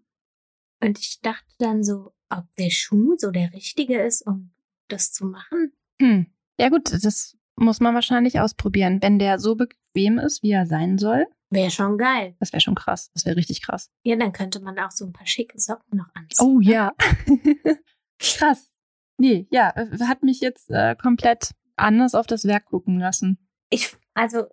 Und 0.83 0.99
ich 0.99 1.21
dachte 1.21 1.55
dann 1.59 1.83
so, 1.85 2.13
ob 2.31 2.45
der 2.59 2.71
Schuh 2.71 3.17
so 3.19 3.31
der 3.31 3.53
richtige 3.53 4.01
ist, 4.01 4.23
um 4.27 4.51
das 4.89 5.13
zu 5.13 5.27
machen. 5.27 5.73
Hm. 6.01 6.27
Ja 6.59 6.69
gut, 6.69 6.93
das 6.93 7.37
muss 7.57 7.81
man 7.81 7.95
wahrscheinlich 7.95 8.41
ausprobieren. 8.41 9.03
Wenn 9.03 9.19
der 9.19 9.39
so 9.39 9.57
bequem 9.57 10.19
ist, 10.19 10.43
wie 10.43 10.53
er 10.53 10.67
sein 10.67 10.99
soll, 10.99 11.27
Wäre 11.53 11.71
schon 11.71 11.99
geil. 11.99 12.37
das 12.39 12.53
wäre 12.53 12.61
schon 12.61 12.77
krass. 12.77 13.11
Das 13.13 13.27
wäre 13.27 13.37
richtig 13.37 13.63
krass. 13.63 13.91
Ja, 14.05 14.15
dann 14.17 14.33
könnte 14.33 14.61
man 14.61 14.79
auch 14.79 14.93
so 14.93 15.05
ein 15.05 15.13
paar 15.13 15.27
schicke 15.27 15.59
Socken 15.59 15.99
noch 15.99 16.09
anziehen. 16.15 16.47
Oh 16.47 16.61
ja. 16.61 16.93
krass. 18.21 18.71
Nee, 19.19 19.49
ja, 19.51 19.71
äh, 19.75 19.99
hat 20.05 20.23
mich 20.23 20.41
jetzt 20.41 20.71
äh, 20.71 20.95
komplett 20.95 21.51
anders 21.77 22.15
auf 22.15 22.27
das 22.27 22.45
Werk 22.45 22.67
gucken 22.67 22.99
lassen. 22.99 23.39
Ich, 23.69 23.97
also, 24.15 24.45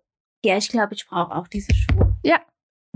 ja, 0.44 0.58
ich 0.58 0.70
glaube, 0.70 0.96
ich 0.96 1.06
brauche 1.08 1.36
auch 1.36 1.48
diese 1.48 1.74
Schuhe. 1.74 2.18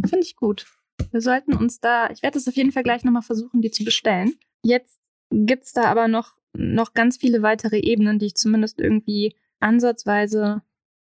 Finde 0.08 0.26
ich 0.26 0.36
gut. 0.36 0.66
Wir 1.12 1.22
sollten 1.22 1.56
uns 1.56 1.80
da, 1.80 2.10
ich 2.10 2.22
werde 2.22 2.38
es 2.38 2.48
auf 2.48 2.56
jeden 2.56 2.72
Fall 2.72 2.84
gleich 2.84 3.04
nochmal 3.04 3.22
versuchen, 3.22 3.62
die 3.62 3.72
zu 3.72 3.84
bestellen. 3.84 4.34
Jetzt 4.64 5.00
gibt's 5.32 5.74
da 5.74 5.86
aber 5.86 6.08
noch, 6.08 6.38
noch 6.54 6.94
ganz 6.94 7.18
viele 7.18 7.42
weitere 7.42 7.80
Ebenen, 7.80 8.20
die 8.20 8.28
ich 8.28 8.36
zumindest 8.36 8.80
irgendwie 8.80 9.36
ansatzweise 9.60 10.62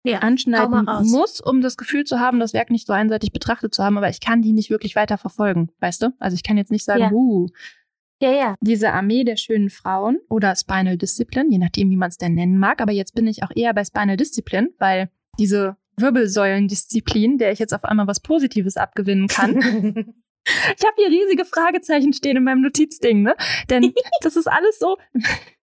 ja, 0.04 0.18
anschneiden 0.18 0.84
muss, 1.10 1.40
um 1.40 1.60
das 1.60 1.76
Gefühl 1.76 2.04
zu 2.04 2.18
haben, 2.18 2.40
das 2.40 2.52
Werk 2.52 2.70
nicht 2.70 2.86
so 2.86 2.92
einseitig 2.92 3.32
betrachtet 3.32 3.72
zu 3.72 3.84
haben, 3.84 3.96
aber 3.96 4.08
ich 4.08 4.20
kann 4.20 4.42
die 4.42 4.52
nicht 4.52 4.70
wirklich 4.70 4.96
weiter 4.96 5.16
verfolgen, 5.16 5.70
weißt 5.78 6.02
du? 6.02 6.12
Also 6.18 6.34
ich 6.34 6.42
kann 6.42 6.56
jetzt 6.56 6.72
nicht 6.72 6.84
sagen, 6.84 7.02
ja. 7.02 7.12
uh, 7.12 7.48
ja, 8.20 8.32
ja. 8.32 8.54
Diese 8.60 8.92
Armee 8.92 9.24
der 9.24 9.36
schönen 9.36 9.68
Frauen 9.68 10.20
oder 10.28 10.54
Spinal 10.54 10.96
Discipline, 10.96 11.50
je 11.50 11.58
nachdem, 11.58 11.90
wie 11.90 11.96
man 11.96 12.08
es 12.08 12.18
denn 12.18 12.34
nennen 12.34 12.56
mag. 12.56 12.80
Aber 12.80 12.92
jetzt 12.92 13.14
bin 13.14 13.26
ich 13.26 13.42
auch 13.42 13.50
eher 13.54 13.74
bei 13.74 13.84
Spinal 13.84 14.16
Discipline, 14.16 14.70
weil 14.78 15.10
diese 15.40 15.76
Wirbelsäulendisziplin, 15.96 17.38
der 17.38 17.52
ich 17.52 17.58
jetzt 17.58 17.74
auf 17.74 17.84
einmal 17.84 18.06
was 18.06 18.20
Positives 18.20 18.76
abgewinnen 18.76 19.28
kann. 19.28 19.56
ich 20.44 20.84
habe 20.84 20.94
hier 20.96 21.08
riesige 21.08 21.44
Fragezeichen 21.44 22.12
stehen 22.12 22.36
in 22.36 22.44
meinem 22.44 22.62
Notizding, 22.62 23.22
ne? 23.22 23.34
Denn 23.70 23.92
das 24.22 24.36
ist 24.36 24.46
alles 24.46 24.78
so, 24.78 24.96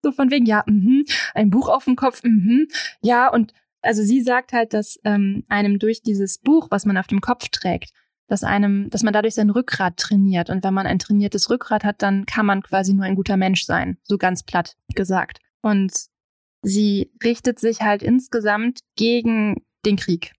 so 0.02 0.12
von 0.12 0.30
wegen, 0.30 0.46
ja, 0.46 0.62
mh, 0.66 1.04
ein 1.34 1.50
Buch 1.50 1.68
auf 1.68 1.84
dem 1.84 1.96
Kopf, 1.96 2.22
mh, 2.22 2.66
ja, 3.02 3.28
und 3.28 3.52
also 3.82 4.02
sie 4.02 4.20
sagt 4.20 4.52
halt, 4.52 4.74
dass 4.74 4.98
ähm, 5.04 5.44
einem 5.48 5.78
durch 5.78 6.02
dieses 6.02 6.38
Buch, 6.38 6.68
was 6.70 6.84
man 6.84 6.98
auf 6.98 7.06
dem 7.06 7.20
Kopf 7.20 7.48
trägt, 7.48 7.92
dass 8.28 8.44
einem, 8.44 8.90
dass 8.90 9.02
man 9.02 9.12
dadurch 9.12 9.34
sein 9.34 9.50
Rückgrat 9.50 9.96
trainiert. 9.96 10.50
Und 10.50 10.62
wenn 10.62 10.74
man 10.74 10.86
ein 10.86 10.98
trainiertes 10.98 11.50
Rückgrat 11.50 11.82
hat, 11.82 12.02
dann 12.02 12.26
kann 12.26 12.46
man 12.46 12.62
quasi 12.62 12.94
nur 12.94 13.04
ein 13.04 13.16
guter 13.16 13.36
Mensch 13.36 13.64
sein. 13.64 13.98
So 14.04 14.18
ganz 14.18 14.42
platt 14.42 14.76
gesagt. 14.94 15.38
Und 15.62 15.92
sie 16.62 17.10
richtet 17.24 17.58
sich 17.58 17.80
halt 17.80 18.02
insgesamt 18.02 18.80
gegen 18.96 19.64
den 19.84 19.96
Krieg. 19.96 20.32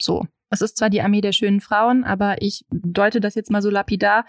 So. 0.00 0.26
Es 0.52 0.62
ist 0.62 0.76
zwar 0.76 0.90
die 0.90 1.00
Armee 1.00 1.20
der 1.20 1.32
schönen 1.32 1.60
Frauen, 1.60 2.02
aber 2.02 2.42
ich 2.42 2.64
deute 2.70 3.20
das 3.20 3.36
jetzt 3.36 3.52
mal 3.52 3.62
so 3.62 3.70
lapidar, 3.70 4.26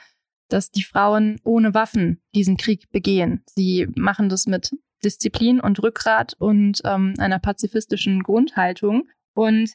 dass 0.49 0.69
die 0.69 0.83
Frauen 0.83 1.39
ohne 1.43 1.73
Waffen 1.73 2.21
diesen 2.35 2.57
Krieg 2.57 2.91
begehen. 2.91 3.43
Sie 3.47 3.87
machen 3.95 4.29
das 4.29 4.45
mit 4.45 4.71
Disziplin 5.03 5.59
und 5.59 5.81
Rückgrat 5.81 6.35
und 6.37 6.81
ähm, 6.85 7.15
einer 7.17 7.39
pazifistischen 7.39 8.21
Grundhaltung. 8.21 9.09
Und 9.33 9.71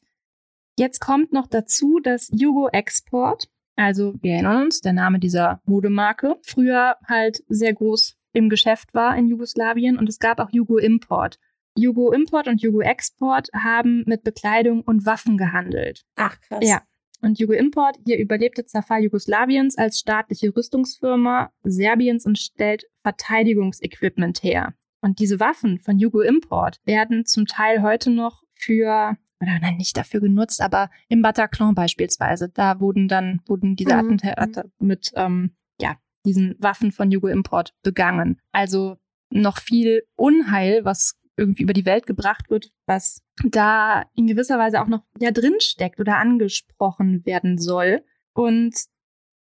jetzt 0.79 1.01
kommt 1.01 1.33
noch 1.33 1.49
dazu, 1.49 1.99
dass 2.01 2.31
Jugo 2.33 2.69
Export, 2.69 3.49
also 3.75 4.15
wir 4.21 4.35
erinnern 4.35 4.67
uns, 4.67 4.81
der 4.81 4.93
Name 4.93 5.19
dieser 5.19 5.61
Modemarke, 5.65 6.37
früher 6.43 6.97
halt 7.09 7.43
sehr 7.49 7.75
groß 7.75 8.17
im 8.33 8.49
Geschäft 8.51 8.95
war 8.95 9.17
in 9.17 9.29
Jugoslawien 9.29 9.99
und 9.99 10.09
es 10.09 10.19
gab 10.19 10.39
auch 10.39 10.51
Jugo 10.53 10.77
Import. 10.77 11.39
Jugo 11.77 12.13
Import 12.13 12.49
und 12.49 12.63
Jugo 12.63 12.81
Export 12.81 13.49
haben 13.55 14.03
mit 14.07 14.25
Bekleidung 14.25 14.81
und 14.83 15.07
Waffen 15.07 15.37
gehandelt. 15.37 16.05
Ach 16.17 16.41
krass. 16.41 16.61
Ja. 16.63 16.83
Und 17.23 17.39
Jugo 17.39 17.53
Import 17.53 17.97
hier 18.05 18.19
überlebte 18.19 18.67
Zerfall 18.67 19.03
Jugoslawiens 19.03 19.79
als 19.79 19.99
staatliche 19.99 20.55
Rüstungsfirma 20.55 21.51
Serbiens 21.65 22.27
und 22.27 22.39
stellt 22.39 22.85
Verteidigungsequipment 23.03 24.43
her. 24.43 24.75
Und 25.01 25.19
diese 25.19 25.41
Waffen 25.41 25.79
von 25.79 25.99
Jugo 25.99 26.21
Import 26.21 26.81
werden 26.85 27.27
zum 27.27 27.47
Teil 27.47 27.83
heute 27.83 28.11
noch 28.11 28.43
für 28.55 29.17
oder 29.41 29.59
nein, 29.61 29.77
nicht 29.77 29.97
dafür 29.97 30.21
genutzt, 30.21 30.63
aber 30.63 30.91
im 31.09 31.21
Bataclan 31.21 31.75
beispielsweise, 31.75 32.49
da 32.49 32.81
wurden 32.81 33.07
dann 33.07 33.43
wurden 33.47 33.77
diese 33.77 33.93
mhm. 33.93 33.99
Attentate 33.99 34.71
mit 34.79 35.13
ähm, 35.15 35.55
ja 35.81 35.97
diesen 36.25 36.57
Waffen 36.59 36.91
von 36.91 37.11
Jugo 37.11 37.29
Import 37.29 37.75
begangen. 37.83 38.41
Also 38.53 38.97
noch 39.31 39.59
viel 39.59 40.03
Unheil, 40.17 40.85
was 40.85 41.19
irgendwie 41.37 41.63
über 41.63 41.73
die 41.73 41.87
Welt 41.87 42.07
gebracht 42.07 42.51
wird, 42.51 42.73
was 42.87 43.23
da 43.45 44.05
in 44.15 44.27
gewisser 44.27 44.59
Weise 44.59 44.81
auch 44.81 44.87
noch 44.87 45.05
ja 45.19 45.31
drin 45.31 45.61
steckt 45.61 46.01
oder 46.01 46.17
angesprochen 46.17 47.25
werden 47.27 47.59
soll. 47.59 48.03
Und 48.33 48.75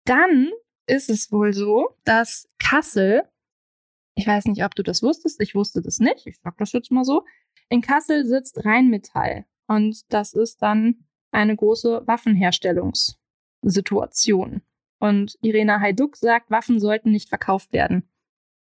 dann 0.04 0.50
ist 0.86 1.10
es 1.10 1.30
wohl 1.30 1.52
so, 1.52 1.96
dass 2.04 2.48
Kassel, 2.58 3.22
ich 4.14 4.26
weiß 4.26 4.46
nicht, 4.46 4.64
ob 4.64 4.74
du 4.74 4.82
das 4.82 5.02
wusstest, 5.02 5.38
ich 5.40 5.54
wusste 5.54 5.82
das 5.82 6.00
nicht, 6.00 6.26
ich 6.26 6.38
sag 6.42 6.56
das 6.58 6.72
jetzt 6.72 6.90
mal 6.90 7.04
so, 7.04 7.24
in 7.68 7.82
Kassel 7.82 8.26
sitzt 8.26 8.64
Rheinmetall 8.64 9.44
und 9.68 10.12
das 10.12 10.34
ist 10.34 10.60
dann 10.62 11.06
eine 11.30 11.54
große 11.56 12.02
Waffenherstellungssituation. 12.06 14.62
Und 14.98 15.38
Irena 15.40 15.80
Hajduk 15.80 16.16
sagt, 16.16 16.50
Waffen 16.50 16.78
sollten 16.78 17.10
nicht 17.10 17.28
verkauft 17.28 17.72
werden. 17.72 18.08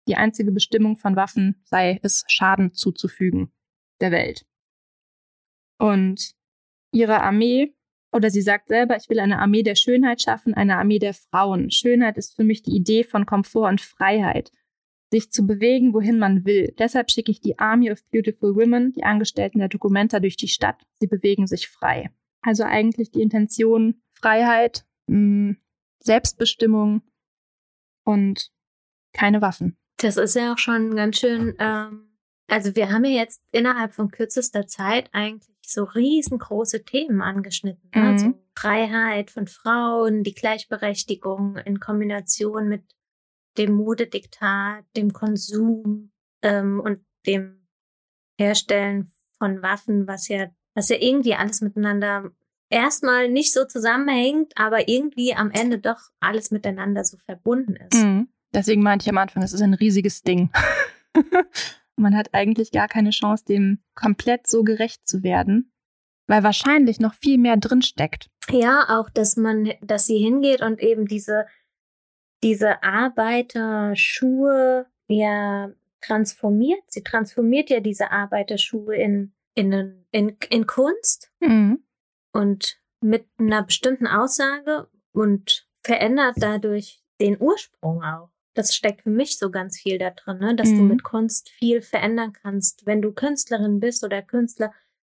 Die 0.10 0.16
einzige 0.16 0.52
Bestimmung 0.52 0.98
von 0.98 1.16
Waffen 1.16 1.62
sei 1.66 2.00
es, 2.02 2.26
Schaden 2.28 2.74
zuzufügen 2.74 3.52
der 4.02 4.10
Welt. 4.10 4.44
Und 5.78 6.34
ihre 6.92 7.22
Armee, 7.22 7.76
oder 8.12 8.32
sie 8.32 8.42
sagt 8.42 8.70
selber, 8.70 8.98
ich 8.98 9.08
will 9.08 9.20
eine 9.20 9.38
Armee 9.38 9.62
der 9.62 9.76
Schönheit 9.76 10.20
schaffen, 10.20 10.56
eine 10.56 10.80
Armee 10.80 10.98
der 10.98 11.14
Frauen. 11.14 11.70
Schönheit 11.70 12.18
ist 12.18 12.36
für 12.36 12.44
mich 12.44 12.64
die 12.64 12.76
Idee 12.76 13.04
von 13.04 13.28
Komfort 13.28 13.70
und 13.70 13.82
Freiheit, 13.82 14.52
sich 15.12 15.32
zu 15.32 15.46
bewegen, 15.46 15.94
wohin 15.94 16.18
man 16.18 16.44
will. 16.44 16.74
Deshalb 16.80 17.12
schicke 17.12 17.30
ich 17.30 17.40
die 17.40 17.60
Army 17.60 17.92
of 17.92 18.04
Beautiful 18.10 18.56
Women, 18.56 18.94
die 18.94 19.04
Angestellten 19.04 19.60
der 19.60 19.70
Dokumenta, 19.70 20.20
durch 20.20 20.38
die 20.38 20.48
Stadt. 20.48 20.82
Sie 21.00 21.08
bewegen 21.08 21.46
sich 21.46 21.68
frei. 21.68 22.10
Also 22.42 22.64
eigentlich 22.64 23.12
die 23.12 23.22
Intention 23.22 24.02
Freiheit, 24.14 24.88
mh, 25.06 25.56
Selbstbestimmung 26.00 27.04
und 28.06 28.52
keine 29.14 29.42
Waffen. 29.42 29.79
Das 30.00 30.18
ist 30.18 30.36
ja 30.36 30.54
auch 30.54 30.58
schon 30.58 30.96
ganz 30.96 31.20
schön. 31.20 31.56
Ähm, 31.60 32.10
also 32.48 32.76
wir 32.76 32.92
haben 32.92 33.06
ja 33.06 33.22
jetzt 33.22 33.44
innerhalb 33.52 33.94
von 33.94 34.12
kürzester 34.12 34.66
Zeit 34.66 35.10
eigentlich 35.14 35.56
so 35.66 35.84
riesengroße 35.84 36.84
Themen 36.84 37.22
angeschnitten. 37.22 37.90
Ne? 37.94 38.02
Mhm. 38.02 38.08
Also 38.08 38.34
Freiheit 38.56 39.30
von 39.30 39.48
Frauen, 39.48 40.24
die 40.24 40.34
Gleichberechtigung 40.34 41.58
in 41.58 41.80
Kombination 41.80 42.68
mit 42.68 42.84
dem 43.58 43.74
Modediktat, 43.74 44.86
dem 44.96 45.14
Konsum 45.14 46.12
ähm, 46.42 46.80
und 46.80 47.06
dem 47.28 47.68
Herstellen 48.40 49.12
von 49.38 49.62
Waffen, 49.62 50.08
was 50.08 50.28
ja, 50.28 50.48
was 50.74 50.90
ja 50.90 50.98
irgendwie 51.00 51.36
alles 51.36 51.62
miteinander 51.62 52.32
erstmal 52.70 53.30
nicht 53.30 53.54
so 53.54 53.66
zusammenhängt, 53.66 54.54
aber 54.56 54.88
irgendwie 54.88 55.34
am 55.34 55.52
Ende 55.52 55.80
doch 55.80 56.00
alles 56.20 56.52
miteinander 56.52 57.04
so 57.04 57.18
verbunden 57.18 57.76
ist. 57.76 58.04
Mhm. 58.04 58.30
Deswegen 58.54 58.82
meinte 58.82 59.04
ich 59.04 59.10
am 59.10 59.18
Anfang, 59.18 59.44
es 59.44 59.54
ist 59.54 59.62
ein 59.62 59.74
riesiges 59.74 60.24
Ding. 60.24 60.50
Man 61.96 62.16
hat 62.16 62.34
eigentlich 62.34 62.72
gar 62.72 62.88
keine 62.88 63.12
Chance, 63.12 63.46
dem 63.46 63.80
komplett 63.94 64.48
so 64.48 64.64
gerecht 64.64 65.08
zu 65.08 65.22
werden, 65.22 65.72
weil 66.28 66.44
wahrscheinlich 66.44 67.00
noch 67.00 67.14
viel 67.14 67.38
mehr 67.38 67.58
drinsteckt. 67.58 68.30
Ja, 68.50 68.86
auch, 68.90 69.10
dass 69.10 69.36
man, 69.36 69.74
dass 69.82 70.06
sie 70.06 70.18
hingeht 70.18 70.62
und 70.62 70.80
eben 70.80 71.08
diese, 71.08 71.46
diese 72.42 72.82
Arbeiterschuhe 72.84 74.88
ja 75.08 75.72
transformiert. 76.02 76.82
Sie 76.88 77.04
transformiert 77.04 77.70
ja 77.70 77.82
diese 77.82 78.12
Arbeiterschuhe 78.12 78.96
in, 78.96 79.34
in, 79.56 80.06
in, 80.12 80.38
in 80.50 80.66
Kunst 80.66 81.32
mhm. 81.42 81.84
und 82.32 82.80
mit 83.02 83.28
einer 83.38 83.64
bestimmten 83.64 84.08
Aussage 84.08 84.88
und 85.12 85.68
verändert 85.84 86.36
dadurch 86.38 87.04
den 87.20 87.38
Ursprung 87.40 88.04
auch 88.04 88.30
das 88.60 88.76
steckt 88.76 89.04
für 89.04 89.10
mich 89.10 89.38
so 89.38 89.50
ganz 89.50 89.80
viel 89.80 89.98
da 89.98 90.10
drin, 90.10 90.40
ne? 90.40 90.54
dass 90.54 90.68
mhm. 90.68 90.78
du 90.78 90.84
mit 90.84 91.04
Kunst 91.04 91.50
viel 91.50 91.82
verändern 91.82 92.34
kannst. 92.34 92.86
Wenn 92.86 93.02
du 93.02 93.14
Künstlerin 93.14 93.80
bist 93.80 94.04
oder 94.04 94.22
Künstler, 94.22 94.74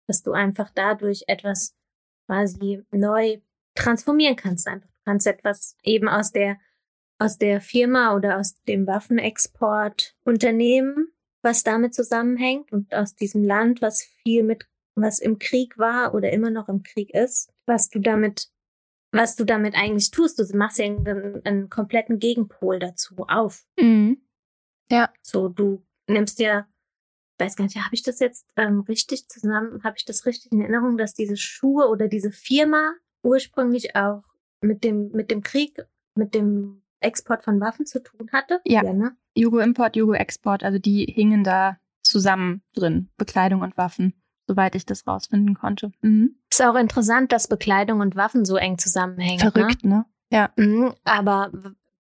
dass 0.07 0.23
du 0.23 0.33
einfach 0.33 0.71
dadurch 0.75 1.25
etwas 1.27 1.75
quasi 2.27 2.85
neu 2.91 3.39
transformieren 3.75 4.37
kannst. 4.37 4.69
Einfach 4.69 4.89
du 4.89 5.05
kannst 5.07 5.27
etwas 5.27 5.77
eben 5.83 6.09
aus 6.09 6.33
der 6.33 6.59
aus 7.19 7.39
der 7.39 7.61
Firma 7.61 8.15
oder 8.15 8.39
aus 8.39 8.61
dem 8.63 8.87
Waffenexport 8.87 10.17
unternehmen, 10.25 11.13
was 11.43 11.63
damit 11.63 11.95
zusammenhängt 11.95 12.73
und 12.73 12.95
aus 12.95 13.15
diesem 13.15 13.45
Land, 13.45 13.83
was 13.83 14.03
viel 14.23 14.43
mit 14.43 14.67
was 14.95 15.19
im 15.19 15.39
Krieg 15.39 15.79
war 15.79 16.15
oder 16.15 16.31
immer 16.31 16.51
noch 16.51 16.69
im 16.69 16.83
Krieg 16.83 17.15
ist, 17.15 17.53
was 17.67 17.89
du 17.89 18.01
damit 18.01 18.51
was 19.13 19.37
du 19.37 19.45
damit 19.45 19.75
eigentlich 19.75 20.11
tust. 20.11 20.39
Du 20.39 20.57
machst 20.57 20.79
ja 20.79 20.87
einen, 20.87 21.45
einen 21.45 21.71
kompletten 21.71 22.19
Gegenpol 22.19 22.79
dazu 22.79 23.17
auf. 23.29 23.67
Mhm. 23.79 24.23
Ja. 24.91 25.13
So, 25.23 25.49
du 25.49 25.85
nimmst 26.09 26.39
ja, 26.41 26.67
weiß 27.39 27.57
gar 27.57 27.65
nicht, 27.65 27.77
habe 27.77 27.95
ich 27.95 28.03
das 28.03 28.19
jetzt 28.19 28.47
ähm, 28.57 28.81
richtig 28.81 29.29
zusammen, 29.29 29.83
habe 29.85 29.97
ich 29.97 30.05
das 30.05 30.27
richtig 30.27 30.53
in 30.53 30.61
Erinnerung, 30.61 30.97
dass 30.97 31.15
diese 31.15 31.37
Schuhe 31.37 31.89
oder 31.89 32.09
diese 32.09 32.33
Firma 32.33 32.95
ursprünglich 33.23 33.97
auch 33.97 34.23
mit 34.61 34.85
dem, 34.85 35.11
mit 35.13 35.31
dem 35.31 35.43
Krieg, 35.43 35.79
mit 36.15 36.35
dem 36.35 36.83
Export 37.01 37.45
von 37.45 37.61
Waffen 37.61 37.87
zu 37.87 38.03
tun 38.03 38.31
hatte? 38.33 38.61
Ja. 38.65 38.85
ja 38.85 38.93
ne? 38.93 39.17
Jugo 39.35 39.59
Import, 39.59 39.97
Jugo 39.97 40.13
Export, 40.13 40.63
also 40.63 40.79
die 40.79 41.07
hingen 41.07 41.45
da 41.45 41.79
zusammen 42.03 42.63
drin, 42.75 43.09
Bekleidung 43.17 43.63
und 43.63 43.77
Waffen 43.77 44.20
soweit 44.51 44.75
ich 44.75 44.85
das 44.85 45.07
rausfinden 45.07 45.55
konnte. 45.55 45.93
Mhm. 46.03 46.35
Ist 46.51 46.61
auch 46.61 46.75
interessant, 46.75 47.31
dass 47.31 47.47
Bekleidung 47.47 48.01
und 48.01 48.17
Waffen 48.17 48.45
so 48.45 48.57
eng 48.57 48.79
zusammenhängen. 48.79 49.45
Ne? 49.45 49.53
Verrückt, 49.53 49.85
ne? 49.85 49.95
ne? 49.95 50.07
Ja. 50.33 50.51
Mhm, 50.57 50.93
aber 51.05 51.53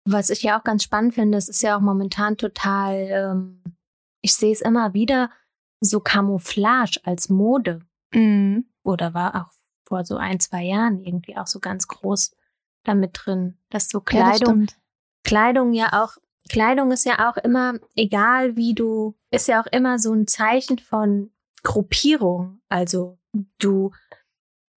was 0.05 0.31
ich 0.31 0.43
ja 0.43 0.59
auch 0.59 0.65
ganz 0.65 0.83
spannend 0.83 1.15
finde, 1.15 1.39
es 1.39 1.49
ist 1.49 1.63
ja 1.63 1.77
auch 1.77 1.81
momentan 1.81 2.37
total, 2.37 2.95
ähm, 3.09 3.63
ich 4.21 4.35
sehe 4.35 4.53
es 4.53 4.61
immer 4.61 4.95
wieder, 4.95 5.31
so 5.79 6.01
Camouflage 6.01 6.99
als 7.05 7.29
Mode. 7.29 7.83
Mhm. 8.13 8.65
Oder 8.83 9.15
war 9.15 9.37
auch 9.37 9.53
vor 9.85 10.05
so 10.05 10.17
ein, 10.17 10.41
zwei 10.41 10.65
Jahren 10.65 10.99
irgendwie 10.99 11.37
auch 11.37 11.47
so 11.47 11.61
ganz 11.61 11.87
groß 11.87 12.35
damit 12.83 13.13
drin, 13.15 13.59
dass 13.69 13.89
so 13.89 14.01
Kleidung, 14.01 14.63
ja, 14.63 14.75
Kleidung 15.23 15.73
ja 15.73 16.03
auch 16.03 16.17
Kleidung 16.49 16.91
ist 16.91 17.05
ja 17.05 17.31
auch 17.31 17.37
immer, 17.37 17.75
egal 17.95 18.57
wie 18.57 18.75
du, 18.75 19.15
ist 19.31 19.47
ja 19.47 19.63
auch 19.63 19.67
immer 19.67 20.01
so 20.01 20.13
ein 20.13 20.27
Zeichen 20.27 20.81
von 20.81 21.31
Gruppierung. 21.63 22.61
Also 22.69 23.19
du 23.59 23.93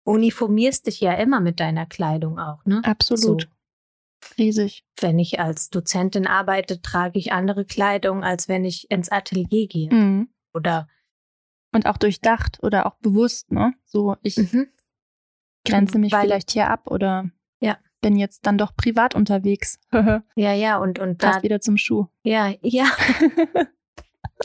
uniformierst 0.04 0.86
dich 0.86 1.00
ja 1.00 1.14
immer 1.14 1.40
mit 1.40 1.60
deiner 1.60 1.86
Kleidung 1.86 2.38
auch, 2.38 2.64
ne? 2.64 2.80
Absolut. 2.84 3.42
So. 3.42 3.48
Riesig. 4.38 4.84
Wenn 5.00 5.18
ich 5.18 5.40
als 5.40 5.70
Dozentin 5.70 6.26
arbeite, 6.26 6.80
trage 6.80 7.18
ich 7.18 7.32
andere 7.32 7.64
Kleidung, 7.64 8.22
als 8.24 8.48
wenn 8.48 8.64
ich 8.64 8.90
ins 8.90 9.10
Atelier 9.10 9.66
gehe. 9.68 9.92
Mhm. 9.92 10.28
Oder 10.54 10.86
Und 11.74 11.86
auch 11.86 11.96
durchdacht 11.96 12.58
oder 12.62 12.86
auch 12.86 12.96
bewusst, 12.96 13.50
ne? 13.50 13.74
So, 13.84 14.16
ich 14.22 14.36
mhm. 14.36 14.68
grenze 15.66 15.98
mich 15.98 16.12
Weil- 16.12 16.22
vielleicht 16.26 16.50
hier 16.52 16.68
ab 16.68 16.88
oder 16.90 17.30
Ja. 17.60 17.78
bin 18.00 18.16
jetzt 18.16 18.46
dann 18.46 18.58
doch 18.58 18.76
privat 18.76 19.14
unterwegs. 19.14 19.78
ja, 19.92 20.22
ja, 20.52 20.78
und, 20.78 20.98
und 20.98 21.22
da, 21.22 21.30
Passt 21.32 21.42
wieder 21.42 21.60
zum 21.60 21.76
Schuh. 21.76 22.06
ja, 22.22 22.52
ja, 22.62 22.86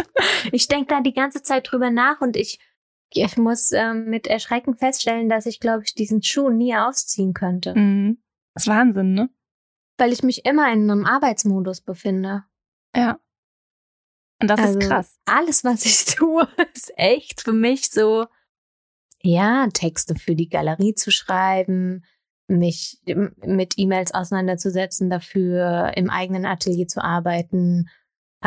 ich 0.51 0.67
denke 0.67 0.87
da 0.87 1.01
die 1.01 1.13
ganze 1.13 1.41
Zeit 1.41 1.71
drüber 1.71 1.89
nach 1.91 2.21
und 2.21 2.35
ich, 2.35 2.59
ich 3.11 3.37
muss 3.37 3.71
ähm, 3.71 4.05
mit 4.05 4.27
Erschrecken 4.27 4.75
feststellen, 4.75 5.29
dass 5.29 5.45
ich, 5.45 5.59
glaube 5.59 5.83
ich, 5.85 5.93
diesen 5.95 6.21
Schuh 6.23 6.49
nie 6.49 6.75
ausziehen 6.75 7.33
könnte. 7.33 7.73
mhm. 7.75 8.21
Das 8.53 8.63
ist 8.63 8.69
Wahnsinn, 8.69 9.13
ne? 9.13 9.29
Weil 9.99 10.11
ich 10.13 10.23
mich 10.23 10.45
immer 10.45 10.65
in 10.73 10.89
einem 10.89 11.05
Arbeitsmodus 11.05 11.81
befinde. 11.81 12.43
Ja. 12.95 13.19
Und 14.41 14.49
das 14.49 14.59
Also, 14.59 14.79
ist 14.79 14.87
krass. 14.87 15.19
Alles, 15.25 15.63
was 15.63 15.85
ich 15.85 16.05
tue, 16.15 16.47
ist 16.73 16.91
echt 16.95 17.41
für 17.41 17.53
mich 17.53 17.89
so, 17.91 18.25
ja, 19.21 19.67
Texte 19.73 20.15
für 20.15 20.35
die 20.35 20.49
Galerie 20.49 20.93
zu 20.95 21.11
schreiben, 21.11 22.03
mich 22.47 22.99
im- 23.05 23.33
mit 23.45 23.73
E-Mails 23.77 24.13
auseinanderzusetzen, 24.13 25.09
dafür 25.09 25.91
im 25.95 26.09
eigenen 26.09 26.45
Atelier 26.45 26.87
zu 26.87 27.03
arbeiten, 27.03 27.89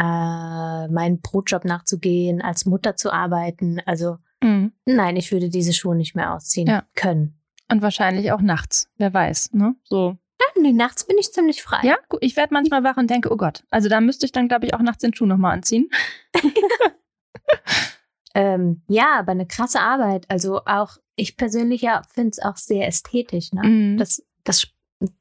äh, 0.01 0.89
meinen 0.89 1.21
Brotjob 1.21 1.65
nachzugehen, 1.67 2.41
als 2.41 2.65
Mutter 2.65 2.97
zu 2.97 3.13
arbeiten. 3.13 3.81
Also 3.87 4.17
Mhm. 4.43 4.73
nein, 4.87 5.17
ich 5.17 5.31
würde 5.33 5.51
diese 5.51 5.75
Schuhe 5.75 5.95
nicht 5.95 6.17
mehr 6.17 6.33
ausziehen 6.35 6.67
Ja. 6.67 6.85
können. 6.95 7.39
Und 7.71 7.83
wahrscheinlich 7.83 8.33
auch 8.33 8.41
nachts. 8.41 8.89
Wer 8.97 9.13
weiß, 9.13 9.53
ne? 9.53 9.75
So. 9.85 10.17
Ja, 10.41 10.63
nee, 10.63 10.73
nachts 10.73 11.07
bin 11.07 11.19
ich 11.19 11.31
ziemlich 11.33 11.63
frei. 11.63 11.81
Ja, 11.87 11.99
ich 12.21 12.37
werde 12.37 12.55
manchmal 12.55 12.83
wach 12.83 12.97
und 12.97 13.11
denke, 13.11 13.31
oh 13.31 13.37
Gott. 13.37 13.63
Also 13.71 13.91
da 13.91 14.01
müsste 14.01 14.25
ich 14.25 14.33
dann, 14.33 14.49
glaube 14.49 14.65
ich, 14.67 14.73
auch 14.75 14.81
nachts 14.81 15.03
den 15.03 15.15
Schuh 15.15 15.27
nochmal 15.27 15.53
anziehen. 15.53 15.91
Ähm, 18.35 18.83
ja, 18.87 19.19
aber 19.19 19.33
eine 19.33 19.47
krasse 19.47 19.81
Arbeit. 19.81 20.25
Also 20.29 20.65
auch, 20.65 20.99
ich 21.17 21.37
persönlich 21.37 21.83
ja 21.83 22.03
finde 22.15 22.31
es 22.31 22.39
auch 22.39 22.57
sehr 22.57 22.87
ästhetisch. 22.87 23.53
Ne? 23.53 23.63
Mhm. 23.65 23.99
Das, 23.99 24.23
das, 24.45 24.69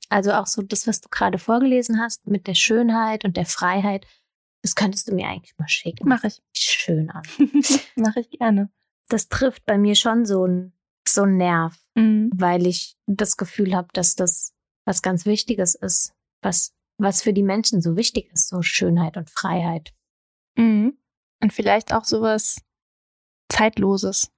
also 0.10 0.32
auch 0.34 0.46
so 0.46 0.62
das, 0.62 0.86
was 0.86 1.02
du 1.02 1.10
gerade 1.10 1.40
vorgelesen 1.40 2.00
hast 2.00 2.28
mit 2.28 2.46
der 2.46 2.54
Schönheit 2.54 3.26
und 3.26 3.36
der 3.36 3.48
Freiheit, 3.48 4.06
das 4.62 4.76
könntest 4.76 5.08
du 5.08 5.14
mir 5.16 5.28
eigentlich 5.28 5.58
mal 5.58 5.68
schicken. 5.68 6.08
Mache 6.08 6.28
ich. 6.28 6.42
Schön 6.54 7.10
an. 7.10 7.24
Mache 7.96 8.20
ich 8.22 8.30
gerne. 8.32 8.70
Das 9.08 9.28
trifft 9.30 9.66
bei 9.66 9.78
mir 9.78 9.96
schon 9.96 10.26
so 10.26 10.46
ein 10.46 10.74
so 11.08 11.26
Nerv, 11.26 11.76
Mhm. 11.96 12.30
weil 12.36 12.68
ich 12.68 12.96
das 13.08 13.36
Gefühl 13.36 13.74
habe, 13.76 13.88
dass 13.94 14.16
das 14.16 14.54
was 14.86 15.02
ganz 15.02 15.26
Wichtiges 15.26 15.74
ist, 15.76 16.14
was 16.42 16.74
was 17.02 17.22
für 17.22 17.32
die 17.34 17.44
Menschen 17.44 17.82
so 17.82 17.96
wichtig 17.96 18.30
ist, 18.34 18.50
so 18.50 18.62
Schönheit 18.62 19.16
und 19.18 19.30
Freiheit. 19.30 19.94
Mhm. 20.58 20.98
Und 21.42 21.54
vielleicht 21.54 21.94
auch 21.94 22.04
sowas 22.04 22.58
Zeitloses. 23.52 24.32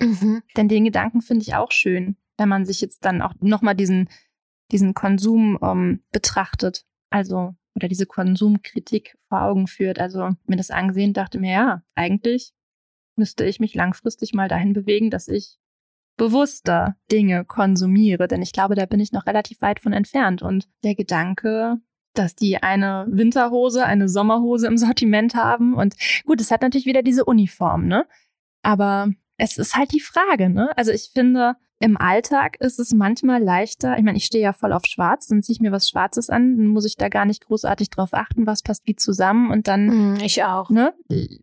Mhm. 0.00 0.42
Denn 0.56 0.68
den 0.68 0.84
Gedanken 0.84 1.22
finde 1.22 1.42
ich 1.42 1.54
auch 1.54 1.72
schön, 1.72 2.16
wenn 2.36 2.48
man 2.48 2.66
sich 2.66 2.80
jetzt 2.80 3.04
dann 3.04 3.22
auch 3.22 3.34
nochmal 3.40 3.74
diesen, 3.74 4.08
diesen 4.70 4.94
Konsum 4.94 5.58
ähm, 5.62 6.02
betrachtet. 6.12 6.84
Also, 7.10 7.54
oder 7.74 7.88
diese 7.88 8.06
Konsumkritik 8.06 9.16
vor 9.28 9.42
Augen 9.42 9.66
führt. 9.66 9.98
Also, 9.98 10.30
mir 10.46 10.56
das 10.56 10.70
angesehen, 10.70 11.12
dachte 11.12 11.38
mir, 11.38 11.52
ja, 11.52 11.82
eigentlich 11.94 12.52
müsste 13.16 13.44
ich 13.44 13.60
mich 13.60 13.74
langfristig 13.74 14.32
mal 14.34 14.48
dahin 14.48 14.72
bewegen, 14.72 15.10
dass 15.10 15.28
ich 15.28 15.58
bewusster 16.16 16.96
Dinge 17.10 17.44
konsumiere. 17.44 18.28
Denn 18.28 18.42
ich 18.42 18.52
glaube, 18.52 18.74
da 18.74 18.86
bin 18.86 19.00
ich 19.00 19.12
noch 19.12 19.26
relativ 19.26 19.60
weit 19.60 19.80
von 19.80 19.92
entfernt. 19.92 20.42
Und 20.42 20.68
der 20.84 20.94
Gedanke, 20.94 21.78
dass 22.14 22.34
die 22.34 22.62
eine 22.62 23.06
Winterhose, 23.08 23.84
eine 23.84 24.08
Sommerhose 24.08 24.66
im 24.66 24.76
Sortiment 24.76 25.34
haben. 25.34 25.74
Und 25.74 25.94
gut, 26.24 26.40
es 26.40 26.50
hat 26.50 26.62
natürlich 26.62 26.86
wieder 26.86 27.02
diese 27.02 27.24
Uniform, 27.24 27.86
ne? 27.86 28.06
Aber 28.62 29.10
es 29.38 29.58
ist 29.58 29.76
halt 29.76 29.92
die 29.92 30.00
Frage, 30.00 30.50
ne? 30.50 30.70
Also 30.76 30.92
ich 30.92 31.10
finde, 31.12 31.56
im 31.82 31.96
Alltag 31.98 32.56
ist 32.60 32.78
es 32.78 32.92
manchmal 32.92 33.42
leichter. 33.42 33.96
Ich 33.98 34.04
meine, 34.04 34.16
ich 34.16 34.24
stehe 34.24 34.42
ja 34.44 34.52
voll 34.52 34.72
auf 34.72 34.82
Schwarz, 34.86 35.26
dann 35.26 35.42
ziehe 35.42 35.54
ich 35.54 35.60
mir 35.60 35.72
was 35.72 35.88
Schwarzes 35.88 36.30
an, 36.30 36.56
dann 36.56 36.66
muss 36.68 36.84
ich 36.86 36.96
da 36.96 37.08
gar 37.08 37.24
nicht 37.26 37.44
großartig 37.46 37.90
drauf 37.90 38.10
achten, 38.12 38.46
was 38.46 38.62
passt 38.62 38.86
wie 38.86 38.96
zusammen 38.96 39.50
und 39.50 39.68
dann, 39.68 39.86
Mhm, 40.12 40.16
Ich 40.22 40.44
auch. 40.44 40.70
ne? 40.70 40.94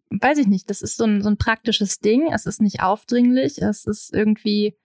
Weiß 0.10 0.38
ich 0.38 0.48
nicht. 0.48 0.70
Das 0.70 0.82
ist 0.82 0.98
so 0.98 1.04
ein, 1.04 1.22
so 1.22 1.30
ein 1.30 1.38
praktisches 1.38 2.00
Ding. 2.00 2.32
Es 2.34 2.46
ist 2.46 2.62
nicht 2.62 2.82
aufdringlich. 2.82 3.62
Es 3.62 3.86
ist 3.86 4.14
irgendwie, 4.14 4.76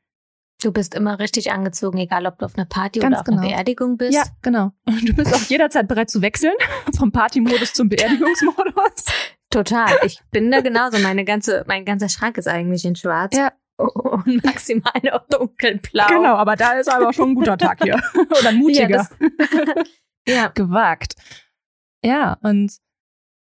Du 0.62 0.72
bist 0.72 0.94
immer 0.94 1.18
richtig 1.18 1.52
angezogen, 1.52 1.98
egal 1.98 2.26
ob 2.26 2.38
du 2.38 2.46
auf 2.46 2.56
einer 2.56 2.64
Party 2.64 3.00
Ganz 3.00 3.12
oder 3.12 3.20
auf 3.20 3.28
einer 3.28 3.36
genau. 3.42 3.48
Beerdigung 3.54 3.96
bist. 3.98 4.14
ja, 4.14 4.22
genau. 4.40 4.70
Du 5.04 5.12
bist 5.12 5.34
auch 5.34 5.42
jederzeit 5.42 5.86
bereit 5.88 6.08
zu 6.08 6.22
wechseln 6.22 6.54
vom 6.96 7.12
Partymodus 7.12 7.74
zum 7.74 7.88
Beerdigungsmodus. 7.90 9.04
Total. 9.50 9.98
Ich 10.04 10.20
bin 10.30 10.50
da 10.50 10.60
genauso. 10.60 10.98
Meine 11.00 11.24
ganze, 11.24 11.64
mein 11.68 11.84
ganzer 11.84 12.08
Schrank 12.08 12.38
ist 12.38 12.48
eigentlich 12.48 12.84
in 12.84 12.96
schwarz. 12.96 13.36
Ja. 13.36 13.52
Und 13.76 14.44
maximal 14.44 14.92
noch 15.02 15.26
dunkelblau. 15.28 16.06
Genau, 16.08 16.34
aber 16.34 16.56
da 16.56 16.72
ist 16.74 16.88
aber 16.88 17.12
schon 17.12 17.30
ein 17.30 17.34
guter 17.34 17.58
Tag 17.58 17.82
hier. 17.82 17.94
Oder 18.14 18.48
ein 18.48 18.56
mutiger. 18.56 18.88
Ja, 18.88 18.96
das, 18.96 19.10
ja. 20.26 20.48
gewagt. 20.48 21.14
Ja, 22.02 22.38
und 22.42 22.72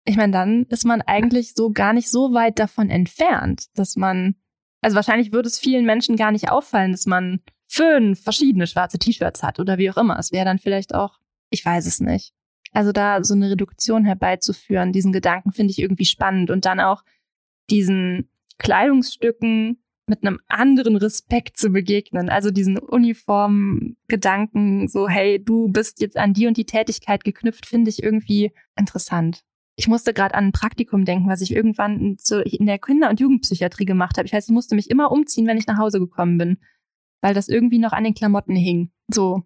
ich 0.06 0.16
meine, 0.16 0.32
dann 0.32 0.64
ist 0.64 0.84
man 0.84 1.02
eigentlich 1.02 1.54
so 1.54 1.72
gar 1.72 1.92
nicht 1.92 2.10
so 2.10 2.32
weit 2.32 2.58
davon 2.58 2.90
entfernt, 2.90 3.66
dass 3.74 3.96
man, 3.96 4.36
also 4.80 4.96
wahrscheinlich 4.96 5.32
würde 5.32 5.48
es 5.48 5.58
vielen 5.58 5.84
Menschen 5.84 6.16
gar 6.16 6.30
nicht 6.30 6.50
auffallen, 6.50 6.92
dass 6.92 7.06
man 7.06 7.40
fünf 7.66 8.22
verschiedene 8.22 8.66
schwarze 8.66 8.98
T-Shirts 8.98 9.42
hat 9.42 9.58
oder 9.58 9.78
wie 9.78 9.90
auch 9.90 9.96
immer. 9.96 10.18
Es 10.18 10.30
wäre 10.30 10.44
dann 10.44 10.58
vielleicht 10.58 10.94
auch, 10.94 11.18
ich 11.50 11.64
weiß 11.64 11.86
es 11.86 12.00
nicht. 12.00 12.34
Also 12.72 12.92
da 12.92 13.22
so 13.24 13.34
eine 13.34 13.50
Reduktion 13.50 14.04
herbeizuführen, 14.04 14.92
diesen 14.92 15.12
Gedanken 15.12 15.52
finde 15.52 15.70
ich 15.70 15.78
irgendwie 15.78 16.04
spannend 16.04 16.50
und 16.50 16.64
dann 16.66 16.80
auch 16.80 17.02
diesen 17.70 18.28
Kleidungsstücken 18.58 19.84
mit 20.07 20.22
einem 20.22 20.40
anderen 20.48 20.96
Respekt 20.96 21.57
zu 21.57 21.70
begegnen. 21.70 22.28
Also 22.28 22.50
diesen 22.50 22.78
Uniform-Gedanken, 22.78 24.88
so, 24.88 25.09
hey, 25.09 25.42
du 25.42 25.68
bist 25.68 26.00
jetzt 26.00 26.16
an 26.16 26.34
die 26.34 26.46
und 26.46 26.57
die 26.57 26.66
Tätigkeit 26.66 27.24
geknüpft, 27.24 27.66
finde 27.66 27.90
ich 27.90 28.02
irgendwie 28.02 28.52
interessant. 28.76 29.42
Ich 29.76 29.88
musste 29.88 30.14
gerade 30.14 30.34
an 30.34 30.46
ein 30.46 30.52
Praktikum 30.52 31.05
denken, 31.05 31.28
was 31.28 31.40
ich 31.40 31.55
irgendwann 31.55 32.16
in 32.28 32.66
der 32.66 32.78
Kinder- 32.78 33.11
und 33.11 33.18
Jugendpsychiatrie 33.18 33.86
gemacht 33.86 34.18
habe. 34.18 34.26
Ich 34.26 34.32
weiß, 34.32 34.46
ich 34.46 34.55
musste 34.55 34.76
mich 34.76 34.90
immer 34.90 35.11
umziehen, 35.11 35.46
wenn 35.46 35.59
ich 35.59 35.66
nach 35.66 35.78
Hause 35.78 35.98
gekommen 35.98 36.38
bin, 36.38 36.59
weil 37.22 37.34
das 37.34 37.48
irgendwie 37.48 37.78
noch 37.78 37.92
an 37.92 38.05
den 38.05 38.14
Klamotten 38.14 38.55
hing. 38.55 38.92
So 39.09 39.42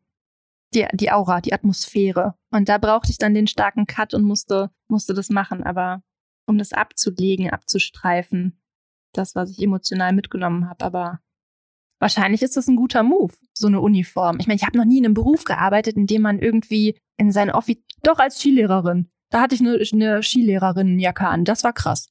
die, 0.74 0.86
die 0.92 1.10
Aura, 1.10 1.40
die 1.40 1.54
Atmosphäre. 1.54 2.34
Und 2.50 2.68
da 2.68 2.78
brauchte 2.78 3.10
ich 3.10 3.18
dann 3.18 3.34
den 3.34 3.46
starken 3.46 3.86
Cut 3.86 4.12
und 4.12 4.24
musste, 4.24 4.70
musste 4.88 5.14
das 5.14 5.30
machen. 5.30 5.62
Aber 5.62 6.02
um 6.46 6.58
das 6.58 6.72
abzulegen, 6.72 7.50
abzustreifen, 7.50 8.60
das, 9.12 9.34
was 9.34 9.50
ich 9.50 9.62
emotional 9.62 10.12
mitgenommen 10.12 10.68
habe. 10.68 10.84
Aber 10.84 11.20
wahrscheinlich 11.98 12.42
ist 12.42 12.56
das 12.56 12.68
ein 12.68 12.76
guter 12.76 13.02
Move, 13.02 13.34
so 13.52 13.66
eine 13.66 13.80
Uniform. 13.80 14.38
Ich 14.40 14.46
meine, 14.46 14.56
ich 14.56 14.66
habe 14.66 14.78
noch 14.78 14.84
nie 14.84 14.98
in 14.98 15.04
einem 15.04 15.14
Beruf 15.14 15.44
gearbeitet, 15.44 15.96
in 15.96 16.06
dem 16.06 16.22
man 16.22 16.38
irgendwie 16.38 16.98
in 17.16 17.32
sein 17.32 17.50
Office, 17.50 17.78
doch 18.02 18.18
als 18.18 18.38
Skilehrerin. 18.38 19.10
Da 19.30 19.40
hatte 19.40 19.54
ich 19.54 19.60
eine, 19.60 19.78
eine 19.92 20.22
Skilehrerinnenjacke 20.22 21.26
an. 21.26 21.44
Das 21.44 21.64
war 21.64 21.72
krass. 21.72 22.08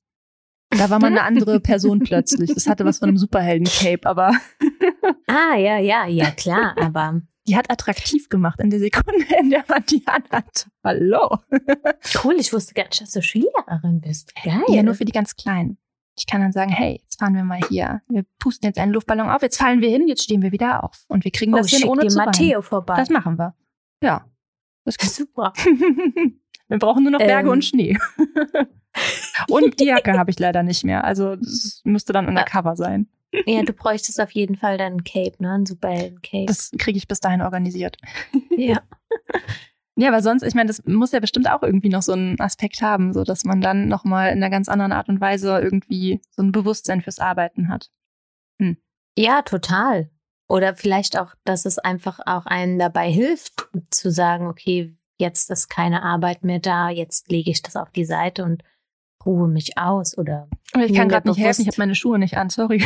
Da 0.70 0.90
war 0.90 1.00
man 1.00 1.14
eine 1.14 1.24
andere 1.24 1.60
Person 1.62 2.00
plötzlich. 2.00 2.54
Das 2.54 2.68
hatte 2.68 2.86
was 2.86 3.00
von 3.00 3.10
einem 3.10 3.18
Superhelden-Cape, 3.18 4.06
aber 4.08 4.34
Ah, 5.28 5.56
ja, 5.56 5.78
ja, 5.78 6.06
ja, 6.08 6.32
klar. 6.32 6.76
Aber 6.80 7.22
die 7.48 7.56
hat 7.56 7.70
attraktiv 7.72 8.30
gemacht 8.30 8.60
in 8.60 8.70
der 8.70 8.80
Sekunde, 8.80 9.26
in 9.40 9.50
der 9.50 9.64
man 9.68 9.84
die 9.90 10.06
anhat. 10.06 10.68
Hallo. 10.84 11.38
cool, 12.24 12.36
ich 12.38 12.52
wusste 12.54 12.74
gar 12.74 12.86
nicht, 12.86 13.02
dass 13.02 13.12
du 13.12 13.22
Skilehrerin 13.22 14.02
bist. 14.02 14.34
Geil. 14.44 14.64
Ja, 14.68 14.84
nur 14.84 14.96
für 14.96 15.06
die 15.06 15.12
ganz 15.12 15.36
Kleinen. 15.36 15.78
Ich 16.18 16.26
kann 16.26 16.42
dann 16.42 16.52
sagen, 16.52 16.72
hey, 16.72 17.00
jetzt 17.04 17.20
fahren 17.20 17.36
wir 17.36 17.44
mal 17.44 17.60
hier. 17.70 18.02
Wir 18.10 18.26
pusten 18.40 18.68
jetzt 18.68 18.80
einen 18.80 18.92
Luftballon 18.92 19.30
auf, 19.30 19.42
jetzt 19.42 19.58
fallen 19.58 19.82
wir 19.82 19.90
hin, 19.90 20.08
jetzt 20.08 20.24
stehen 20.24 20.42
wir 20.42 20.52
wieder 20.52 20.84
auf. 20.84 21.06
Und 21.08 21.24
wir 21.24 21.32
kriegen 21.32 21.54
oh, 21.54 21.58
das 21.58 21.70
hin, 21.70 21.88
ohne 21.88 22.02
dir 22.02 22.10
zu 22.10 22.18
Matteo 22.18 22.62
vorbei. 22.62 22.96
Das 22.98 23.10
machen 23.10 23.38
wir. 23.38 23.56
Ja. 24.02 24.26
Das 24.86 24.98
geht. 24.98 25.10
Super. 25.10 25.54
wir 26.68 26.80
brauchen 26.80 27.04
nur 27.04 27.12
noch 27.12 27.20
Berge 27.20 27.48
Ähm. 27.48 27.54
und 27.54 27.66
Schnee. 27.66 27.98
und 29.50 29.80
die 29.80 29.86
Jacke 29.86 30.18
habe 30.18 30.32
ich 30.32 30.40
leider 30.40 30.64
nicht 30.64 30.84
mehr. 30.84 31.04
Also 31.04 31.36
das 31.36 31.82
müsste 31.84 32.14
dann 32.14 32.28
undercover 32.28 32.76
sein. 32.76 33.08
Ja, 33.46 33.62
du 33.62 33.74
bräuchtest 33.74 34.20
auf 34.22 34.32
jeden 34.32 34.56
Fall 34.56 34.78
dann 34.78 34.94
ein 34.94 35.04
Cape, 35.04 35.36
ne? 35.40 35.54
Ein 35.54 35.66
Superhelden-Cape. 35.66 36.46
Das 36.46 36.72
kriege 36.78 36.98
ich 36.98 37.08
bis 37.08 37.20
dahin 37.20 37.42
organisiert. 37.42 37.98
Ja. 38.56 38.82
Ja, 40.00 40.10
aber 40.10 40.22
sonst, 40.22 40.44
ich 40.44 40.54
meine, 40.54 40.68
das 40.68 40.86
muss 40.86 41.12
ja 41.12 41.20
bestimmt 41.20 41.50
auch 41.50 41.64
irgendwie 41.64 41.90
noch 41.90 42.04
so 42.04 42.14
einen 42.14 42.40
Aspekt 42.40 42.82
haben, 42.82 43.14
so 43.14 43.24
dass 43.24 43.44
man 43.44 43.62
dann 43.62 43.88
nochmal 43.88 44.32
in 44.32 44.38
einer 44.38 44.52
ganz 44.52 44.70
anderen 44.70 44.92
Art 44.92 45.10
und 45.10 45.20
Weise 45.20 45.60
irgendwie 45.60 46.22
so 46.30 46.44
ein 46.44 46.52
Bewusstsein 46.52 47.02
fürs 47.02 47.20
Arbeiten 47.20 47.68
hat. 47.70 47.90
Ja, 49.18 49.42
total. 49.42 50.12
Oder 50.48 50.76
vielleicht 50.76 51.18
auch, 51.18 51.34
dass 51.44 51.66
es 51.66 51.80
einfach 51.80 52.20
auch 52.26 52.46
einen 52.46 52.78
dabei 52.78 53.10
hilft, 53.10 53.68
zu 53.90 54.12
sagen, 54.12 54.46
okay, 54.46 54.96
jetzt 55.18 55.50
ist 55.50 55.70
keine 55.70 56.04
Arbeit 56.04 56.44
mehr 56.44 56.60
da, 56.60 56.90
jetzt 56.90 57.32
lege 57.32 57.50
ich 57.50 57.64
das 57.64 57.76
auf 57.76 57.90
die 57.90 58.06
Seite 58.06 58.44
und 58.44 58.64
ruhe 59.28 59.48
mich 59.48 59.78
aus 59.78 60.18
oder 60.18 60.50
ich 60.76 60.94
kann 60.94 61.10
gerade 61.10 61.28
nicht 61.28 61.40
helfen, 61.40 61.62
ich 61.62 61.68
habe 61.68 61.78
meine 61.80 61.96
Schuhe 61.96 62.18
nicht 62.18 62.38
an, 62.38 62.50
sorry. 62.50 62.84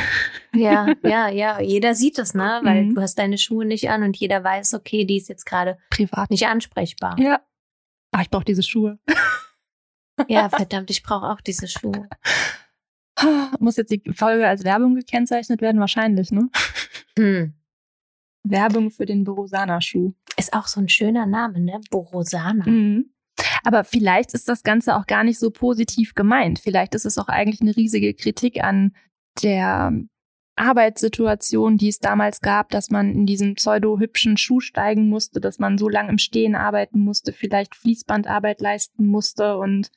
Ja, 0.53 0.87
ja, 1.03 1.29
ja, 1.29 1.61
jeder 1.61 1.95
sieht 1.95 2.19
es, 2.19 2.33
ne, 2.33 2.59
weil 2.63 2.85
mhm. 2.85 2.95
du 2.95 3.01
hast 3.01 3.17
deine 3.17 3.37
Schuhe 3.37 3.65
nicht 3.65 3.89
an 3.89 4.03
und 4.03 4.17
jeder 4.17 4.43
weiß, 4.43 4.73
okay, 4.73 5.05
die 5.05 5.17
ist 5.17 5.29
jetzt 5.29 5.45
gerade 5.45 5.77
privat 5.89 6.29
nicht 6.29 6.47
ansprechbar. 6.47 7.17
Ja. 7.19 7.41
Ah, 8.11 8.21
ich 8.21 8.29
brauche 8.29 8.43
diese 8.43 8.63
Schuhe. 8.63 8.99
Ja, 10.27 10.49
verdammt, 10.49 10.89
ich 10.89 11.03
brauche 11.03 11.27
auch 11.27 11.41
diese 11.41 11.67
Schuhe. 11.67 12.09
Muss 13.59 13.77
jetzt 13.77 13.91
die 13.91 14.01
Folge 14.13 14.47
als 14.47 14.63
Werbung 14.63 14.95
gekennzeichnet 14.95 15.61
werden? 15.61 15.79
Wahrscheinlich, 15.79 16.31
ne? 16.31 16.49
Hm. 17.17 17.53
Werbung 18.43 18.89
für 18.89 19.05
den 19.05 19.23
Borosana-Schuh. 19.23 20.13
Ist 20.37 20.53
auch 20.53 20.67
so 20.67 20.79
ein 20.79 20.89
schöner 20.89 21.25
Name, 21.25 21.59
ne? 21.59 21.79
Borosana. 21.89 22.65
Mhm. 22.67 23.11
Aber 23.63 23.83
vielleicht 23.83 24.33
ist 24.33 24.49
das 24.49 24.63
Ganze 24.63 24.95
auch 24.95 25.05
gar 25.05 25.23
nicht 25.23 25.39
so 25.39 25.51
positiv 25.51 26.13
gemeint. 26.15 26.59
Vielleicht 26.59 26.95
ist 26.95 27.05
es 27.05 27.17
auch 27.17 27.27
eigentlich 27.27 27.61
eine 27.61 27.75
riesige 27.75 28.13
Kritik 28.13 28.63
an 28.63 28.93
der 29.41 29.93
Arbeitssituation, 30.55 31.77
die 31.77 31.87
es 31.87 31.99
damals 31.99 32.41
gab, 32.41 32.69
dass 32.69 32.89
man 32.89 33.11
in 33.11 33.25
diesen 33.25 33.55
pseudo-hübschen 33.55 34.37
Schuh 34.37 34.59
steigen 34.59 35.09
musste, 35.09 35.39
dass 35.39 35.59
man 35.59 35.77
so 35.77 35.89
lange 35.89 36.09
im 36.09 36.17
Stehen 36.17 36.55
arbeiten 36.55 36.99
musste, 36.99 37.33
vielleicht 37.33 37.75
Fließbandarbeit 37.75 38.61
leisten 38.61 39.07
musste 39.07 39.57
und 39.57 39.91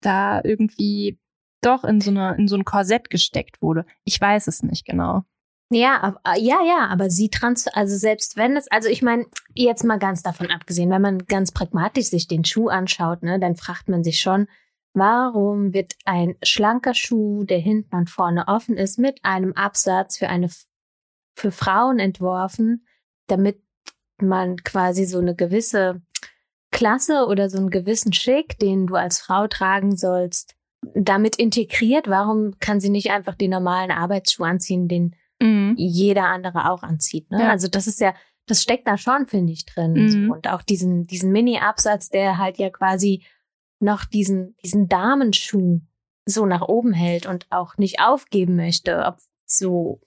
da 0.00 0.40
irgendwie 0.42 1.18
doch 1.60 1.84
in 1.84 2.00
so, 2.00 2.10
eine, 2.10 2.36
in 2.36 2.48
so 2.48 2.56
ein 2.56 2.64
Korsett 2.64 3.10
gesteckt 3.10 3.60
wurde. 3.60 3.84
Ich 4.04 4.20
weiß 4.20 4.46
es 4.46 4.62
nicht 4.62 4.86
genau. 4.86 5.24
Ja, 5.70 6.18
äh, 6.24 6.40
ja, 6.40 6.62
ja, 6.64 6.86
aber 6.88 7.10
sie 7.10 7.28
trans, 7.28 7.66
also 7.68 7.94
selbst 7.96 8.36
wenn 8.36 8.56
es, 8.56 8.68
also 8.68 8.88
ich 8.88 9.02
meine, 9.02 9.26
jetzt 9.54 9.84
mal 9.84 9.98
ganz 9.98 10.22
davon 10.22 10.50
abgesehen, 10.50 10.90
wenn 10.90 11.02
man 11.02 11.26
ganz 11.26 11.52
pragmatisch 11.52 12.06
sich 12.06 12.26
den 12.26 12.44
Schuh 12.44 12.68
anschaut, 12.68 13.22
ne, 13.22 13.38
dann 13.38 13.54
fragt 13.54 13.88
man 13.88 14.02
sich 14.02 14.20
schon, 14.20 14.48
warum 14.94 15.74
wird 15.74 15.94
ein 16.06 16.36
schlanker 16.42 16.94
Schuh, 16.94 17.44
der 17.44 17.58
hinten 17.58 17.96
und 17.96 18.08
vorne 18.08 18.48
offen 18.48 18.78
ist, 18.78 18.98
mit 18.98 19.22
einem 19.24 19.52
Absatz 19.52 20.16
für 20.16 20.28
eine, 20.30 20.48
für 21.36 21.50
Frauen 21.50 21.98
entworfen, 21.98 22.86
damit 23.26 23.62
man 24.20 24.56
quasi 24.64 25.04
so 25.04 25.18
eine 25.18 25.34
gewisse 25.34 26.00
Klasse 26.70 27.26
oder 27.26 27.50
so 27.50 27.58
einen 27.58 27.70
gewissen 27.70 28.14
Schick, 28.14 28.58
den 28.58 28.86
du 28.86 28.94
als 28.96 29.20
Frau 29.20 29.46
tragen 29.48 29.96
sollst, 29.96 30.54
damit 30.94 31.36
integriert? 31.36 32.08
Warum 32.08 32.58
kann 32.58 32.80
sie 32.80 32.90
nicht 32.90 33.10
einfach 33.10 33.34
den 33.34 33.50
normalen 33.50 33.90
Arbeitsschuh 33.90 34.44
anziehen, 34.44 34.88
den 34.88 35.14
mhm. 35.40 35.74
jeder 35.76 36.24
andere 36.24 36.70
auch 36.70 36.82
anzieht? 36.82 37.30
Ne? 37.30 37.42
Ja. 37.42 37.50
Also 37.50 37.68
das 37.68 37.86
ist 37.86 38.00
ja, 38.00 38.14
das 38.46 38.62
steckt 38.62 38.86
da 38.86 38.96
schon, 38.96 39.26
finde 39.26 39.52
ich, 39.52 39.66
drin. 39.66 39.92
Mhm. 39.92 40.30
Und 40.30 40.48
auch 40.48 40.62
diesen, 40.62 41.06
diesen 41.06 41.32
Mini-Absatz, 41.32 42.08
der 42.08 42.38
halt 42.38 42.58
ja 42.58 42.70
quasi 42.70 43.24
noch 43.80 44.04
diesen, 44.04 44.56
diesen 44.64 44.88
Damenschuh 44.88 45.80
so 46.24 46.46
nach 46.46 46.62
oben 46.62 46.92
hält 46.92 47.26
und 47.26 47.46
auch 47.50 47.76
nicht 47.78 48.00
aufgeben 48.00 48.56
möchte. 48.56 49.04
Ob 49.04 49.18
so, 49.46 50.00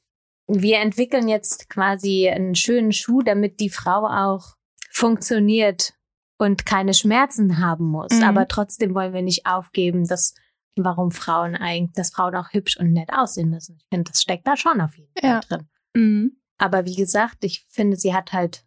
wir 0.47 0.79
entwickeln 0.79 1.27
jetzt 1.27 1.69
quasi 1.69 2.29
einen 2.29 2.55
schönen 2.55 2.91
Schuh, 2.91 3.21
damit 3.21 3.59
die 3.59 3.69
Frau 3.69 4.05
auch 4.05 4.55
funktioniert 4.89 5.93
und 6.37 6.65
keine 6.65 6.93
Schmerzen 6.93 7.59
haben 7.59 7.85
muss. 7.85 8.13
Mhm. 8.13 8.23
Aber 8.23 8.47
trotzdem 8.47 8.93
wollen 8.93 9.13
wir 9.13 9.21
nicht 9.21 9.45
aufgeben, 9.45 10.07
dass 10.07 10.35
warum 10.75 11.11
Frauen 11.11 11.55
eigentlich, 11.55 11.93
dass 11.93 12.11
Frauen 12.11 12.35
auch 12.35 12.53
hübsch 12.53 12.77
und 12.77 12.93
nett 12.93 13.11
aussehen 13.11 13.49
müssen. 13.49 13.77
Ich 13.79 13.87
finde, 13.89 14.11
das 14.11 14.21
steckt 14.21 14.47
da 14.47 14.55
schon 14.55 14.81
auf 14.81 14.97
jeden 14.97 15.11
Fall 15.19 15.29
ja. 15.29 15.39
drin. 15.41 15.67
Mhm. 15.95 16.37
Aber 16.57 16.85
wie 16.85 16.95
gesagt, 16.95 17.43
ich 17.43 17.65
finde, 17.69 17.97
sie 17.97 18.13
hat 18.13 18.33
halt, 18.33 18.65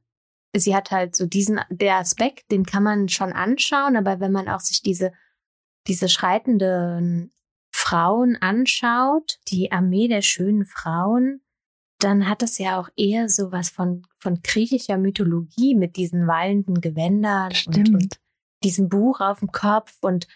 sie 0.55 0.75
hat 0.75 0.91
halt 0.91 1.17
so 1.17 1.27
diesen, 1.27 1.61
der 1.71 1.97
Aspekt, 1.97 2.51
den 2.51 2.65
kann 2.65 2.83
man 2.83 3.09
schon 3.09 3.33
anschauen, 3.33 3.97
aber 3.97 4.21
wenn 4.21 4.33
man 4.33 4.49
auch 4.49 4.61
sich 4.61 4.83
diese, 4.83 5.13
diese 5.87 6.09
schreitenden 6.09 7.33
Frauen 7.73 8.37
anschaut, 8.41 9.39
die 9.49 9.73
Armee 9.73 10.09
der 10.09 10.23
schönen 10.23 10.65
Frauen, 10.65 11.41
dann 11.99 12.29
hat 12.29 12.43
das 12.43 12.59
ja 12.59 12.79
auch 12.79 12.89
eher 12.97 13.29
so 13.29 13.53
was 13.53 13.71
von, 13.71 14.07
von 14.19 14.41
griechischer 14.43 14.99
Mythologie 14.99 15.75
mit 15.75 15.97
diesen 15.97 16.27
wallenden 16.27 16.81
Gewändern 16.81 17.53
und, 17.67 17.89
und 17.89 18.21
diesem 18.63 18.89
Buch 18.89 19.21
auf 19.21 19.39
dem 19.39 19.53
Kopf 19.53 19.97
und 20.01 20.27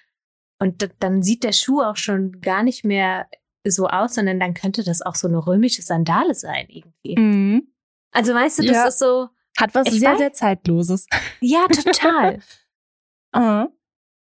und 0.59 0.91
dann 1.01 1.23
sieht 1.23 1.45
der 1.45 1.53
Schuh 1.53 1.83
auch 1.83 1.97
schon 1.97 2.41
gar 2.41 2.63
nicht 2.63 2.85
mehr 2.85 3.29
so 3.65 3.89
aus, 3.89 4.15
sondern 4.15 4.41
dann 4.41 4.55
könnte 4.55 4.83
das 4.85 5.03
auch 5.03 5.15
so 5.15 5.29
eine 5.29 5.47
römische 5.47 5.83
Sandale 5.83 6.35
sein 6.35 6.67
irgendwie. 6.69 7.17
Mhm. 7.19 7.73
Also 8.11 8.35
weißt 8.35 8.59
du, 8.59 8.63
das 8.65 8.77
ja. 8.77 8.87
ist 8.87 8.99
so. 8.99 9.29
Hat 9.57 9.75
was 9.75 9.89
sehr, 9.89 10.11
weiß, 10.11 10.19
sehr 10.19 10.33
Zeitloses. 10.33 11.07
Ja, 11.41 11.67
total. 11.67 12.41
uh. 13.37 13.67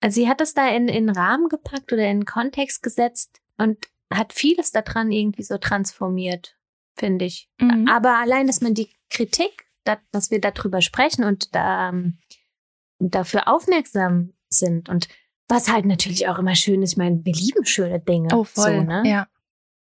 Also 0.00 0.20
sie 0.20 0.28
hat 0.28 0.40
das 0.40 0.52
da 0.52 0.68
in, 0.68 0.88
in 0.88 1.08
Rahmen 1.08 1.48
gepackt 1.48 1.92
oder 1.92 2.06
in 2.06 2.26
Kontext 2.26 2.82
gesetzt 2.82 3.40
und 3.56 3.78
hat 4.12 4.32
vieles 4.34 4.70
daran 4.70 5.10
irgendwie 5.10 5.42
so 5.42 5.56
transformiert, 5.56 6.56
finde 6.94 7.24
ich. 7.24 7.48
Mhm. 7.58 7.88
Aber 7.88 8.18
allein, 8.18 8.46
dass 8.46 8.60
man 8.60 8.74
die 8.74 8.90
Kritik, 9.08 9.66
dass, 9.84 9.98
dass 10.12 10.30
wir 10.30 10.40
darüber 10.40 10.82
sprechen 10.82 11.24
und 11.24 11.54
da, 11.54 11.88
ähm, 11.88 12.18
dafür 12.98 13.48
aufmerksam 13.48 14.34
sind 14.50 14.88
und 14.88 15.08
was 15.48 15.70
halt 15.70 15.84
natürlich 15.84 16.28
auch 16.28 16.38
immer 16.38 16.54
schön 16.54 16.82
ist. 16.82 16.92
Ich 16.92 16.96
meine, 16.96 17.24
wir 17.24 17.32
lieben 17.32 17.64
schöne 17.64 18.00
Dinge. 18.00 18.28
Oh, 18.34 18.44
voll. 18.44 18.80
So, 18.80 18.82
ne? 18.82 19.02
Ja. 19.06 19.26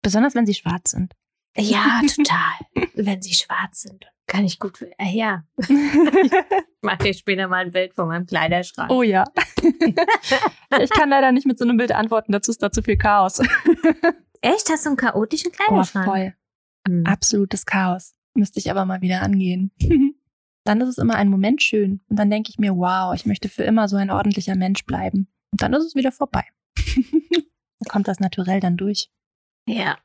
Besonders 0.02 0.36
wenn 0.36 0.46
sie 0.46 0.54
schwarz 0.54 0.92
sind. 0.92 1.14
Ja, 1.58 2.02
total. 2.16 2.90
wenn 2.96 3.22
sie 3.22 3.34
schwarz 3.34 3.82
sind. 3.82 4.06
Kann 4.28 4.46
ich 4.46 4.60
gut. 4.60 4.82
Äh, 4.98 5.12
ja. 5.12 5.44
ich 5.58 5.70
mache 6.82 7.04
dir 7.04 7.14
später 7.14 7.48
mal 7.48 7.66
ein 7.66 7.72
Bild 7.72 7.94
von 7.94 8.08
meinem 8.08 8.26
Kleiderschrank. 8.26 8.90
Oh 8.90 9.04
ja. 9.04 9.26
ich 9.62 10.90
kann 10.90 11.10
leider 11.10 11.32
nicht 11.32 11.46
mit 11.46 11.60
so 11.60 11.66
einem 11.66 11.78
Bild 11.78 11.92
antworten. 11.92 12.32
Dazu 12.32 12.52
ist 12.52 12.64
da 12.64 12.72
zu 12.72 12.82
viel 12.82 12.98
Chaos. 12.98 13.40
Echt? 14.42 14.70
Hast 14.70 14.86
du 14.86 14.92
einen 14.92 14.98
chaotischen 14.98 15.52
Kleiderschrank? 15.52 16.08
Oh, 16.08 16.12
voll. 16.12 16.34
Hm. 16.88 17.06
Absolutes 17.06 17.66
Chaos. 17.66 18.16
Müsste 18.34 18.60
ich 18.60 18.72
aber 18.72 18.86
mal 18.86 19.02
wieder 19.02 19.22
angehen. 19.22 19.72
dann 20.64 20.80
ist 20.80 20.88
es 20.88 20.98
immer 20.98 21.16
ein 21.16 21.28
Moment 21.30 21.62
schön. 21.62 22.00
Und 22.08 22.18
dann 22.18 22.30
denke 22.30 22.52
ich 22.52 22.58
mir, 22.58 22.76
wow, 22.76 23.14
ich 23.14 23.26
möchte 23.26 23.50
für 23.50 23.64
immer 23.64 23.90
so 23.90 23.98
ein 23.98 24.10
ordentlicher 24.10 24.56
Mensch 24.56 24.86
bleiben. 24.86 25.28
Und 25.52 25.62
dann 25.62 25.74
ist 25.74 25.86
es 25.86 25.96
wieder 25.96 26.12
vorbei. 26.12 26.46
dann 26.76 27.88
kommt 27.90 28.08
das 28.08 28.20
naturell 28.20 28.60
dann 28.60 28.78
durch. 28.78 29.10
Ja. 29.68 29.98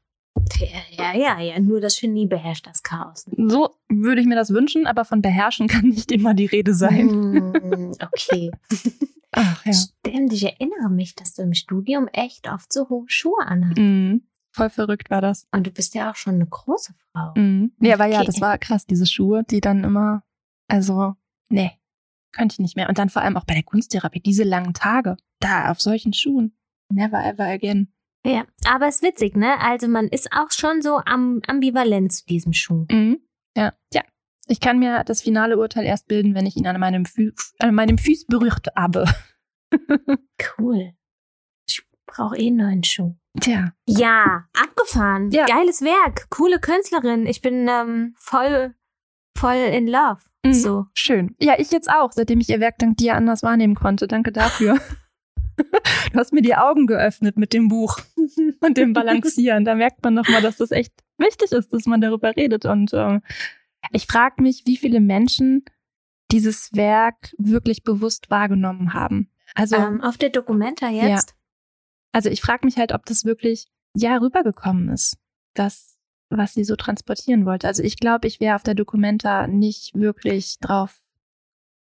Ja, 0.91 1.15
ja, 1.15 1.41
ja, 1.41 1.59
nur 1.61 1.81
das 1.81 1.99
Genie 1.99 2.27
beherrscht 2.27 2.67
das 2.67 2.83
Chaos. 2.83 3.27
So 3.37 3.75
würde 3.89 4.21
ich 4.21 4.27
mir 4.27 4.35
das 4.35 4.51
wünschen, 4.51 4.87
aber 4.87 5.05
von 5.05 5.23
beherrschen 5.23 5.67
kann 5.69 5.89
nicht 5.89 6.13
immer 6.13 6.35
die 6.35 6.47
Rede 6.47 6.75
sein. 6.75 7.07
Mm, 7.07 7.93
okay. 8.03 8.51
Ach, 9.33 9.65
ja. 9.67 9.73
Stimmt, 9.73 10.33
ich 10.33 10.45
erinnere 10.45 10.91
mich, 10.91 11.15
dass 11.15 11.35
du 11.35 11.43
im 11.43 11.55
Studium 11.55 12.09
echt 12.09 12.49
oft 12.49 12.73
so 12.73 12.89
hohe 12.89 13.05
Schuhe 13.07 13.45
anhast. 13.45 13.79
Mm, 13.79 14.19
voll 14.53 14.71
verrückt 14.71 15.11
war 15.11 15.21
das. 15.21 15.47
Und 15.53 15.67
du 15.67 15.71
bist 15.71 15.95
ja 15.95 16.11
auch 16.11 16.17
schon 16.17 16.37
eine 16.37 16.47
große 16.47 16.95
Frau. 17.13 17.33
Mm. 17.35 17.73
Ja, 17.81 17.95
aber 17.95 18.05
okay. 18.05 18.15
ja, 18.15 18.25
das 18.25 18.41
war 18.41 18.57
krass, 18.59 18.87
diese 18.87 19.07
Schuhe, 19.07 19.43
die 19.45 19.61
dann 19.61 19.85
immer, 19.85 20.23
also, 20.69 21.15
nee, 21.49 21.73
könnte 22.33 22.55
ich 22.55 22.59
nicht 22.61 22.77
mehr. 22.77 22.89
Und 22.89 22.99
dann 22.99 23.11
vor 23.11 23.23
allem 23.23 23.37
auch 23.37 23.45
bei 23.45 23.55
der 23.55 23.63
Kunsttherapie, 23.63 24.21
diese 24.21 24.45
langen 24.45 24.75
Tage, 24.75 25.17
da 25.41 25.71
auf 25.71 25.81
solchen 25.81 26.13
Schuhen. 26.13 26.57
Never 26.93 27.25
ever 27.25 27.45
again. 27.45 27.93
Ja, 28.27 28.45
aber 28.67 28.89
es 28.89 28.97
ist 28.97 29.03
witzig, 29.03 29.37
ne? 29.37 29.61
Also 29.61 29.87
man 29.87 30.09
ist 30.09 30.33
auch 30.33 30.51
schon 30.51 30.83
so 30.83 31.01
am 31.05 31.41
ambivalent 31.47 32.13
zu 32.13 32.27
diesem 32.27 32.53
Schuh. 32.53 32.87
Mhm. 32.91 33.21
Ja, 33.57 33.73
ja. 33.93 34.03
Ich 34.49 34.61
kann 34.61 34.79
mir 34.79 35.05
das 35.05 35.23
finale 35.23 35.59
Urteil 35.59 35.85
erst 35.85 36.09
bilden, 36.09 36.35
wenn 36.35 36.47
ich 36.47 36.57
ihn 36.57 36.67
an 36.67 36.79
meinem, 36.79 37.05
Fü 37.05 37.33
an 37.59 37.75
meinem 37.75 37.99
Fuß 37.99 38.27
berührt 38.27 38.67
habe. 38.77 39.05
cool. 40.59 40.93
Ich 41.69 41.83
brauche 42.07 42.37
eh 42.37 42.49
einen 42.49 42.57
neuen 42.57 42.85
Schuh. 42.85 43.17
Tja. 43.41 43.73
Ja, 43.87 44.45
abgefahren. 44.55 45.31
Ja. 45.31 45.47
Geiles 45.47 45.83
Werk. 45.83 46.29
Coole 46.31 46.59
Künstlerin. 46.59 47.27
Ich 47.27 47.43
bin 47.43 47.69
ähm, 47.69 48.15
voll, 48.17 48.75
voll 49.37 49.57
in 49.57 49.87
love. 49.87 50.21
Mhm. 50.45 50.53
So. 50.53 50.87
Schön. 50.95 51.35
Ja, 51.41 51.55
ich 51.59 51.71
jetzt 51.71 51.91
auch, 51.91 52.13
seitdem 52.13 52.41
ich 52.41 52.49
ihr 52.49 52.61
Werk 52.61 52.79
dank 52.79 52.97
dir 52.97 53.15
anders 53.15 53.43
wahrnehmen 53.43 53.75
konnte. 53.75 54.07
Danke 54.09 54.33
dafür. 54.33 54.79
du 56.13 56.19
hast 56.19 56.33
mir 56.33 56.43
die 56.43 56.55
Augen 56.55 56.87
geöffnet 56.87 57.37
mit 57.37 57.53
dem 57.53 57.69
Buch 57.69 57.99
und 58.61 58.77
dem 58.77 58.93
Balancieren. 58.93 59.65
Da 59.65 59.75
merkt 59.75 60.03
man 60.05 60.15
nochmal, 60.15 60.43
dass 60.43 60.57
das 60.57 60.71
echt 60.71 60.93
wichtig 61.19 61.53
ist, 61.53 61.73
dass 61.73 61.87
man 61.87 62.01
darüber 62.01 62.35
redet. 62.37 62.65
Und 62.65 62.93
äh, 62.93 63.21
ich 63.93 64.07
frage 64.07 64.43
mich, 64.43 64.63
wie 64.67 64.77
viele 64.77 65.01
Menschen 65.01 65.65
dieses 66.31 66.75
Werk 66.75 67.35
wirklich 67.39 67.83
bewusst 67.83 68.31
wahrgenommen 68.31 68.95
haben. 68.95 69.31
Also 69.55 69.77
ähm, 69.77 70.01
auf 70.03 70.19
der 70.19 70.31
Dokumenta 70.31 70.89
jetzt. 70.89 71.31
Ja. 71.31 71.37
Also 72.13 72.31
ich 72.31 72.41
frage 72.41 72.67
mich 72.67 72.77
halt, 72.77 72.93
ob 72.93 73.07
das 73.07 73.25
wirklich 73.25 73.69
ja 73.95 74.17
rübergekommen 74.17 74.89
ist, 74.89 75.19
dass 75.55 75.97
was 76.29 76.55
sie 76.55 76.65
so 76.65 76.75
transportieren 76.77 77.47
wollte. 77.47 77.69
Also 77.69 77.83
ich 77.83 77.97
glaube, 77.99 78.27
ich 78.27 78.41
wäre 78.41 78.57
auf 78.57 78.63
der 78.63 78.75
Dokumenta 78.75 79.47
nicht 79.47 79.95
wirklich 79.95 80.59
drauf 80.59 80.99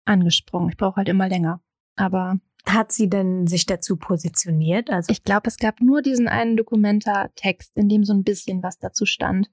angesprungen. 0.05 0.69
Ich 0.69 0.77
brauche 0.77 0.97
halt 0.97 1.09
immer 1.09 1.27
länger. 1.27 1.61
Aber 1.95 2.39
hat 2.65 2.91
sie 2.91 3.09
denn 3.09 3.47
sich 3.47 3.65
dazu 3.65 3.97
positioniert? 3.97 4.89
Also 4.89 5.11
ich 5.11 5.23
glaube, 5.23 5.47
es 5.47 5.57
gab 5.57 5.81
nur 5.81 6.01
diesen 6.01 6.27
einen 6.27 6.57
Dokumenta-Text, 6.57 7.75
in 7.75 7.89
dem 7.89 8.03
so 8.03 8.13
ein 8.13 8.23
bisschen 8.23 8.61
was 8.63 8.77
dazu 8.77 9.05
stand, 9.05 9.49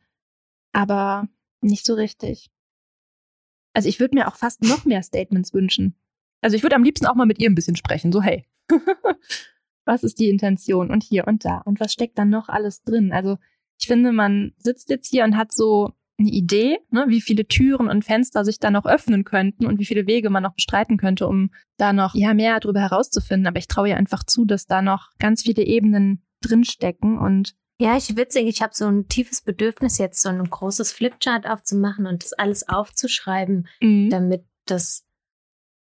aber 0.73 1.29
nicht 1.61 1.87
so 1.87 1.95
richtig. 1.95 2.51
Also 3.73 3.89
ich 3.89 4.01
würde 4.01 4.15
mir 4.15 4.29
auch 4.29 4.37
fast 4.37 4.63
noch 4.63 4.85
mehr 4.85 5.03
Statements 5.03 5.53
wünschen. 5.53 5.97
Also 6.41 6.57
ich 6.57 6.63
würde 6.63 6.77
am 6.77 6.83
liebsten 6.83 7.07
auch 7.07 7.15
mal 7.15 7.27
mit 7.27 7.39
ihr 7.39 7.49
ein 7.49 7.55
bisschen 7.55 7.77
sprechen. 7.77 8.13
So, 8.13 8.23
hey, 8.23 8.47
was 9.85 10.03
ist 10.03 10.19
die 10.19 10.29
Intention 10.29 10.91
und 10.91 11.03
hier 11.03 11.27
und 11.27 11.45
da 11.45 11.59
und 11.59 11.81
was 11.81 11.93
steckt 11.93 12.19
dann 12.19 12.31
noch 12.31 12.49
alles 12.49 12.83
drin? 12.83 13.13
Also 13.13 13.39
ich 13.79 13.87
finde, 13.87 14.13
man 14.13 14.53
sitzt 14.59 14.89
jetzt 14.91 15.09
hier 15.09 15.25
und 15.25 15.37
hat 15.37 15.53
so 15.53 15.93
eine 16.19 16.31
Idee, 16.31 16.79
ne, 16.91 17.07
wie 17.09 17.21
viele 17.21 17.47
Türen 17.47 17.89
und 17.89 18.05
Fenster 18.05 18.45
sich 18.45 18.59
da 18.59 18.71
noch 18.71 18.87
öffnen 18.87 19.25
könnten 19.25 19.67
und 19.67 19.79
wie 19.79 19.85
viele 19.85 20.07
Wege 20.07 20.31
man 20.31 20.43
noch 20.43 20.55
bestreiten 20.55 20.97
könnte, 20.97 21.27
um 21.27 21.51
da 21.77 21.93
noch 21.93 22.15
ja 22.15 22.33
mehr 22.33 22.59
darüber 22.59 22.81
herauszufinden. 22.81 23.47
Aber 23.47 23.59
ich 23.59 23.69
traue 23.69 23.91
ihr 23.91 23.97
einfach 23.97 24.25
zu, 24.25 24.45
dass 24.45 24.67
da 24.67 24.81
noch 24.81 25.11
ganz 25.19 25.43
viele 25.43 25.65
Ebenen 25.65 26.23
drinstecken 26.41 27.19
und 27.19 27.55
ja, 27.79 27.95
ich 27.95 28.17
witzig, 28.17 28.47
ich 28.47 28.63
habe 28.63 28.73
so 28.75 28.87
ein 28.87 29.07
tiefes 29.07 29.43
Bedürfnis, 29.43 29.99
jetzt 29.99 30.23
so 30.23 30.31
ein 30.31 30.43
großes 30.43 30.93
Flipchart 30.93 31.47
aufzumachen 31.47 32.07
und 32.07 32.25
das 32.25 32.33
alles 32.33 32.67
aufzuschreiben, 32.71 33.69
mhm. 33.83 34.09
damit 34.09 34.47
das, 34.65 35.05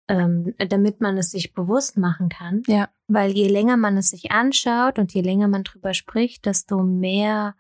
ähm, 0.09 0.53
damit 0.57 0.99
man 0.99 1.17
es 1.17 1.31
sich 1.31 1.53
bewusst 1.53 1.97
machen 1.97 2.27
kann. 2.27 2.63
Ja. 2.67 2.89
Weil 3.07 3.31
je 3.31 3.47
länger 3.47 3.77
man 3.77 3.95
es 3.95 4.09
sich 4.09 4.31
anschaut 4.31 4.99
und 4.99 5.13
je 5.13 5.21
länger 5.21 5.47
man 5.47 5.63
drüber 5.63 5.93
spricht, 5.93 6.45
desto 6.45 6.83
mehr 6.83 7.55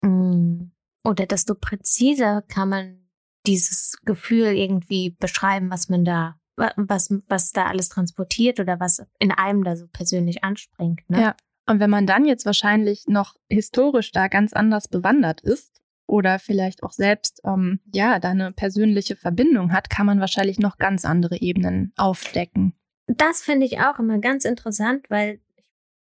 mh, 0.00 0.08
mm, 0.08 0.72
oder 1.06 1.26
desto 1.26 1.54
präziser 1.54 2.42
kann 2.42 2.68
man 2.68 3.08
dieses 3.46 3.96
Gefühl 4.04 4.48
irgendwie 4.48 5.10
beschreiben, 5.10 5.70
was 5.70 5.88
man 5.88 6.04
da, 6.04 6.36
was, 6.56 7.14
was 7.28 7.52
da 7.52 7.66
alles 7.66 7.88
transportiert 7.88 8.58
oder 8.58 8.80
was 8.80 9.02
in 9.18 9.30
einem 9.30 9.62
da 9.62 9.76
so 9.76 9.86
persönlich 9.86 10.42
anspringt. 10.42 11.08
Ne? 11.08 11.20
Ja. 11.20 11.36
Und 11.68 11.80
wenn 11.80 11.90
man 11.90 12.06
dann 12.06 12.24
jetzt 12.24 12.44
wahrscheinlich 12.44 13.04
noch 13.06 13.34
historisch 13.48 14.12
da 14.12 14.28
ganz 14.28 14.52
anders 14.52 14.88
bewandert 14.88 15.40
ist 15.40 15.80
oder 16.06 16.38
vielleicht 16.38 16.82
auch 16.82 16.92
selbst 16.92 17.40
ähm, 17.44 17.80
ja 17.92 18.18
da 18.18 18.30
eine 18.30 18.52
persönliche 18.52 19.16
Verbindung 19.16 19.72
hat, 19.72 19.90
kann 19.90 20.06
man 20.06 20.20
wahrscheinlich 20.20 20.58
noch 20.58 20.76
ganz 20.76 21.04
andere 21.04 21.40
Ebenen 21.40 21.92
aufdecken. 21.96 22.74
Das 23.06 23.42
finde 23.42 23.66
ich 23.66 23.80
auch 23.80 23.98
immer 23.98 24.18
ganz 24.18 24.44
interessant, 24.44 25.08
weil 25.08 25.40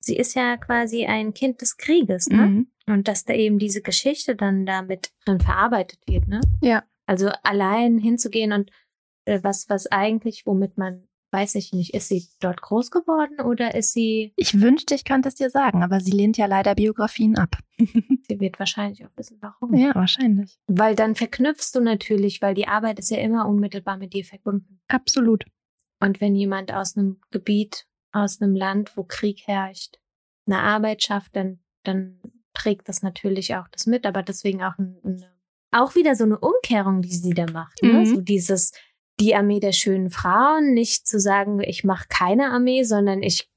sie 0.05 0.17
ist 0.17 0.35
ja 0.35 0.57
quasi 0.57 1.07
ein 1.07 1.35
Kind 1.35 1.61
des 1.61 1.77
Krieges, 1.77 2.29
ne? 2.29 2.47
Mhm. 2.47 2.67
Und 2.87 3.09
dass 3.09 3.25
da 3.25 3.35
eben 3.35 3.59
diese 3.59 3.83
Geschichte 3.83 4.35
dann 4.35 4.67
damit 4.67 5.13
drin 5.25 5.41
verarbeitet 5.41 6.01
wird, 6.07 6.29
ne? 6.29 6.41
Ja. 6.61 6.85
Also 7.07 7.31
allein 7.43 7.99
hinzugehen 7.99 8.53
und 8.53 8.71
äh, 9.25 9.41
was, 9.43 9.69
was 9.69 9.87
eigentlich, 9.87 10.47
womit 10.47 10.79
man 10.79 11.07
weiß 11.33 11.55
ich 11.55 11.73
nicht, 11.73 11.95
ist 11.95 12.09
sie 12.09 12.27
dort 12.41 12.61
groß 12.61 12.91
geworden 12.91 13.41
oder 13.41 13.75
ist 13.75 13.93
sie. 13.93 14.35
Ich 14.37 14.61
wünschte, 14.61 14.95
ich 14.95 15.05
könnte 15.05 15.29
es 15.29 15.35
dir 15.35 15.51
sagen, 15.51 15.83
aber 15.83 16.01
sie 16.01 16.11
lehnt 16.11 16.37
ja 16.37 16.47
leider 16.47 16.75
Biografien 16.75 17.39
ab. 17.39 17.57
sie 17.79 18.39
wird 18.39 18.59
wahrscheinlich 18.59 19.05
auch 19.05 19.11
wissen, 19.17 19.39
warum. 19.41 19.75
Ja, 19.75 19.95
wahrscheinlich. 19.95 20.59
Weil 20.67 20.95
dann 20.95 21.15
verknüpfst 21.15 21.73
du 21.75 21.81
natürlich, 21.81 22.43
weil 22.43 22.55
die 22.55 22.69
Arbeit 22.69 22.99
ist 22.99 23.11
ja 23.11 23.19
immer 23.19 23.49
unmittelbar 23.49 23.97
mit 23.97 24.13
dir 24.13 24.25
verbunden. 24.25 24.81
Absolut. 24.89 25.45
Und 26.01 26.21
wenn 26.21 26.35
jemand 26.35 26.73
aus 26.73 26.97
einem 26.97 27.21
Gebiet, 27.31 27.87
aus 28.13 28.41
einem 28.41 28.55
Land, 28.55 28.97
wo 28.97 29.05
Krieg 29.05 29.47
herrscht, 29.47 29.99
eine 30.47 30.59
Arbeit 30.59 31.03
schafft, 31.03 31.37
dann, 31.37 31.61
dann 31.85 32.21
trägt 32.55 32.89
das 32.89 33.03
natürlich 33.03 33.55
auch 33.57 33.69
das 33.69 33.87
mit, 33.87 34.07
aber 34.07 34.23
deswegen 34.23 34.63
auch 34.63 34.79
eine, 34.79 35.33
auch 35.71 35.95
wieder 35.95 36.15
so 36.15 36.25
eine 36.25 36.39
Umkehrung, 36.39 37.03
die 37.03 37.15
sie 37.15 37.33
da 37.33 37.47
macht. 37.51 37.83
Ne? 37.83 37.93
Mhm. 37.93 38.07
So 38.07 38.21
dieses, 38.21 38.73
die 39.21 39.35
Armee 39.35 39.61
der 39.61 39.73
schönen 39.73 40.11
Frauen, 40.11 40.75
nicht 40.75 41.07
zu 41.07 41.19
sagen, 41.19 41.61
ich 41.61 41.85
mache 41.85 42.07
keine 42.09 42.51
Armee, 42.51 42.83
sondern 42.83 43.23
ich 43.23 43.49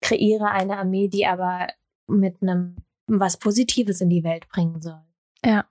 kreiere 0.00 0.50
eine 0.50 0.78
Armee, 0.78 1.08
die 1.08 1.26
aber 1.26 1.68
mit 2.08 2.42
einem 2.42 2.76
was 3.06 3.38
Positives 3.38 4.00
in 4.00 4.10
die 4.10 4.24
Welt 4.24 4.48
bringen 4.48 4.80
soll. 4.80 5.02
Ja. 5.44 5.66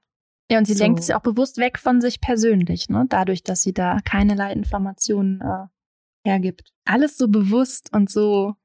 Ja, 0.49 0.59
und 0.59 0.65
sie 0.65 0.75
so. 0.75 0.83
lenkt 0.83 0.99
es 0.99 1.09
auch 1.09 1.21
bewusst 1.21 1.57
weg 1.57 1.79
von 1.79 2.01
sich 2.01 2.21
persönlich, 2.21 2.87
ne? 2.87 3.05
Dadurch, 3.09 3.41
dass 3.41 3.63
sie 3.63 3.73
da 3.73 3.97
keinerlei 4.05 4.53
Informationen 4.53 5.41
äh, 5.41 5.65
hergibt. 6.25 6.73
Alles 6.85 7.17
so 7.17 7.27
bewusst 7.27 7.93
und 7.93 8.09
so. 8.09 8.55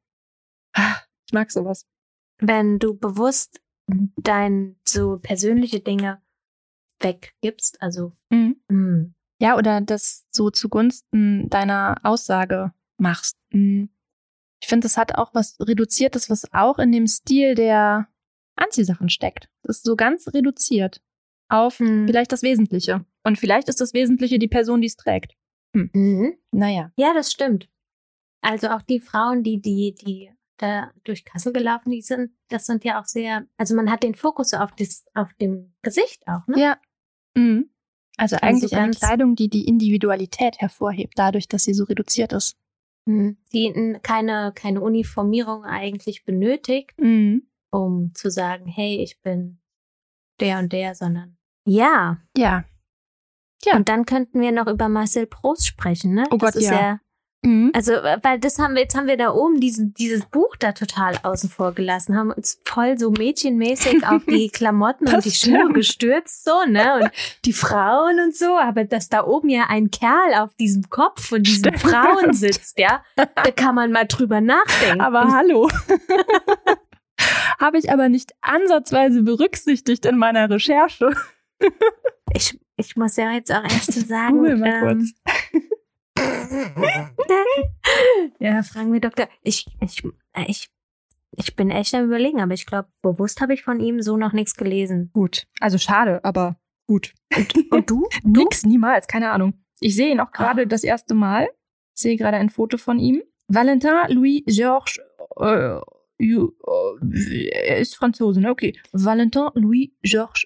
Ah, 0.74 0.96
ich 1.26 1.32
mag 1.32 1.50
sowas. 1.50 1.86
Wenn 2.38 2.78
du 2.78 2.96
bewusst 2.96 3.60
dein 4.16 4.76
so 4.86 5.18
persönliche 5.18 5.80
Dinge 5.80 6.22
weggibst, 7.00 7.80
also 7.82 8.12
mhm. 8.30 8.56
mh, 8.68 8.76
hm, 8.76 9.14
ja, 9.40 9.56
oder 9.56 9.80
das 9.80 10.26
so 10.30 10.50
zugunsten 10.50 11.48
deiner 11.48 11.96
Aussage 12.02 12.72
machst. 12.98 13.38
Hm. 13.52 13.88
Ich 14.62 14.68
finde, 14.68 14.84
das 14.84 14.98
hat 14.98 15.16
auch 15.16 15.34
was 15.34 15.56
Reduziertes, 15.58 16.28
was 16.28 16.52
auch 16.52 16.78
in 16.78 16.92
dem 16.92 17.06
Stil 17.06 17.54
der 17.54 18.08
Anziehsachen 18.56 19.08
steckt. 19.08 19.48
Das 19.62 19.78
ist 19.78 19.84
so 19.84 19.96
ganz 19.96 20.28
reduziert 20.34 21.00
auf 21.48 21.78
hm. 21.78 22.06
vielleicht 22.06 22.32
das 22.32 22.42
Wesentliche. 22.42 23.04
Und 23.24 23.38
vielleicht 23.38 23.68
ist 23.68 23.80
das 23.80 23.94
Wesentliche 23.94 24.38
die 24.38 24.48
Person, 24.48 24.82
die 24.82 24.86
es 24.86 24.96
trägt. 24.96 25.34
Hm. 25.74 25.90
Mhm. 25.92 26.34
Naja. 26.52 26.92
Ja, 26.96 27.14
das 27.14 27.30
stimmt. 27.30 27.68
Also 28.42 28.68
auch 28.68 28.82
die 28.82 29.00
Frauen, 29.00 29.42
die, 29.42 29.60
die, 29.60 29.94
die 29.94 30.30
da 30.56 30.90
durch 31.04 31.24
Kassel 31.24 31.52
gelaufen, 31.52 31.90
die 31.90 32.02
sind, 32.02 32.32
das 32.48 32.66
sind 32.66 32.84
ja 32.84 33.00
auch 33.00 33.06
sehr, 33.06 33.46
also 33.56 33.74
man 33.74 33.90
hat 33.90 34.02
den 34.02 34.14
Fokus 34.14 34.52
auf 34.54 34.72
das, 34.72 35.04
auf 35.14 35.32
dem 35.34 35.72
Gesicht 35.82 36.26
auch, 36.26 36.46
ne? 36.46 36.60
Ja. 36.60 36.78
Mhm. 37.34 37.70
Also, 38.16 38.36
also 38.36 38.46
eigentlich 38.46 38.76
eine 38.76 38.92
Kleidung, 38.92 39.34
die 39.34 39.48
die 39.48 39.66
Individualität 39.66 40.58
hervorhebt, 40.58 41.14
dadurch, 41.16 41.48
dass 41.48 41.64
sie 41.64 41.72
so 41.72 41.84
reduziert 41.84 42.32
ist. 42.32 42.58
Mhm. 43.06 43.38
Die 43.52 43.98
keine, 44.02 44.52
keine 44.54 44.82
Uniformierung 44.82 45.64
eigentlich 45.64 46.24
benötigt, 46.24 47.00
mhm. 47.00 47.46
um 47.70 48.12
zu 48.14 48.30
sagen, 48.30 48.66
hey, 48.66 49.02
ich 49.02 49.20
bin 49.22 49.60
der 50.40 50.58
und 50.58 50.72
der, 50.72 50.94
sondern 50.94 51.38
ja. 51.66 52.18
Ja. 52.36 52.64
Ja. 53.64 53.76
Und 53.76 53.88
dann 53.88 54.06
könnten 54.06 54.40
wir 54.40 54.52
noch 54.52 54.66
über 54.66 54.88
Marcel 54.88 55.26
Proust 55.26 55.66
sprechen, 55.66 56.14
ne? 56.14 56.24
Oh 56.30 56.36
das 56.36 56.54
Gott, 56.54 56.62
ja. 56.62 56.72
ja 56.72 57.00
Mhm. 57.42 57.72
Also, 57.74 57.92
weil 57.92 58.38
das 58.38 58.58
haben 58.58 58.74
wir, 58.74 58.82
jetzt 58.82 58.94
haben 58.94 59.06
wir 59.06 59.16
da 59.16 59.32
oben 59.32 59.60
diesen, 59.60 59.94
dieses 59.94 60.26
Buch 60.26 60.56
da 60.58 60.72
total 60.72 61.14
außen 61.22 61.48
vor 61.48 61.72
gelassen, 61.72 62.14
haben 62.14 62.30
uns 62.30 62.60
voll 62.66 62.98
so 62.98 63.10
mädchenmäßig 63.10 64.06
auf 64.06 64.24
die 64.26 64.50
Klamotten 64.50 65.08
und 65.08 65.24
die 65.24 65.30
Schuhe 65.30 65.72
gestürzt, 65.72 66.44
so, 66.44 66.64
ne? 66.66 66.96
Und 66.96 67.10
die 67.46 67.54
Frauen 67.54 68.20
und 68.20 68.36
so, 68.36 68.58
aber 68.58 68.84
dass 68.84 69.08
da 69.08 69.24
oben 69.24 69.48
ja 69.48 69.66
ein 69.68 69.90
Kerl 69.90 70.34
auf 70.34 70.54
diesem 70.54 70.90
Kopf 70.90 71.28
von 71.28 71.42
diesen 71.42 71.74
stimmt. 71.74 71.80
Frauen 71.80 72.34
sitzt, 72.34 72.78
ja, 72.78 73.02
da 73.16 73.26
kann 73.50 73.74
man 73.74 73.90
mal 73.90 74.06
drüber 74.06 74.42
nachdenken. 74.42 75.00
Aber 75.00 75.32
hallo. 75.32 75.68
Habe 77.58 77.78
ich 77.78 77.90
aber 77.90 78.08
nicht 78.08 78.32
ansatzweise 78.40 79.22
berücksichtigt 79.22 80.04
in 80.06 80.16
meiner 80.16 80.48
Recherche. 80.48 81.12
ich, 82.34 82.58
ich 82.80 82.96
muss 82.96 83.16
ja 83.16 83.32
jetzt 83.32 83.52
auch 83.52 83.62
erst 83.62 83.92
so 83.92 84.00
sagen. 84.00 84.38
Google 84.38 84.56
mal 84.56 84.68
ähm, 84.68 84.98
kurz. 84.98 85.12
ja, 88.40 88.62
fragen 88.62 88.92
wir 88.92 89.00
Doktor. 89.00 89.28
Ich, 89.42 89.66
ich, 89.80 90.02
ich, 90.46 90.68
ich 91.36 91.56
bin 91.56 91.70
echt 91.70 91.94
am 91.94 92.04
überlegen, 92.04 92.40
aber 92.40 92.54
ich 92.54 92.66
glaube, 92.66 92.88
bewusst 93.02 93.40
habe 93.40 93.54
ich 93.54 93.62
von 93.62 93.80
ihm 93.80 94.02
so 94.02 94.16
noch 94.16 94.32
nichts 94.32 94.56
gelesen. 94.56 95.10
Gut. 95.12 95.46
Also 95.60 95.78
schade, 95.78 96.24
aber 96.24 96.56
gut. 96.86 97.14
Und, 97.36 97.72
und 97.72 97.90
du? 97.90 98.08
Nix, 98.24 98.64
niemals, 98.64 99.06
keine 99.06 99.30
Ahnung. 99.30 99.54
Ich 99.80 99.96
sehe 99.96 100.10
ihn 100.10 100.20
auch 100.20 100.32
gerade 100.32 100.62
oh. 100.62 100.66
das 100.66 100.84
erste 100.84 101.14
Mal. 101.14 101.48
Ich 101.94 102.02
sehe 102.02 102.16
gerade 102.16 102.36
ein 102.36 102.50
Foto 102.50 102.76
von 102.76 102.98
ihm. 102.98 103.22
Valentin 103.48 103.92
Louis 104.08 104.42
Georges 104.46 105.00
äh, 105.38 105.80
er 106.20 107.78
ist 107.78 107.96
Franzose, 107.96 108.40
ne? 108.40 108.50
Okay. 108.50 108.78
Valentin 108.92 109.48
Louis 109.54 109.90
Georges 110.02 110.44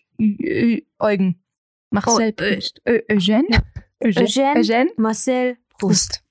Eugen. 0.99 1.44
Marcel 1.95 2.31
oh, 2.31 2.33
Proust. 2.33 2.81
Äh, 2.85 3.03
Eugène? 3.09 3.47
Eugène, 4.01 4.57
Eugène 4.57 4.89
Marcel 4.97 5.57
Proust. 5.79 6.23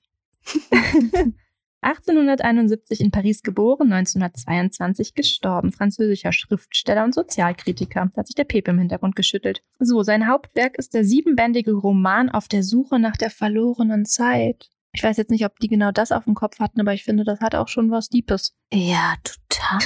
1871 1.80 3.00
in 3.00 3.10
Paris 3.10 3.42
geboren, 3.42 3.92
1922 3.92 5.14
gestorben. 5.14 5.70
Französischer 5.70 6.32
Schriftsteller 6.32 7.04
und 7.04 7.14
Sozialkritiker. 7.14 8.10
Da 8.14 8.20
hat 8.20 8.26
sich 8.26 8.36
der 8.36 8.44
Pepe 8.44 8.70
im 8.70 8.78
Hintergrund 8.78 9.16
geschüttelt. 9.16 9.62
So, 9.78 10.02
sein 10.02 10.26
Hauptwerk 10.26 10.78
ist 10.78 10.94
der 10.94 11.04
siebenbändige 11.04 11.72
Roman 11.72 12.30
Auf 12.30 12.48
der 12.48 12.62
Suche 12.62 12.98
nach 12.98 13.16
der 13.16 13.30
verlorenen 13.30 14.06
Zeit. 14.06 14.70
Ich 14.92 15.02
weiß 15.02 15.16
jetzt 15.16 15.30
nicht, 15.30 15.44
ob 15.44 15.58
die 15.58 15.68
genau 15.68 15.92
das 15.92 16.12
auf 16.12 16.24
dem 16.24 16.34
Kopf 16.34 16.58
hatten, 16.58 16.80
aber 16.80 16.94
ich 16.94 17.04
finde, 17.04 17.24
das 17.24 17.40
hat 17.40 17.54
auch 17.54 17.68
schon 17.68 17.90
was 17.90 18.08
Deepes. 18.08 18.54
Ja, 18.72 19.14
total. 19.24 19.78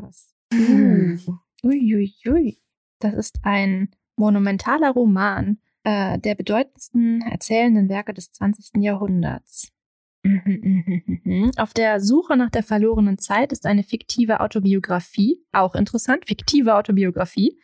Krass. 0.00 0.34
Hm. 0.52 1.20
Uiuiui. 1.62 2.14
Ui, 2.26 2.32
ui. 2.32 2.58
Das 3.00 3.14
ist 3.14 3.40
ein 3.42 3.94
monumentaler 4.16 4.90
Roman 4.90 5.58
äh, 5.84 6.18
der 6.18 6.34
bedeutendsten 6.34 7.22
erzählenden 7.22 7.88
Werke 7.88 8.14
des 8.14 8.32
20. 8.32 8.82
Jahrhunderts. 8.82 9.70
Auf 11.56 11.74
der 11.74 12.00
Suche 12.00 12.36
nach 12.36 12.48
der 12.48 12.62
verlorenen 12.62 13.18
Zeit 13.18 13.52
ist 13.52 13.66
eine 13.66 13.82
fiktive 13.82 14.40
Autobiografie, 14.40 15.44
auch 15.52 15.74
interessant, 15.74 16.26
fiktive 16.26 16.76
Autobiografie, 16.76 17.58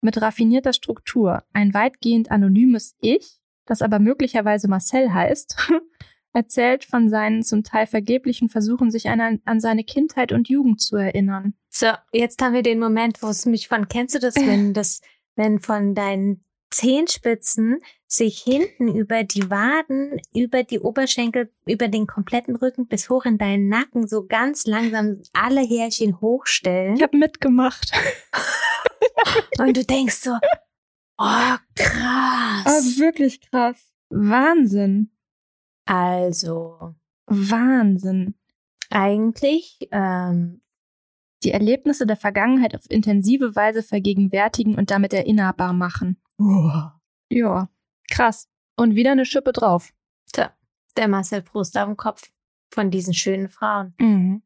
mit 0.00 0.20
raffinierter 0.20 0.72
Struktur. 0.72 1.44
Ein 1.52 1.72
weitgehend 1.72 2.32
anonymes 2.32 2.96
Ich, 3.00 3.38
das 3.66 3.82
aber 3.82 4.00
möglicherweise 4.00 4.66
Marcel 4.66 5.12
heißt, 5.12 5.70
erzählt 6.32 6.84
von 6.84 7.08
seinen 7.08 7.44
zum 7.44 7.62
Teil 7.62 7.86
vergeblichen 7.86 8.48
Versuchen, 8.48 8.90
sich 8.90 9.08
an, 9.08 9.40
an, 9.44 9.60
seine 9.60 9.84
Kindheit 9.84 10.32
und 10.32 10.48
Jugend 10.48 10.80
zu 10.80 10.96
erinnern. 10.96 11.54
So, 11.68 11.88
jetzt 12.12 12.42
haben 12.42 12.54
wir 12.54 12.62
den 12.62 12.80
Moment, 12.80 13.22
wo 13.22 13.28
es 13.28 13.46
mich 13.46 13.68
von, 13.68 13.86
kennst 13.88 14.16
du 14.16 14.18
das, 14.18 14.34
wenn 14.34 14.74
das, 14.74 15.00
wenn 15.40 15.58
von 15.58 15.94
deinen 15.94 16.44
Zehenspitzen 16.70 17.80
sich 18.06 18.42
hinten 18.42 18.94
über 18.94 19.24
die 19.24 19.50
Waden, 19.50 20.20
über 20.34 20.64
die 20.64 20.78
Oberschenkel, 20.80 21.50
über 21.66 21.88
den 21.88 22.06
kompletten 22.06 22.56
Rücken 22.56 22.86
bis 22.86 23.08
hoch 23.08 23.24
in 23.24 23.38
deinen 23.38 23.68
Nacken 23.68 24.06
so 24.06 24.26
ganz 24.26 24.66
langsam 24.66 25.22
alle 25.32 25.62
Härchen 25.62 26.20
hochstellen. 26.20 26.96
Ich 26.96 27.02
habe 27.02 27.16
mitgemacht. 27.16 27.90
Und 29.58 29.78
du 29.78 29.84
denkst 29.84 30.16
so, 30.16 30.32
oh, 31.16 31.56
krass. 31.74 32.66
Ah, 32.66 32.80
wirklich 32.98 33.40
krass. 33.40 33.90
Wahnsinn. 34.10 35.10
Also, 35.86 36.94
Wahnsinn. 37.26 38.34
eigentlich, 38.90 39.88
ähm, 39.90 40.60
Die 41.42 41.52
Erlebnisse 41.52 42.06
der 42.06 42.16
Vergangenheit 42.16 42.74
auf 42.74 42.90
intensive 42.90 43.56
Weise 43.56 43.82
vergegenwärtigen 43.82 44.76
und 44.76 44.90
damit 44.90 45.12
erinnerbar 45.14 45.72
machen. 45.72 46.20
Ja, 47.30 47.68
krass. 48.10 48.48
Und 48.76 48.94
wieder 48.94 49.12
eine 49.12 49.24
Schippe 49.24 49.52
drauf. 49.52 49.92
tja, 50.32 50.54
der 50.96 51.08
Marcel 51.08 51.42
Proust 51.42 51.76
auf 51.78 51.86
dem 51.86 51.96
Kopf 51.96 52.30
von 52.72 52.90
diesen 52.90 53.14
schönen 53.14 53.48
Frauen, 53.48 53.94
Mhm. 54.00 54.42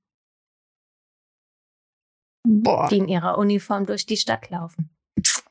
Boah. 2.47 2.89
die 2.89 2.99
in 2.99 3.09
ihrer 3.09 3.39
Uniform 3.39 3.87
durch 3.87 4.07
die 4.07 4.17
Stadt 4.17 4.51
laufen 4.51 4.91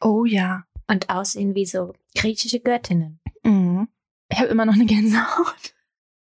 Oh 0.02 0.26
ja. 0.26 0.64
und 0.88 1.10
aussehen 1.10 1.56
wie 1.56 1.66
so 1.66 1.94
griechische 2.16 2.60
Göttinnen. 2.60 3.20
Mhm. 3.44 3.88
Ich 4.30 4.38
habe 4.40 4.50
immer 4.50 4.66
noch 4.66 4.74
eine 4.76 4.86
Gänsehaut. 4.86 5.74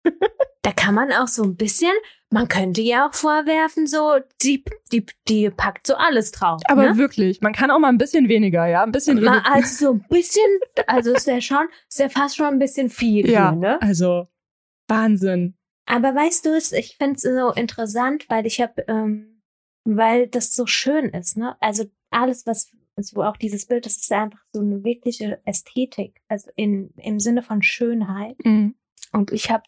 Da 0.63 0.73
kann 0.73 0.95
man 0.95 1.13
auch 1.13 1.29
so 1.29 1.45
ein 1.45 1.57
bisschen, 1.57 1.93
man 2.31 2.47
könnte 2.49 2.83
ja 2.83 3.09
auch 3.09 3.15
vorwerfen, 3.15 3.87
so, 3.87 4.19
die, 4.43 4.63
die, 4.93 5.07
die 5.29 5.49
packt 5.51 5.87
so 5.87 5.95
alles 5.95 6.31
drauf. 6.33 6.61
Aber 6.69 6.91
ne? 6.91 6.97
wirklich, 6.99 7.41
man 7.41 7.53
kann 7.55 7.71
auch 7.71 7.79
mal 7.79 7.89
ein 7.89 7.97
bisschen 7.99 8.29
weniger, 8.29 8.67
ja? 8.67 8.83
Ein 8.83 8.93
bisschen 8.93 9.23
Mal, 9.23 9.41
also 9.45 9.87
so 9.87 9.93
ein 9.95 10.05
bisschen, 10.09 10.45
also 10.87 11.13
ist 11.15 11.27
ja 11.27 11.41
schon, 11.41 11.69
ist 11.89 11.99
ja 11.99 12.09
fast 12.11 12.37
schon 12.37 12.47
ein 12.47 12.59
bisschen 12.59 12.91
viel 12.91 13.29
Ja, 13.31 13.51
hier, 13.53 13.59
ne? 13.59 13.83
also 13.83 14.29
Wahnsinn. 14.89 15.55
Aber 15.87 16.15
weißt 16.15 16.45
du, 16.47 16.51
es- 16.57 16.73
ich 16.73 16.97
finde 16.99 17.15
es 17.17 17.23
so 17.23 17.53
interessant, 17.53 18.27
weil 18.29 18.47
ich 18.47 18.61
habe, 18.61 18.85
ähm, 18.89 19.43
weil 19.85 20.27
das 20.29 20.55
so 20.55 20.67
schön 20.67 21.07
ist, 21.11 21.37
ne? 21.39 21.57
Also 21.61 21.85
alles, 22.11 22.47
was 22.47 22.71
so 23.01 23.23
auch 23.23 23.37
dieses 23.37 23.67
Bild, 23.67 23.87
das 23.87 23.97
ist 23.97 24.13
einfach 24.13 24.41
so 24.53 24.61
eine 24.61 24.83
wirkliche 24.85 25.41
Ästhetik, 25.47 26.21
also 26.29 26.51
in 26.57 26.91
im 26.97 27.21
Sinne 27.21 27.43
von 27.43 27.63
Schönheit. 27.63 28.37
Mhm. 28.45 28.75
Und 29.13 29.33
ich 29.33 29.51
habe 29.51 29.63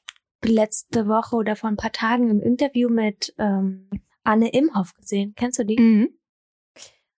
letzte 0.45 1.07
Woche 1.07 1.37
oder 1.37 1.57
vor 1.57 1.69
ein 1.71 1.77
paar 1.77 1.93
Tagen 1.93 2.31
im 2.31 2.41
Interview 2.41 2.89
mit 2.89 3.35
ähm, 3.39 3.89
Anne 4.25 4.51
Imhoff 4.53 4.95
gesehen. 4.95 5.35
Kennst 5.37 5.59
du 5.59 5.65
die? 5.65 5.79
Mhm. 5.81 6.09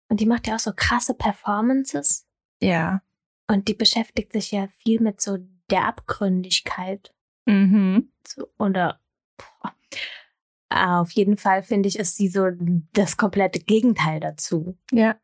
Und 0.10 0.20
die 0.20 0.26
macht 0.26 0.48
ja 0.48 0.56
auch 0.56 0.60
so 0.60 0.72
krasse 0.76 1.14
Performances. 1.14 2.28
Ja. 2.62 3.02
Und 3.48 3.68
die 3.68 3.74
beschäftigt 3.74 4.34
sich 4.34 4.52
ja 4.52 4.68
viel 4.84 5.00
mit 5.02 5.22
so 5.22 5.38
der 5.70 5.86
Abgründigkeit 5.88 7.14
Mhm. 7.48 8.12
so, 8.28 8.48
oder 8.60 9.02
boah. 9.38 9.74
auf 11.00 11.12
jeden 11.12 11.38
Fall 11.38 11.64
finde 11.64 11.90
ich, 11.90 11.98
ist 11.98 12.16
sie 12.18 12.28
so 12.28 12.50
das 12.94 13.18
komplette 13.18 13.60
Gegenteil 13.60 14.20
dazu 14.20 14.78
Ja. 14.92 15.16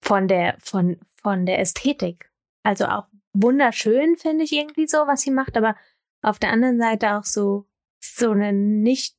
von 0.00 0.26
der 0.26 0.56
von 0.58 0.96
von 1.22 1.44
der 1.44 1.58
Ästhetik. 1.58 2.30
Also 2.62 2.86
auch 2.86 3.06
wunderschön 3.34 4.16
finde 4.16 4.44
ich 4.44 4.52
irgendwie 4.52 4.86
so, 4.88 4.98
was 5.06 5.20
sie 5.22 5.30
macht, 5.30 5.56
aber 5.56 5.76
auf 6.22 6.38
der 6.38 6.50
anderen 6.50 6.78
Seite 6.78 7.14
auch 7.16 7.24
so 7.24 7.66
so 8.00 8.30
eine 8.30 8.52
nicht 8.52 9.16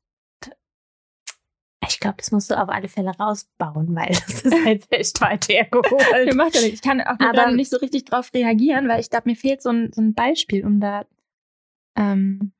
ich 1.87 1.99
glaube, 1.99 2.17
das 2.17 2.31
musst 2.31 2.51
du 2.51 2.61
auf 2.61 2.69
alle 2.69 2.87
Fälle 2.87 3.09
rausbauen, 3.17 3.95
weil 3.95 4.09
das 4.09 4.41
ist 4.41 4.53
halt 4.65 4.85
echt 4.91 5.19
weit 5.21 5.47
hergeholt. 5.49 6.35
macht 6.35 6.53
ja 6.55 6.61
nichts. 6.61 6.75
Ich 6.75 6.81
kann 6.81 7.01
auch 7.01 7.17
Aber- 7.19 7.31
gerade 7.31 7.55
nicht 7.55 7.69
so 7.71 7.77
richtig 7.77 8.05
drauf 8.05 8.31
reagieren, 8.33 8.87
weil 8.87 8.99
ich 8.99 9.09
glaube, 9.09 9.29
mir 9.29 9.35
fehlt 9.35 9.61
so 9.61 9.69
ein, 9.69 9.91
so 9.93 10.01
ein 10.01 10.13
Beispiel, 10.13 10.65
um 10.65 10.79
da. 10.79 11.05
Ähm, 11.97 12.51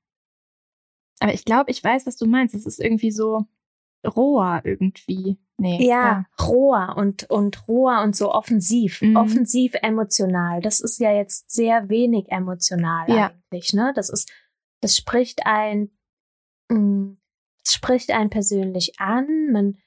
aber 1.20 1.34
ich 1.34 1.46
glaube, 1.46 1.70
ich 1.70 1.84
weiß, 1.84 2.08
was 2.08 2.16
du 2.18 2.26
meinst. 2.26 2.56
Es 2.56 2.66
ist 2.66 2.80
irgendwie 2.80 3.12
so 3.12 3.46
roher 4.06 4.62
irgendwie. 4.64 5.38
Nee. 5.58 5.86
Ja, 5.86 6.26
roher 6.41 6.95
und, 6.97 7.30
und 7.30 7.68
roher 7.68 8.02
und 8.04 8.16
so 8.16 8.32
offensiv, 8.34 9.02
Mhm. 9.02 9.18
offensiv 9.18 9.74
emotional. 9.82 10.62
Das 10.62 10.80
ist 10.80 11.00
ja 11.00 11.12
jetzt 11.14 11.52
sehr 11.52 11.89
wenig 11.89 12.30
emotional 12.30 13.10
Ja. 13.10 13.32
eigentlich, 13.52 13.74
ne? 13.74 13.91
Das 13.95 14.10
ist, 14.10 14.32
das 14.82 14.95
spricht 14.95 15.45
ein, 15.45 15.89
mh, 16.70 17.16
das 17.64 17.74
spricht 17.74 18.12
einen 18.12 18.30
persönlich 18.30 19.00
an, 19.00 19.52
man, 19.52 19.78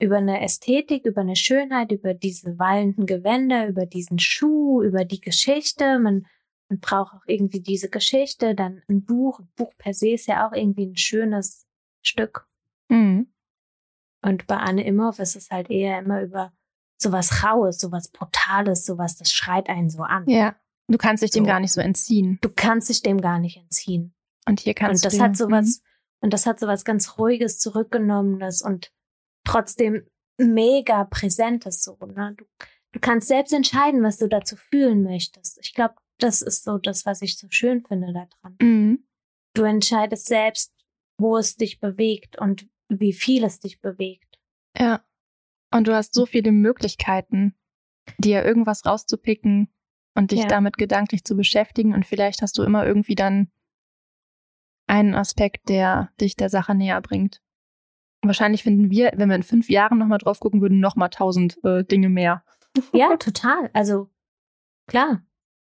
über 0.00 0.16
eine 0.16 0.40
Ästhetik, 0.40 1.04
über 1.06 1.20
eine 1.20 1.36
Schönheit, 1.36 1.92
über 1.92 2.14
diese 2.14 2.58
wallenden 2.58 3.06
Gewänder, 3.06 3.68
über 3.68 3.86
diesen 3.86 4.18
Schuh, 4.18 4.82
über 4.82 5.04
die 5.04 5.20
Geschichte, 5.20 5.98
man, 5.98 6.26
man 6.68 6.80
braucht 6.80 7.12
auch 7.14 7.22
irgendwie 7.26 7.60
diese 7.60 7.90
Geschichte, 7.90 8.54
dann 8.54 8.82
ein 8.88 9.04
Buch, 9.04 9.38
ein 9.38 9.48
Buch 9.54 9.72
per 9.76 9.92
se 9.94 10.10
ist 10.10 10.26
ja 10.26 10.48
auch 10.48 10.52
irgendwie 10.52 10.86
ein 10.86 10.96
schönes 10.96 11.66
Stück. 12.02 12.48
Mhm. 12.88 13.28
Und 14.24 14.46
bei 14.46 14.56
Anne 14.56 14.84
Imhoff 14.84 15.18
ist 15.18 15.36
es 15.36 15.50
halt 15.50 15.70
eher 15.70 15.98
immer 15.98 16.22
über 16.22 16.52
sowas 17.00 17.44
Raues, 17.44 17.78
sowas 17.78 18.08
Brutales, 18.08 18.86
sowas, 18.86 19.16
das 19.16 19.30
schreit 19.32 19.68
einen 19.68 19.90
so 19.90 20.02
an. 20.02 20.28
Ja. 20.28 20.56
Du 20.88 20.98
kannst 20.98 21.22
dich 21.22 21.30
dem 21.30 21.44
So. 21.44 21.48
gar 21.48 21.60
nicht 21.60 21.72
so 21.72 21.80
entziehen. 21.80 22.38
Du 22.40 22.48
kannst 22.48 22.88
dich 22.88 23.02
dem 23.02 23.20
gar 23.20 23.38
nicht 23.38 23.56
entziehen. 23.56 24.14
Und 24.46 24.60
hier 24.60 24.74
kannst 24.74 25.04
und 25.04 25.12
das 25.12 25.18
du. 25.18 25.24
hat 25.24 25.36
sowas, 25.36 25.82
und 26.20 26.32
das 26.32 26.46
hat 26.46 26.60
sowas 26.60 26.84
ganz 26.84 27.18
Ruhiges, 27.18 27.58
Zurückgenommenes 27.58 28.62
und 28.62 28.92
trotzdem 29.46 30.06
mega 30.38 31.04
Präsentes 31.04 31.82
so, 31.84 31.96
ne? 32.06 32.34
Du, 32.36 32.44
du 32.92 33.00
kannst 33.00 33.28
selbst 33.28 33.52
entscheiden, 33.52 34.02
was 34.02 34.18
du 34.18 34.28
dazu 34.28 34.56
fühlen 34.56 35.02
möchtest. 35.02 35.58
Ich 35.62 35.74
glaube, 35.74 35.94
das 36.18 36.42
ist 36.42 36.64
so 36.64 36.78
das, 36.78 37.06
was 37.06 37.22
ich 37.22 37.38
so 37.38 37.46
schön 37.50 37.82
finde 37.82 38.12
daran. 38.12 38.56
Mhm. 38.60 39.06
Du 39.54 39.62
entscheidest 39.64 40.26
selbst, 40.26 40.72
wo 41.18 41.36
es 41.36 41.56
dich 41.56 41.80
bewegt 41.80 42.38
und 42.38 42.68
wie 43.00 43.12
viel 43.12 43.44
es 43.44 43.60
dich 43.60 43.80
bewegt. 43.80 44.38
Ja. 44.78 45.04
Und 45.72 45.88
du 45.88 45.94
hast 45.94 46.14
so 46.14 46.26
viele 46.26 46.52
Möglichkeiten, 46.52 47.54
dir 48.18 48.44
irgendwas 48.44 48.86
rauszupicken 48.86 49.68
und 50.14 50.30
dich 50.30 50.40
Ja. 50.42 50.46
damit 50.46 50.76
gedanklich 50.78 51.24
zu 51.24 51.36
beschäftigen. 51.36 51.94
Und 51.94 52.06
vielleicht 52.06 52.42
hast 52.42 52.56
du 52.58 52.62
immer 52.62 52.86
irgendwie 52.86 53.14
dann 53.16 53.50
einen 54.86 55.14
Aspekt, 55.14 55.68
der 55.68 56.10
dich 56.20 56.36
der 56.36 56.48
Sache 56.50 56.74
näher 56.74 57.00
bringt. 57.00 57.40
Wahrscheinlich 58.22 58.62
finden 58.62 58.90
wir, 58.90 59.12
wenn 59.16 59.28
wir 59.28 59.36
in 59.36 59.42
fünf 59.42 59.68
Jahren 59.68 59.98
nochmal 59.98 60.18
drauf 60.18 60.40
gucken 60.40 60.60
würden, 60.60 60.80
nochmal 60.80 61.10
tausend 61.10 61.58
äh, 61.64 61.84
Dinge 61.84 62.08
mehr. 62.08 62.44
Ja, 62.92 63.16
total. 63.16 63.70
Also 63.72 64.10
klar, 64.88 65.24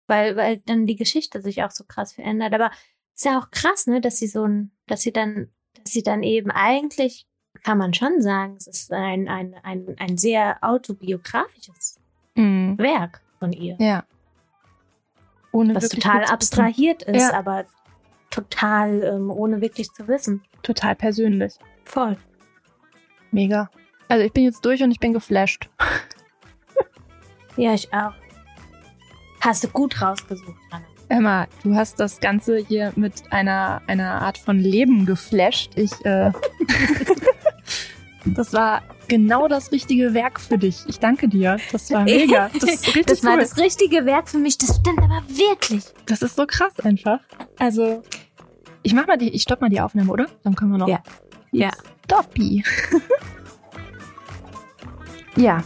weil 0.08 0.34
weil 0.36 0.58
dann 0.66 0.86
die 0.86 0.96
Geschichte 0.96 1.40
sich 1.40 1.62
auch 1.62 1.70
so 1.70 1.84
krass 1.84 2.12
verändert. 2.14 2.52
Aber 2.52 2.70
ist 3.14 3.24
ja 3.24 3.38
auch 3.38 3.50
krass, 3.52 3.86
ne, 3.86 4.00
dass 4.00 4.18
sie 4.18 4.26
so 4.26 4.44
ein, 4.44 4.72
dass 4.86 5.02
sie 5.02 5.12
dann, 5.12 5.52
sie 5.86 6.02
dann 6.02 6.22
eben 6.22 6.50
eigentlich 6.50 7.26
kann 7.62 7.78
man 7.78 7.94
schon 7.94 8.20
sagen, 8.22 8.54
es 8.58 8.66
ist 8.66 8.92
ein 8.92 9.28
ein 9.28 9.54
ein 9.62 9.96
ein 9.98 10.18
sehr 10.18 10.58
autobiografisches 10.62 11.98
Mhm. 12.34 12.76
Werk 12.78 13.22
von 13.38 13.52
ihr, 13.52 13.76
Ja. 13.80 14.04
Ohne 15.52 15.74
was 15.74 15.88
total 15.88 16.24
abstrahiert 16.24 17.02
ist, 17.04 17.30
Ja. 17.30 17.38
aber 17.38 17.64
total 18.30 19.02
ähm, 19.02 19.30
ohne 19.30 19.60
wirklich 19.62 19.90
zu 19.92 20.06
wissen. 20.06 20.42
Total 20.62 20.94
persönlich. 20.94 21.54
Voll. 21.84 22.16
Mega. 23.30 23.70
Also 24.08 24.24
ich 24.24 24.32
bin 24.32 24.44
jetzt 24.44 24.64
durch 24.66 24.82
und 24.82 24.90
ich 24.90 25.00
bin 25.00 25.12
geflasht. 25.14 25.68
Ja, 27.56 27.72
ich 27.72 27.90
auch. 27.94 28.12
Hast 29.40 29.64
du 29.64 29.68
gut 29.68 30.02
rausgesucht, 30.02 30.60
Anna. 30.70 30.84
Emma, 31.08 31.46
du 31.62 31.74
hast 31.74 32.00
das 32.00 32.20
Ganze 32.20 32.58
hier 32.58 32.92
mit 32.96 33.14
einer, 33.30 33.80
einer 33.86 34.22
Art 34.22 34.38
von 34.38 34.58
Leben 34.58 35.06
geflasht. 35.06 35.72
Ich, 35.76 35.92
äh, 36.04 36.32
das 38.24 38.52
war 38.52 38.82
genau 39.08 39.46
das 39.46 39.70
richtige 39.70 40.14
Werk 40.14 40.40
für 40.40 40.58
dich. 40.58 40.84
Ich 40.88 40.98
danke 40.98 41.28
dir. 41.28 41.58
Das 41.70 41.90
war 41.92 42.02
mega. 42.04 42.50
Das 42.60 42.82
Das 43.06 43.24
war 43.24 43.34
cool. 43.34 43.40
das 43.40 43.56
richtige 43.58 44.04
Werk 44.04 44.28
für 44.28 44.38
mich. 44.38 44.58
Das 44.58 44.76
stimmt 44.76 44.98
aber 44.98 45.22
wirklich. 45.28 45.84
Das 46.06 46.22
ist 46.22 46.36
so 46.36 46.46
krass 46.46 46.78
einfach. 46.80 47.20
Also, 47.58 48.02
ich 48.82 48.94
mach 48.94 49.06
mal 49.06 49.16
die, 49.16 49.30
ich 49.30 49.42
stopp 49.42 49.60
mal 49.60 49.70
die 49.70 49.80
Aufnahme, 49.80 50.10
oder? 50.10 50.26
Dann 50.42 50.56
können 50.56 50.72
wir 50.72 50.78
noch. 50.78 50.88
Ja. 50.88 51.02
Ja. 51.52 51.70
Stoppi. 52.04 52.64
ja. 55.36 55.62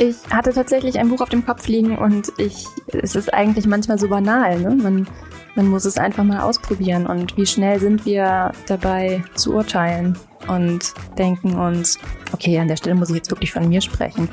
Ich 0.00 0.16
hatte 0.30 0.52
tatsächlich 0.52 0.96
ein 0.96 1.08
Buch 1.08 1.20
auf 1.20 1.28
dem 1.28 1.44
Kopf 1.44 1.66
liegen 1.66 1.98
und 1.98 2.32
ich, 2.38 2.66
es 2.86 3.16
ist 3.16 3.34
eigentlich 3.34 3.66
manchmal 3.66 3.98
so 3.98 4.08
banal, 4.08 4.60
ne? 4.60 4.70
Man, 4.76 5.08
man 5.56 5.66
muss 5.66 5.84
es 5.84 5.98
einfach 5.98 6.22
mal 6.22 6.40
ausprobieren 6.40 7.08
und 7.08 7.36
wie 7.36 7.46
schnell 7.46 7.80
sind 7.80 8.06
wir 8.06 8.52
dabei 8.68 9.24
zu 9.34 9.54
urteilen 9.54 10.16
und 10.46 10.94
denken 11.18 11.58
uns, 11.58 11.98
okay, 12.32 12.60
an 12.60 12.68
der 12.68 12.76
Stelle 12.76 12.94
muss 12.94 13.10
ich 13.10 13.16
jetzt 13.16 13.30
wirklich 13.30 13.52
von 13.52 13.68
mir 13.68 13.80
sprechen. 13.80 14.28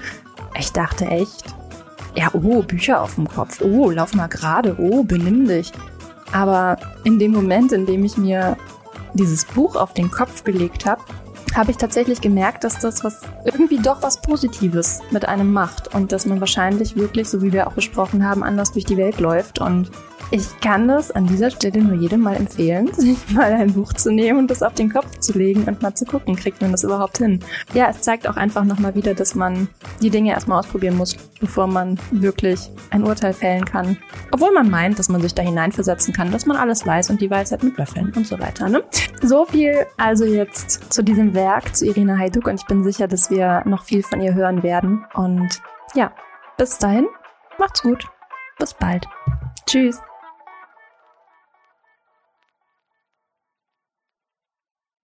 Ich 0.60 0.72
dachte 0.72 1.08
echt, 1.08 1.56
ja, 2.16 2.30
oh, 2.34 2.62
Bücher 2.62 3.02
auf 3.02 3.16
dem 3.16 3.28
Kopf, 3.28 3.60
oh, 3.62 3.90
lauf 3.90 4.14
mal 4.14 4.28
gerade, 4.28 4.76
oh, 4.78 5.04
benimm 5.04 5.48
dich. 5.48 5.72
Aber 6.32 6.78
in 7.06 7.18
dem 7.18 7.32
Moment, 7.32 7.72
in 7.72 7.88
dem 7.88 8.06
ich 8.06 8.18
mir 8.18 8.56
dieses 9.16 9.46
Buch 9.46 9.76
auf 9.76 9.96
den 9.96 10.12
Kopf 10.12 10.44
gelegt 10.44 10.86
habe, 10.86 11.02
habe 11.56 11.72
ich 11.72 11.78
tatsächlich 11.78 12.22
gemerkt, 12.22 12.64
dass 12.64 12.80
das 12.80 13.04
was 13.04 13.22
irgendwie 13.46 13.78
doch 13.78 14.02
was 14.02 14.22
Positives 14.22 15.00
mit 15.12 15.26
einem 15.26 15.54
macht 15.54 15.94
und 15.94 16.12
dass 16.12 16.26
man 16.26 16.40
wahrscheinlich 16.40 16.96
wirklich, 16.96 17.30
so 17.30 17.42
wie 17.42 17.54
wir 17.54 17.68
auch 17.68 17.74
besprochen 17.74 18.28
haben, 18.28 18.44
anders 18.44 18.74
durch 18.74 18.86
die 18.86 18.98
Welt 18.98 19.20
läuft 19.20 19.60
und 19.60 19.90
ich 20.32 20.60
kann 20.60 20.88
das 20.88 21.12
an 21.12 21.28
dieser 21.28 21.52
Stelle 21.52 21.82
nur 21.82 21.96
jedem 21.96 22.22
mal 22.22 22.36
empfehlen, 22.36 22.92
sich 22.98 23.18
mal 23.32 23.54
ein 23.54 23.74
Buch 23.74 23.94
zu 23.94 24.12
nehmen 24.12 24.40
und 24.40 24.52
das 24.52 24.64
auf 24.64 24.74
den 24.74 24.92
Kopf 24.92 25.20
zu 25.20 25.38
legen 25.38 25.64
und 25.66 25.82
mal 25.82 25.94
zu 25.94 26.06
gucken, 26.06 26.36
kriegt 26.36 26.62
man 26.62 26.72
das 26.72 26.84
überhaupt 26.84 27.20
hin. 27.20 27.40
Ja, 27.74 27.90
es 27.90 28.02
zeigt 28.02 28.28
auch 28.28 28.36
einfach 28.36 28.64
nochmal 28.64 28.96
wieder, 28.96 29.14
dass 29.14 29.36
man 29.36 29.68
die 30.02 30.10
Dinge 30.10 30.32
erstmal 30.32 30.60
ausprobieren 30.60 30.98
muss, 30.98 31.16
bevor 31.40 31.68
man 31.68 32.00
wirklich 32.12 32.70
ein 32.90 33.04
Urteil 33.04 33.34
fällen 33.34 33.66
kann. 33.66 33.98
Obwohl 34.32 34.52
man 34.52 34.70
meint, 34.70 35.00
dass 35.00 35.10
man 35.10 35.22
sich 35.22 35.34
da 35.34 35.44
hineinversetzen 35.44 36.14
kann, 36.14 36.32
dass 36.32 36.46
man 36.46 36.58
alles 36.58 36.86
weiß 36.86 37.10
und 37.10 37.22
die 37.22 37.30
Weisheit 37.30 37.64
mit 37.64 37.78
Löffeln 37.78 38.12
und 38.16 38.26
so 38.26 38.40
weiter. 38.40 38.70
Ne? 38.70 38.84
So 39.22 39.46
viel 39.46 39.86
also 39.98 40.26
jetzt 40.26 40.92
zu 40.92 41.04
diesem 41.04 41.34
Werk, 41.34 41.76
zu 41.76 41.86
Irina 41.86 42.18
Haiduk 42.18 42.48
und 42.48 42.60
ich 42.60 42.66
bin 42.66 42.84
sicher, 42.84 43.08
dass 43.08 43.30
wir 43.30 43.64
noch 43.66 43.84
viel 43.84 44.04
von 44.04 44.22
ihr 44.22 44.34
hören 44.34 44.64
werden. 44.64 45.06
Und 45.14 45.62
ja, 45.94 46.12
bis 46.58 46.78
dahin, 46.78 47.08
macht's 47.58 47.82
gut. 47.82 48.08
Bis 48.58 48.74
bald. 48.74 49.08
Tschüss. 49.66 50.00